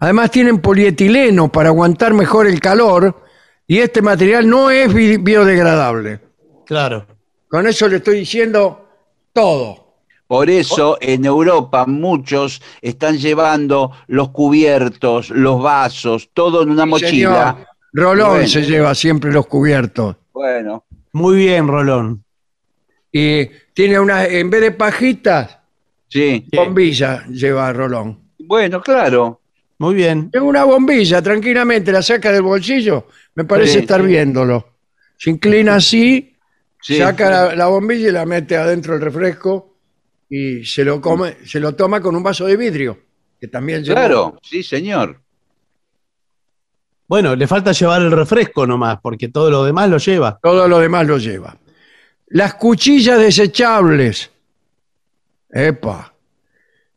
[0.00, 3.22] Además tienen polietileno para aguantar mejor el calor
[3.66, 6.20] y este material no es bi- biodegradable.
[6.66, 7.06] Claro.
[7.48, 8.88] Con eso le estoy diciendo
[9.32, 9.81] todo.
[10.32, 17.52] Por eso en Europa muchos están llevando los cubiertos, los vasos, todo en una mochila.
[17.52, 18.48] Señor, Rolón Bueno.
[18.48, 20.16] se lleva siempre los cubiertos.
[20.32, 22.24] Bueno, Muy bien, Rolón.
[23.12, 23.44] Y
[23.74, 25.58] tiene una, en vez de pajitas,
[26.08, 26.46] sí.
[26.50, 28.18] bombilla lleva Rolón.
[28.38, 29.38] Bueno, claro.
[29.80, 30.30] Muy bien.
[30.30, 34.06] Tengo una bombilla, tranquilamente, la saca del bolsillo, me parece Sí, estar sí.
[34.06, 34.66] viéndolo.
[35.18, 36.34] Se inclina así,
[36.80, 36.96] Sí.
[36.96, 39.71] saca la, la bombilla y la mete adentro del refresco
[40.34, 42.98] y se lo come, se lo toma con un vaso de vidrio,
[43.38, 44.00] que también lleva.
[44.00, 45.20] Claro, sí, señor.
[47.06, 50.38] Bueno, le falta llevar el refresco nomás, porque todo lo demás lo lleva.
[50.42, 51.54] Todo lo demás lo lleva.
[52.28, 54.30] Las cuchillas desechables.
[55.50, 56.14] Epa.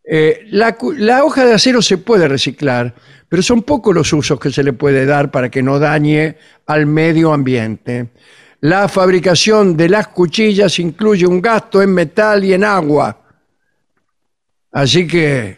[0.01, 2.95] Eh, la, cu- la hoja de acero se puede reciclar,
[3.27, 6.37] pero son pocos los usos que se le puede dar para que no dañe
[6.67, 8.11] al medio ambiente.
[8.61, 13.24] La fabricación de las cuchillas incluye un gasto en metal y en agua.
[14.75, 15.57] Así que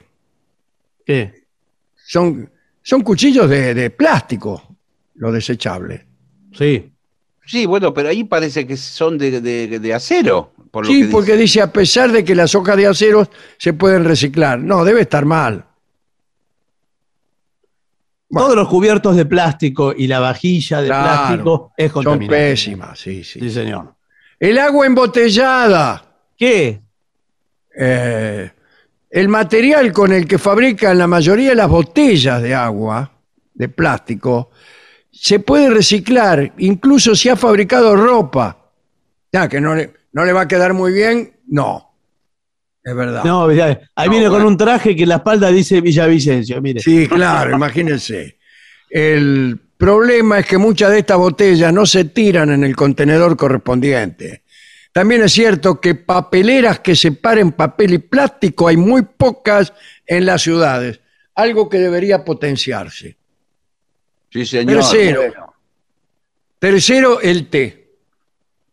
[1.03, 1.48] ¿Qué?
[1.95, 2.52] son,
[2.84, 4.76] son cuchillos de, de plástico,
[5.15, 6.02] los desechables.
[6.53, 6.91] Sí.
[7.44, 11.07] Sí, bueno, pero ahí parece que son de, de- de acero, por lo Sí, que
[11.07, 11.41] porque dice.
[11.41, 13.27] dice a pesar de que las hojas de acero
[13.57, 14.60] se pueden reciclar.
[14.60, 15.65] No, debe estar mal.
[18.30, 22.35] Todos los cubiertos de plástico y la vajilla de Claro, plástico es Son contaminante.
[22.49, 23.39] pésimas, sí, sí.
[23.39, 23.95] Sí, señor.
[24.39, 26.03] El agua embotellada.
[26.38, 26.81] ¿Qué?
[27.80, 28.52] Eh,
[29.09, 33.11] el material con el que fabrican la mayoría de las botellas de agua,
[33.53, 34.51] de plástico,
[35.11, 38.71] se puede reciclar, incluso si ha fabricado ropa.
[39.31, 41.88] Ya, que no le, no le va a quedar muy bien, no.
[42.84, 43.23] Es verdad.
[43.23, 46.79] No, ya, ahí No, viene con un traje que en la espalda dice Villavicencio, mire.
[46.79, 48.38] Sí, claro, imagínense.
[48.89, 54.43] El problema es que muchas de estas botellas no se tiran en el contenedor correspondiente.
[54.98, 59.72] También es cierto que papeleras que separen papel y plástico hay muy pocas
[60.07, 60.99] en las ciudades,
[61.36, 63.15] algo que debería potenciarse.
[64.32, 64.78] Sí, señor.
[64.78, 65.53] Tercero.
[66.57, 67.91] Tercero, el té.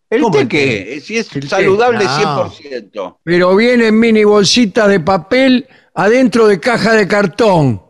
[0.09, 0.57] ¿El ¿Cómo té el té?
[0.95, 1.01] qué?
[1.03, 1.49] Si es El té.
[1.49, 2.51] saludable No.
[2.51, 3.19] 100%.
[3.23, 7.83] Pero viene en mini bolsitas de papel adentro de caja de cartón.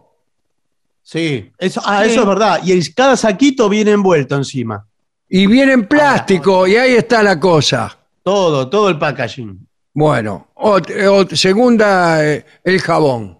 [1.04, 2.60] Sí, eso, ah, eso es verdad.
[2.64, 4.84] Y el- cada saquito viene envuelto encima.
[5.28, 8.00] Y viene en plástico, y ahí está la cosa.
[8.24, 9.64] Todo, todo el packaging.
[9.92, 13.38] Bueno, ot- ot- segunda, eh, el jabón.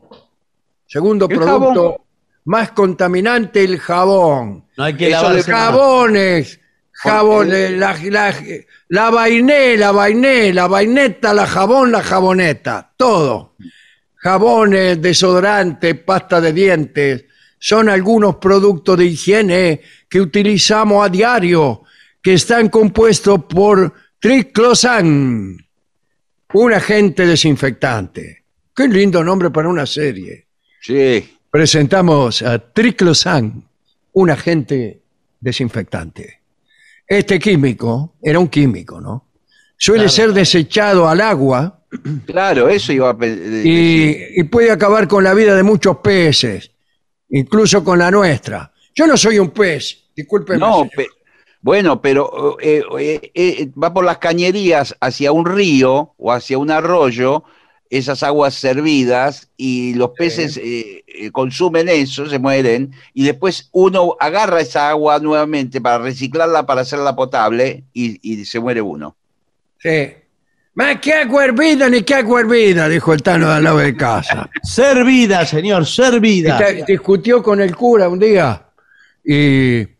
[0.86, 1.96] Segundo El producto jabón.
[2.44, 4.66] más contaminante, el jabón.
[4.76, 5.60] No hay que Eso lavarse de más.
[5.64, 6.60] Jabones,
[6.92, 8.34] jabón, eh, la, la,
[8.88, 13.56] la vainé, la vainé, la vaineta, la jabón, la jaboneta, todo.
[14.16, 17.24] Jabones, desodorante, pasta de dientes,
[17.58, 21.82] son algunos productos de higiene que utilizamos a diario,
[22.22, 23.92] que están compuestos por
[24.24, 25.58] triclosan,
[26.54, 28.44] un agente desinfectante.
[28.74, 30.46] Qué lindo nombre para una serie.
[30.80, 31.36] Sí.
[31.50, 33.62] Presentamos a triclosan,
[34.14, 35.02] un agente
[35.38, 36.40] desinfectante.
[37.06, 39.28] Este químico era un químico, ¿no?
[39.76, 41.82] Suele ser desechado al agua
[42.24, 46.70] Claro, eso iba a y, y puede acabar con la vida de muchos peces,
[47.28, 48.72] incluso con la nuestra.
[48.94, 50.60] Yo no soy un pez, discúlpeme.
[50.60, 51.08] No, pe-
[51.64, 56.70] bueno, pero eh, eh, eh, va por las cañerías hacia un río o hacia un
[56.70, 57.42] arroyo,
[57.88, 60.60] esas aguas servidas, y los peces
[61.32, 67.16] consumen eso, se mueren, y después uno agarra esa agua nuevamente para reciclarla, para hacerla
[67.16, 69.16] potable, y, y se muere uno.
[69.78, 70.12] Sí.
[70.74, 73.96] Más que agua hervida ni que agua hervida, dijo el Tano de al lado de
[73.96, 74.50] casa.
[74.62, 76.60] Servida, señor, servida.
[76.86, 78.66] Discutió con el cura un día
[79.24, 79.93] y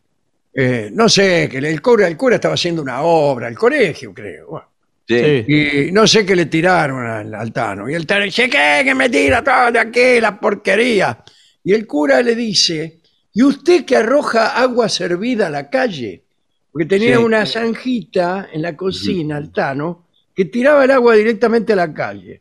[0.55, 4.47] eh, no sé, que el cura, el cura estaba haciendo una obra, el colegio, creo.
[4.49, 4.69] bueno.
[5.07, 5.45] Sí.
[5.87, 7.91] Y no sé qué le tiraron al, al Tano.
[7.91, 8.81] Y el Tano dice, ¿qué?
[8.85, 11.23] Que me tira todo de aquí, la porquería.
[11.63, 13.01] Y el cura le dice,
[13.35, 16.23] ¿y usted que arroja agua servida a la calle?
[16.73, 17.23] Porque tenía Sí.
[17.23, 22.41] una zanjita en la cocina, el Tano, que tiraba el agua directamente a la calle.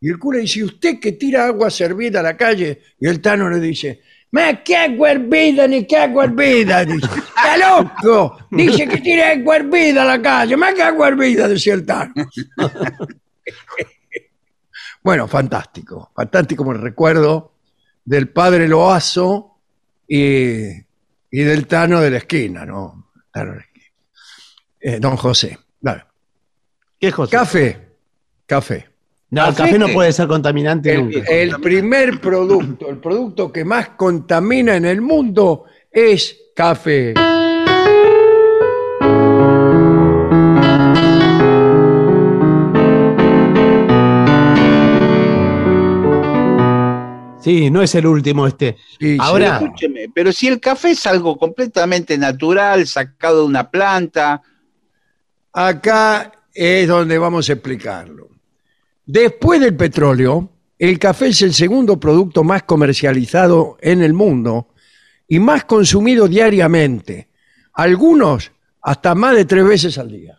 [0.00, 2.80] Y el cura dice, ¿y usted que tira agua servida a la calle?
[3.00, 4.02] Y el Tano le dice,
[4.32, 6.84] ¿más qué agua hervida ni qué agua hervida?
[6.84, 8.38] Dice, ¡Está loco!
[8.50, 10.56] Dice que tira agua hervida a la calle.
[10.56, 11.46] ¿Más que agua hervida?
[11.46, 12.14] Decía el Tano.
[15.02, 16.10] bueno, fantástico.
[16.16, 17.52] Fantástico como el recuerdo
[18.04, 19.58] del padre Loazo
[20.08, 20.66] y,
[21.30, 23.12] y del Tano de la esquina, ¿no?
[23.30, 23.86] Tano de la esquina.
[24.80, 25.58] Eh, don José.
[25.80, 26.04] Dale.
[26.98, 27.36] ¿Qué es José?
[27.36, 27.88] Café.
[28.46, 28.91] Café.
[29.32, 31.20] No, el café no puede ser contaminante El, nunca.
[31.26, 37.14] el primer producto, el producto que más contamina en el mundo es café.
[47.40, 48.76] Sí, no es el último este.
[49.00, 49.64] Sí, Ahora, sí.
[49.64, 54.42] Escúcheme, pero si el café es algo completamente natural, sacado de una planta,
[55.54, 58.28] Acá es donde vamos a explicarlo.
[59.04, 60.48] Después del petróleo,
[60.78, 64.68] el café es el segundo producto más comercializado en el mundo
[65.28, 67.28] y más consumido diariamente.
[67.74, 68.52] Algunos
[68.82, 70.38] hasta más de tres veces al día.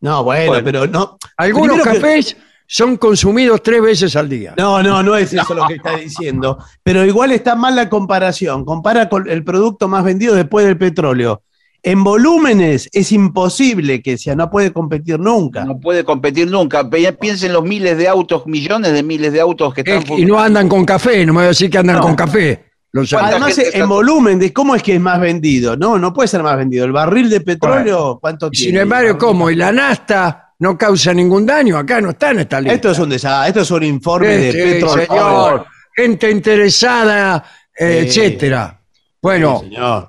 [0.00, 0.64] no, bueno, Bueno.
[0.64, 1.18] pero no.
[1.36, 2.36] Algunos Primero que- cafés
[2.66, 4.54] son consumidos tres veces al día.
[4.56, 6.58] No, no, no es eso lo que está diciendo.
[6.82, 8.64] Pero igual está mal la comparación.
[8.64, 11.42] Compara con el producto más vendido después del petróleo.
[11.86, 15.66] En volúmenes es imposible que sea, no puede competir nunca.
[15.66, 16.88] no puede competir nunca.
[17.20, 20.40] Piensen los miles de autos, millones de miles de autos que están Es y no
[20.40, 22.02] andan con café, no me voy a decir que andan No.
[22.02, 22.64] con café.
[22.90, 23.42] Los ¿Cuánta autos.
[23.42, 25.76] Además, en está- volumen, de cómo es que es más vendido.
[25.76, 26.86] No, no puede ser más vendido.
[26.86, 28.70] El barril de petróleo, ¿cuánto Y tiene?
[28.70, 29.50] Sin embargo, ¿cómo?
[29.50, 31.76] Y la nasta no causa ningún daño.
[31.76, 32.74] Acá no está en esta lista.
[32.76, 33.48] Esto es un desastre.
[33.48, 35.66] Esto es un informe Sí, de sí, Petrol señor.
[35.94, 37.44] Gente interesada,
[37.78, 38.20] eh, Sí.
[38.20, 38.80] etcétera.
[39.20, 39.62] Bueno,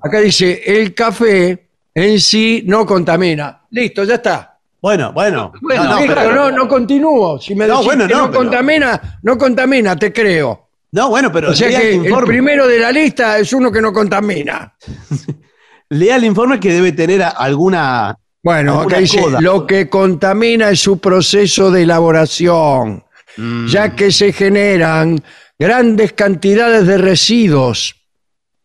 [0.04, 1.65] acá dice, el café
[1.96, 3.62] en sí no contamina.
[3.72, 4.52] Listo, ya está.
[4.82, 5.52] Bueno, bueno.
[5.62, 7.40] Bueno, no, no, Listo, pero- no, no continúo.
[7.42, 10.68] Si me No, decís bueno, que no, no, pero- contamina, no contamina, te creo.
[10.92, 12.28] no, bueno, pero O sea lea que el el informe.
[12.28, 14.74] primero de la lista es uno que no contamina.
[15.90, 18.18] Lea el informe que debe tener a- alguna.
[18.44, 19.42] Bueno, alguna acá dice, coda.
[19.42, 23.04] lo que contamina es su proceso de elaboración,
[23.38, 23.68] Mm.
[23.68, 25.22] ya que se generan
[25.58, 27.96] grandes cantidades de residuos,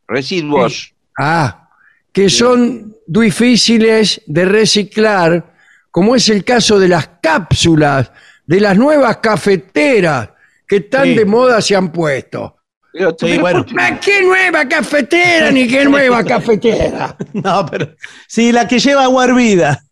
[0.06, 0.92] Residuos.
[1.18, 1.68] ah,
[2.12, 5.52] que son difíciles de reciclar,
[5.90, 8.12] como es el caso de las cápsulas,
[8.46, 10.28] de las nuevas cafeteras
[10.68, 11.14] que tan Sí.
[11.16, 12.56] de moda se han puesto.
[12.92, 13.64] Pero tú- Sí, bueno.
[13.72, 17.16] ¿Ma ¿Qué nueva cafetera ni qué nueva cafetera?
[17.32, 17.94] No, pero.
[18.28, 19.82] Sí, la que lleva agua hervida.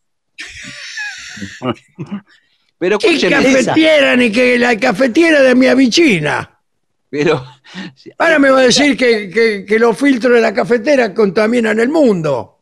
[2.80, 6.48] Pero ¿Qué cafetera ni que la cafetera de mi avicina?
[7.10, 7.44] pero
[8.18, 11.88] Ahora me va a decir que, que- que los filtros de la cafetera contaminan el
[11.88, 12.57] mundo.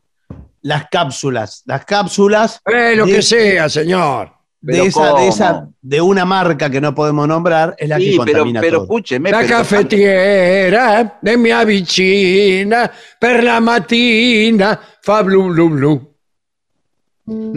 [0.66, 1.62] Las cápsulas.
[1.64, 2.60] Las cápsulas.
[2.66, 4.32] Eh, lo de- que sea, señor.
[4.60, 8.10] De esa, de esa, de una marca que no podemos nombrar, es la que sí,
[8.18, 8.82] pero, contamina pero todo.
[8.84, 9.30] escúcheme.
[9.30, 12.90] La pero- cafetiera de mi avicina,
[13.20, 16.16] per la mattina, fa blu blu blu.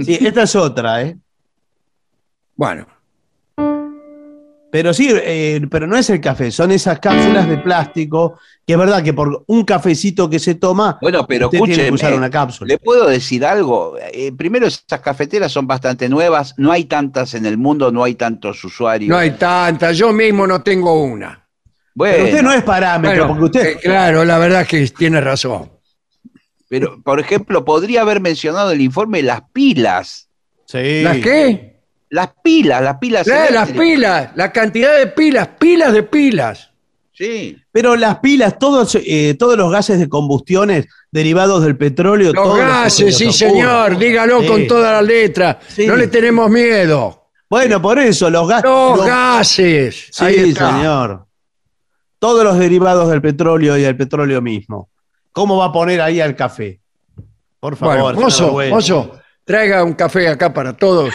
[0.06, 1.18] Sí, esta es otra, ¿eh?
[2.56, 2.86] Bueno,
[4.72, 8.80] Pero sí, eh, pero no es el café, son esas cápsulas de plástico, que es
[8.80, 12.30] verdad que por un cafecito que se toma, Bueno, pero usted tiene que usar una
[12.30, 12.68] cápsula.
[12.68, 13.96] ¿Le puedo decir algo?
[14.14, 18.14] Eh, primero, esas cafeteras son bastante nuevas, no hay tantas en el mundo, no hay
[18.14, 19.10] tantos usuarios.
[19.10, 21.48] no hay tanta, yo mismo no tengo una.
[21.96, 23.76] bueno, Pero usted no es parámetro, Bueno, porque usted...
[23.78, 25.72] eh, claro, la verdad es que tiene razón.
[26.68, 30.30] pero, por ejemplo, podría haber mencionado el informe las pilas.
[30.68, 31.02] Sí.
[31.02, 31.79] ¿Las qué?
[32.10, 33.28] Las pilas, las pilas.
[33.28, 36.72] Eh, las pilas, la cantidad de pilas, pilas de pilas.
[37.14, 37.58] Sí.
[37.72, 42.34] Pero las pilas, todos, eh, todos los gases de combustiones derivados del petróleo...
[42.34, 44.48] Los todos gases, sí los señor, dígalo Sí.
[44.48, 45.60] con toda la letra.
[45.68, 45.86] Sí.
[45.86, 47.28] No le tenemos miedo.
[47.50, 48.64] Bueno, por eso, los gases...
[48.66, 50.08] Los gases.
[50.12, 50.72] Sí, Ahí está.
[50.72, 51.26] señor.
[52.20, 54.90] Todos los derivados del petróleo y del petróleo mismo.
[55.32, 56.80] ¿Cómo va a poner ahí al café?
[57.60, 57.96] Por favor.
[57.98, 58.74] Bueno, vergüenza.
[58.76, 61.14] mozo, traiga un café acá para todos.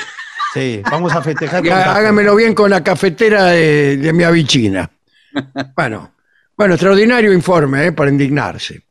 [0.54, 4.90] Sí, vamos a festejar con hágamelo bien con la cafetera de, de mi avicina.
[5.76, 6.12] Bueno,
[6.56, 7.92] bueno, extraordinario informe, ¿eh?
[7.92, 8.84] para indignarse.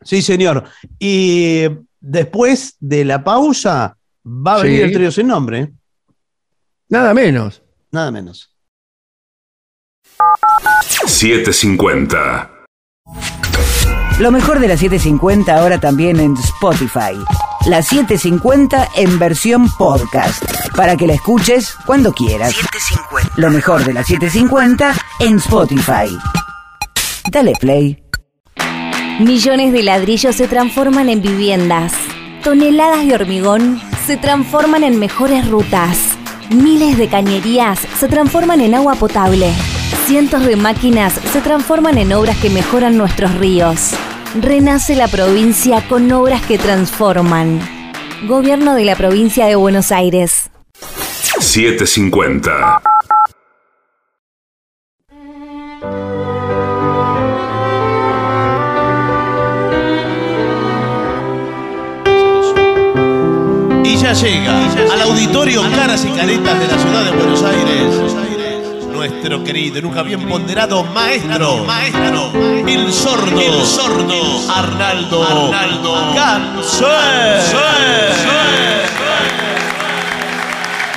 [0.00, 0.62] Sí, señor.
[1.00, 1.64] Y
[2.00, 4.84] después de la pausa va a venir Sí.
[4.84, 5.72] el trío sin nombre.
[6.88, 7.60] Nada menos.
[7.90, 8.52] Nada menos.
[11.06, 12.50] 750.
[14.20, 17.16] Lo mejor de la 750 ahora también en Spotify.
[17.66, 20.40] La 750 en versión podcast.
[20.76, 22.54] Para que la escuches cuando quieras.
[23.34, 26.16] Lo mejor de la 750 en Spotify.
[27.28, 28.04] Dale play.
[29.18, 31.92] Millones de ladrillos se transforman en viviendas.
[32.44, 35.98] Toneladas de hormigón se transforman en mejores rutas.
[36.50, 39.52] Miles de cañerías se transforman en agua potable.
[40.06, 43.90] Cientos de máquinas se transforman en obras que mejoran nuestros ríos.
[44.38, 47.58] Renace la provincia con obras que transforman.
[48.28, 50.50] Gobierno de la provincia de Buenos Aires.
[51.40, 52.82] 750.
[63.84, 68.25] Y ya llega al auditorio Caras y Caretas de la ciudad de Buenos Aires.
[69.08, 72.32] Nuestro querido y nunca bien ponderado maestro, maestro,
[72.66, 76.12] el sordo, el sordo, Arnaldo, Arnaldo.
[76.12, 76.18] Y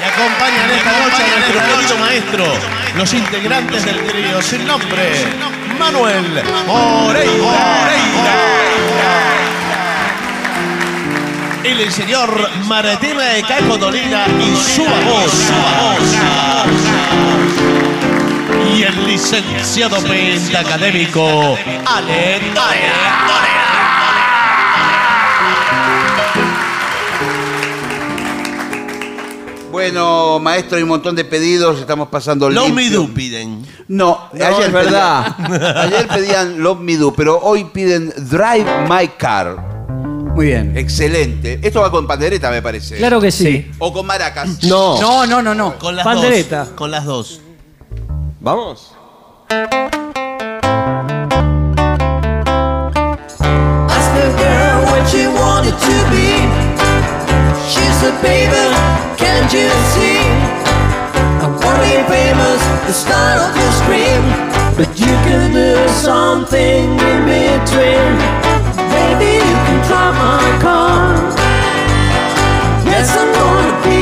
[0.01, 2.45] acompañan esta noche a nuestro querido maestro,
[2.97, 5.13] los integrantes del trío sin nombre,
[5.77, 7.29] Manuel Moreira.
[11.63, 15.51] El, el señor Maretema de Caco Dolina y su voz,
[18.79, 22.39] Y el licenciado pentacadémico Ale
[29.71, 33.01] Bueno, maestro, hay un montón de pedidos, estamos pasando Love Me limpio.
[33.01, 33.65] Do piden.
[33.87, 35.35] No, No, ayer es verdad.
[35.37, 39.57] pedían- ayer pedían Love Me Do, pero hoy piden Drive My Car.
[40.33, 40.75] Muy bien.
[40.75, 41.59] Excelente.
[41.61, 42.97] Esto va con pandereta, me parece.
[42.97, 43.69] Claro que sí.
[43.77, 44.63] O con maracas.
[44.63, 44.99] No.
[44.99, 45.77] No, no, no, no.
[45.77, 46.59] Con las Pandereta.
[46.65, 46.69] dos.
[46.69, 47.41] Con las dos.
[48.41, 48.93] Vamos.
[49.51, 49.67] Ask
[54.15, 56.39] the girl what she wanted to be.
[57.67, 58.63] She said, baby,
[59.19, 60.23] can't you see?
[61.43, 64.23] I wanna be famous, the star of your scream.
[64.77, 68.15] But you can do something in between.
[68.87, 71.11] Baby, you can drive my car.
[72.87, 73.98] Yes, I'm gonna be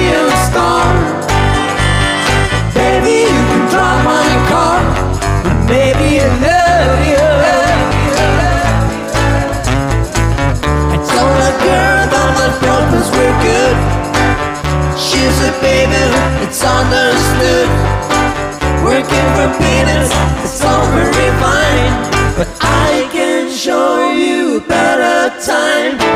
[15.38, 15.94] music, baby,
[16.44, 17.70] it's understood.
[18.84, 20.12] Working for peanuts,
[20.44, 21.94] it's all very fine,
[22.38, 26.07] but I can show you a better time.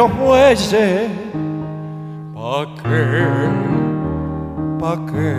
[0.00, 1.10] Los bueyes?
[2.34, 3.06] ¿Pa' qué?
[4.80, 5.34] ¿Pa' qué?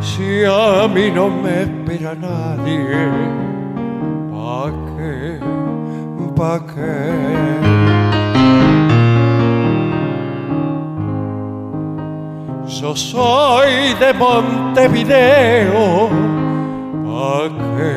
[0.00, 3.02] Si a mí no me espera nadie,
[4.32, 5.40] ¿pa' qué?
[6.38, 7.04] ¿Pa' qué?
[12.78, 15.84] Yo soy de Montevideo,
[17.06, 17.94] ¿pa' qué?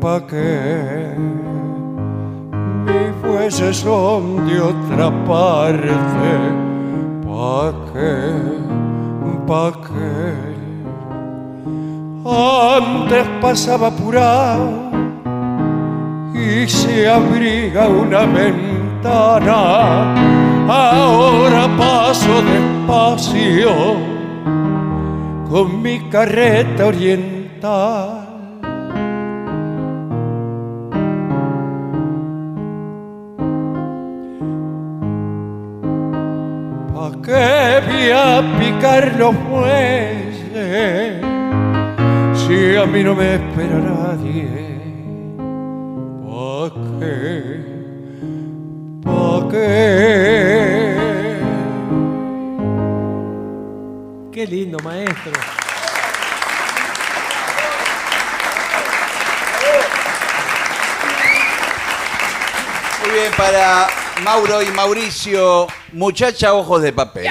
[0.00, 1.45] ¿pa' qué?
[3.46, 5.90] Bueyes son de otra parte,
[7.24, 8.32] ¿pa' qué?
[9.46, 10.34] ¿pa' qué?
[12.28, 14.90] Antes pasaba apurado
[16.34, 19.60] y se abría una ventana,
[20.68, 23.70] ahora paso despacio
[25.48, 28.25] con mi carreta oriental.
[37.26, 40.36] ¿Pa' qué voy a picar los bueyes
[42.38, 44.46] si a mí no me espera nadie?
[46.22, 46.70] ¿Pa'
[47.00, 47.64] qué?
[49.02, 50.94] ¿Pa' qué?
[54.32, 55.32] Qué lindo, maestro.
[63.02, 63.88] Muy bien, para
[64.22, 67.26] Mauro y Mauricio, muchacha ojos de papel.
[67.26, 67.30] ¿eh?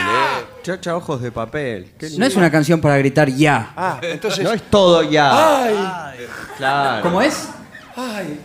[0.64, 1.94] Chacha ojos de papel.
[1.98, 3.73] Qué No es una canción para gritar ya.
[3.76, 4.44] Ah, entonces.
[4.44, 5.64] No es todo ya.
[5.64, 5.76] ¡Ay!
[6.57, 7.03] Claro.
[7.03, 7.49] ¿Cómo es?
[7.95, 8.40] ¡Ay!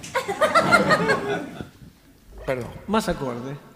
[2.46, 2.70] Perdón.
[2.86, 3.69] Más acorde.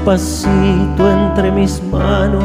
[0.00, 2.44] Despacito entre mis manos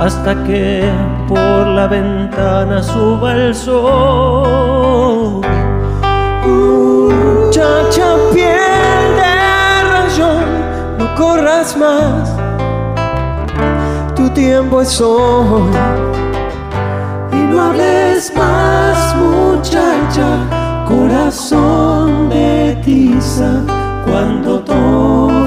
[0.00, 0.90] hasta que
[1.28, 5.40] por la ventana suba el sol.
[6.44, 10.44] Muchacha piel de rayón,
[10.98, 12.34] no corras más,
[14.16, 15.70] tu tiempo es hoy.
[17.32, 23.62] Y no hables más, muchacha, corazón de tiza,
[24.06, 25.39] cuando todo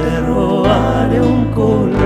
[0.00, 1.99] te robaré un color.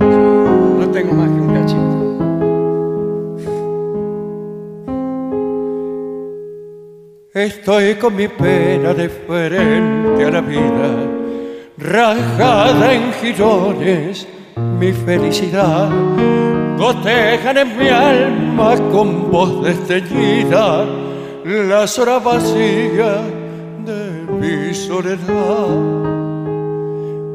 [0.00, 2.04] No tengo más que un cachito.
[7.32, 11.06] Estoy con mi pena de frente a la vida,
[11.78, 14.28] rajada en girones,
[14.78, 15.88] mi felicidad.
[16.76, 20.84] Gotejan en mi alma con voz desteñida
[21.44, 23.22] las horas vacías
[23.86, 26.13] de mi soledad.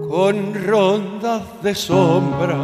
[0.10, 2.57] Con rondas de sombra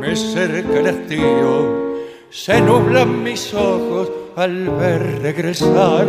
[0.00, 1.98] me cerca el hastío,
[2.30, 6.06] se nublan mis ojos al ver regresar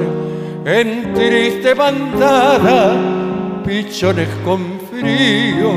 [0.63, 2.95] en triste bandada
[3.65, 5.73] pichones con frío,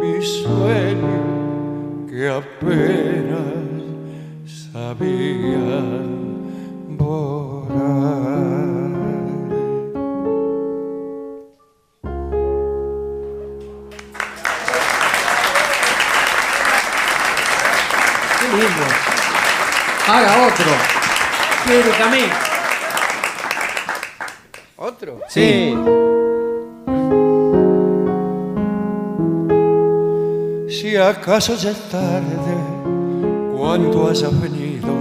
[0.00, 3.82] mi sueño que apenas
[4.72, 5.74] sabía
[6.96, 8.57] volar.
[18.58, 18.86] Lindo.
[20.08, 20.72] Haga otro.
[21.64, 22.30] Quiero también.
[24.76, 25.20] ¿Otro?
[25.28, 25.76] Sí.
[30.68, 32.56] Si acaso ya es tarde,
[33.56, 34.92] cuando hayas venido,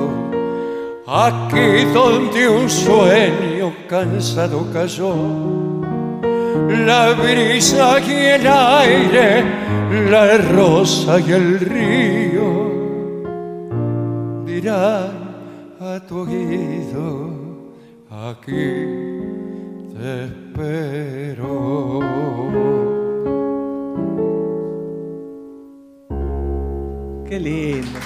[1.07, 5.15] aquí donde un sueño cansado cayó,
[6.85, 9.43] la brisa y el aire,
[10.11, 12.66] la rosa y el río,
[14.61, 17.29] dirán a tu oído,
[18.09, 18.73] aquí
[19.93, 21.99] te espero.
[27.29, 27.99] Qué lindo.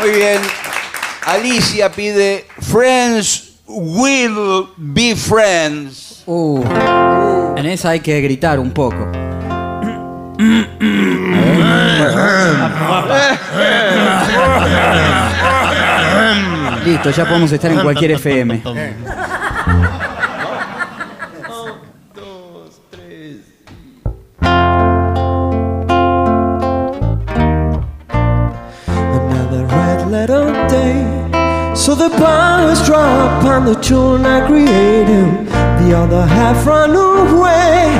[0.00, 0.40] Muy bien.
[1.26, 6.24] Alicia pide Friends will be friends.
[6.26, 7.29] Uh,
[7.60, 9.10] en esa hay que gritar un poco.
[16.84, 18.62] Listo, ya podemos estar en cualquier FM.
[32.00, 35.46] The bars drop on the children I created.
[35.80, 37.92] The other half run away.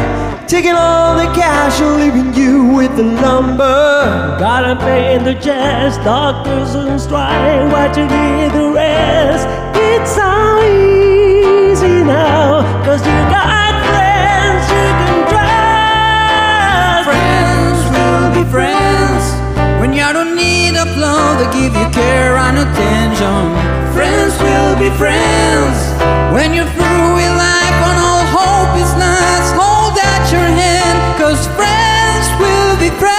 [0.49, 4.39] Taking all the cash and leaving you with the lumber.
[4.41, 7.71] Gotta pay the jazz, doctors on strike.
[7.71, 9.47] What you need the rest?
[9.77, 10.33] It's so
[10.65, 17.05] easy now, cause you got friends you can trust.
[17.05, 19.40] Friends will be friends
[19.91, 23.43] when you don't need a love to give you care and attention.
[23.93, 25.79] Friends will be friends
[26.33, 29.51] when you're through with life when all hope is lost.
[29.59, 33.19] Hold out your hand, cause friends will be friends.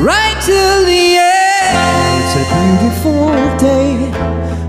[0.00, 1.76] Right till the end.
[2.24, 3.28] It's a beautiful
[3.60, 3.92] day.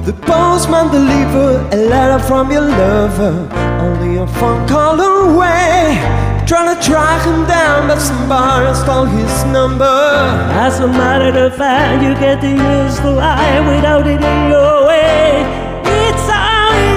[0.03, 3.47] The postman delivered a letter from your lover.
[3.79, 6.38] Only a phone call away.
[6.49, 9.85] Trying to track him down, but somebody stole his number.
[9.85, 14.87] As a matter of fact, you get to use the life without it in your
[14.87, 15.45] way.
[15.85, 16.41] It's so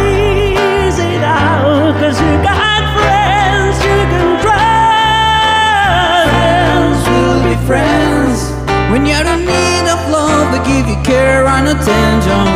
[0.09, 6.33] easy now, cause you got friends you can trust.
[6.33, 8.57] Friends will be friends
[8.91, 12.49] when you don't need a love to give you care and attention.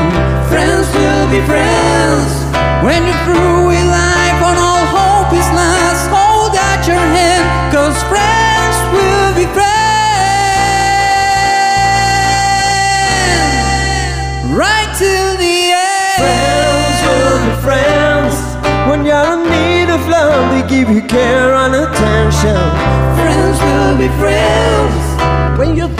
[0.49, 2.33] Friends will be friends
[2.81, 4.16] when you're through with life
[6.87, 9.75] your hand, cause friends will be friends.
[14.55, 16.17] Right till the end.
[16.23, 18.35] Friends will be friends
[18.89, 20.43] when you're in need of love.
[20.53, 22.61] They give you care and attention.
[23.19, 25.03] Friends will be friends
[25.59, 25.96] when you're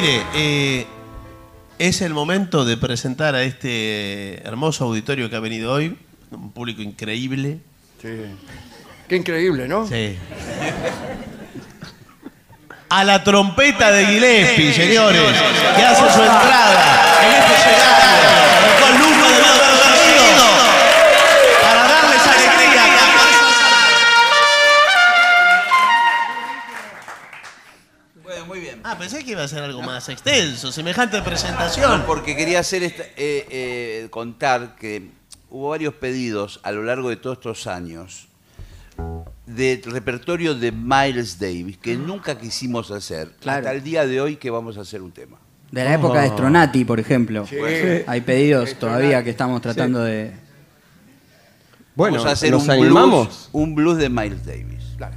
[0.00, 0.86] mire, eh,
[1.78, 5.98] es el momento de presentar a este hermoso auditorio que ha venido hoy,
[6.30, 7.58] un público increíble.
[8.00, 8.08] Sí.
[9.08, 9.86] Qué increíble, ¿no?
[9.86, 10.16] Sí.
[12.88, 15.22] a la trompeta de Gillespie, señores,
[15.76, 18.49] que hace su entrada en este escenario
[29.00, 32.00] pensé que iba a ser algo más extenso, semejante presentación.
[32.00, 35.10] No, porque quería hacer esta- eh, eh, contar que
[35.48, 38.28] hubo varios pedidos a lo largo de todos estos años
[39.46, 43.32] de repertorio de Miles Davis que nunca quisimos hacer.
[43.44, 45.38] Hasta el día de hoy que vamos a hacer un tema.
[45.72, 47.46] De la época de Stronati, por ejemplo.
[47.46, 47.56] Sí.
[48.06, 50.32] Hay pedidos todavía que estamos tratando de.
[51.94, 53.26] Bueno, vamos a hacer ¿nos un animamos?
[53.26, 54.84] Blues, un blues de Miles Davis.
[54.96, 55.14] Claro.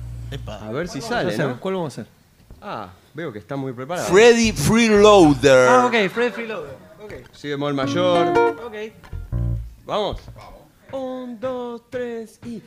[0.47, 1.35] A ver si sale.
[1.59, 2.11] ¿Cuál vamos a hacer?
[2.61, 4.07] Ah, veo que está muy preparado.
[4.07, 5.69] Freddy Freeloader.
[5.69, 6.75] Ah, ok, Fred Freeloader.
[7.03, 7.13] Ok.
[7.31, 8.27] Si bemol mayor.
[8.65, 8.75] Ok.
[9.85, 10.21] Vamos.
[10.91, 12.61] Un, dos, tres y.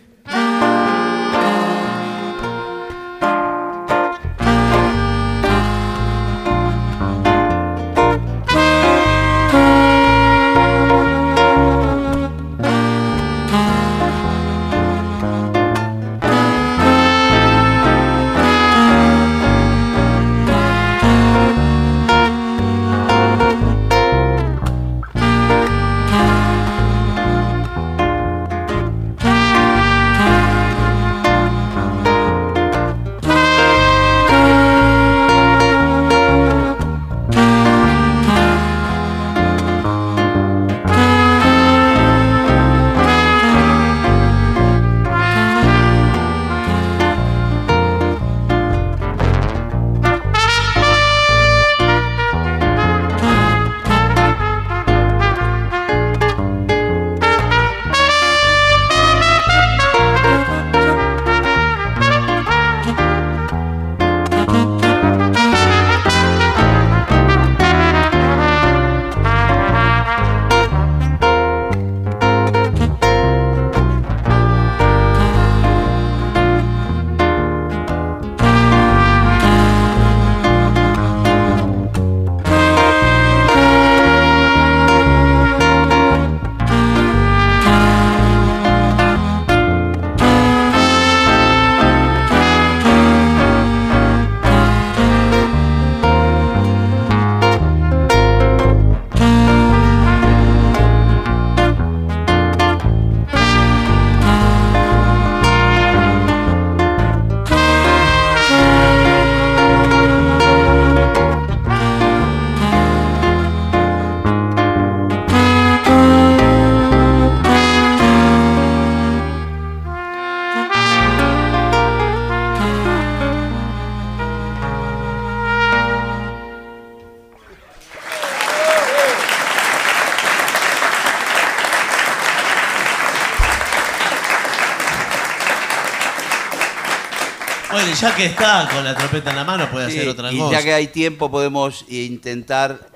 [138.01, 140.59] ya que está con la trompeta en la mano, puede hacer otra y cosa.
[140.59, 142.91] ya que hay tiempo podemos intentar,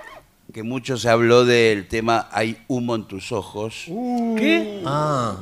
[0.53, 3.85] que mucho se habló del tema Hay humo en tus ojos.
[4.37, 4.83] ¿Qué?
[4.85, 5.37] Ah.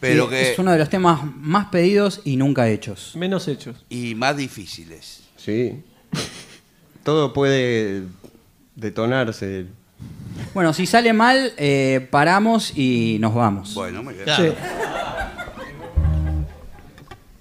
[0.00, 0.52] Pero Sí, que...
[0.52, 3.12] Es uno de los temas más pedidos y nunca hechos.
[3.14, 3.76] Menos hechos.
[3.88, 5.22] Y más difíciles.
[5.36, 5.82] Sí.
[7.04, 8.02] Todo puede
[8.74, 9.66] detonarse.
[10.54, 13.74] Bueno, si sale mal, eh, paramos y nos vamos.
[13.74, 14.24] Bueno, muy bien.
[14.24, 14.44] Claro.
[14.44, 14.58] Sí.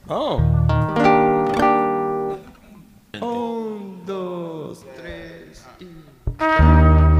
[0.08, 1.11] Oh.
[6.42, 7.11] Y.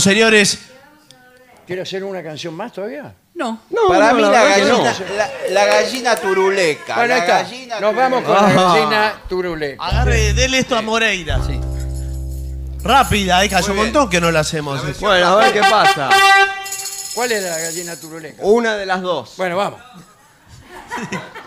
[0.00, 0.58] Señores.
[1.66, 3.14] ¿Quiere hacer una canción más todavía?
[3.34, 3.60] No.
[3.88, 5.16] Para no, mí la gallina, no.
[5.16, 6.94] la, la gallina turuleca.
[6.96, 7.42] Bueno, la ahí está.
[7.42, 9.84] gallina Nos vamos con la gallina turuleca.
[9.84, 11.40] Agarre, dele esto a Moreira.
[11.46, 11.60] Sí.
[12.82, 15.00] Rápida, que hace un montón que no la hacemos.
[15.00, 16.10] Bueno, a ver qué pasa.
[17.14, 18.42] ¿Cuál es la gallina turuleca?
[18.42, 19.34] Una de las dos.
[19.36, 19.80] Bueno, vamos.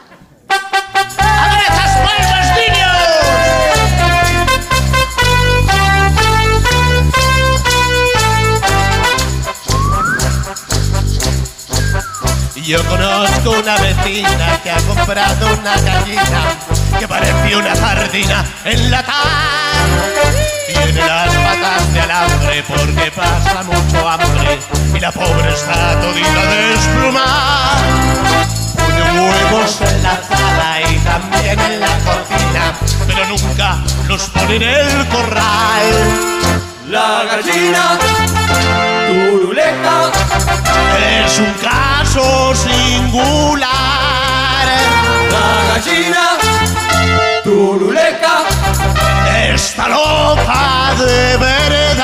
[12.63, 16.57] Yo conozco una vecina que ha comprado una gallina
[16.97, 19.73] que parece una sardina enlatada.
[20.67, 24.59] Tiene las patas de alambre porque pasa mucho hambre
[24.95, 27.81] y la pobre está todita desplumada.
[28.77, 34.63] Pone huevos en la sala y también en la cocina, pero nunca los pone en
[34.63, 36.72] el corral.
[36.89, 37.97] La gallina
[39.07, 40.11] turuleca
[40.99, 43.67] es un caso singular.
[45.31, 46.37] La gallina
[47.43, 48.43] turuleca
[49.53, 52.03] está loca de verdad.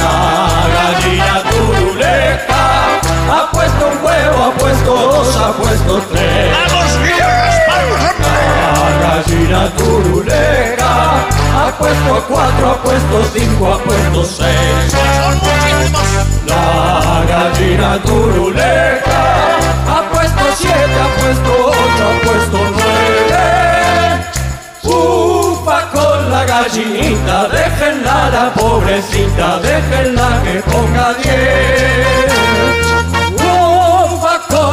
[0.00, 6.52] La gallina turuleca ha puesto un huevo, ha puesto dos, ha puesto tres.
[6.52, 6.84] ¡Vamos
[7.18, 8.57] las palmas, La
[9.08, 10.92] gallina turuleca
[11.56, 14.92] ha puesto cuatro, ha puesto cinco, ha puesto seis.
[16.46, 19.22] La gallina turuleca
[19.86, 21.50] ha puesto siete, ha puesto
[21.84, 23.44] ocho, ha puesto nueve.
[24.82, 32.38] Ufa con la gallinita, déjenla la pobrecita, déjenla que ponga diez.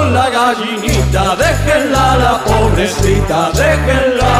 [0.05, 4.33] Con la gallinita, déjenla la pobrecita, déjenla.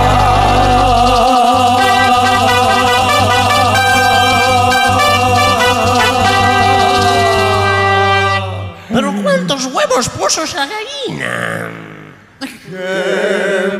[8.94, 11.72] Pero ¿cuántos huevos puso esa gallina?
[12.40, 13.80] Que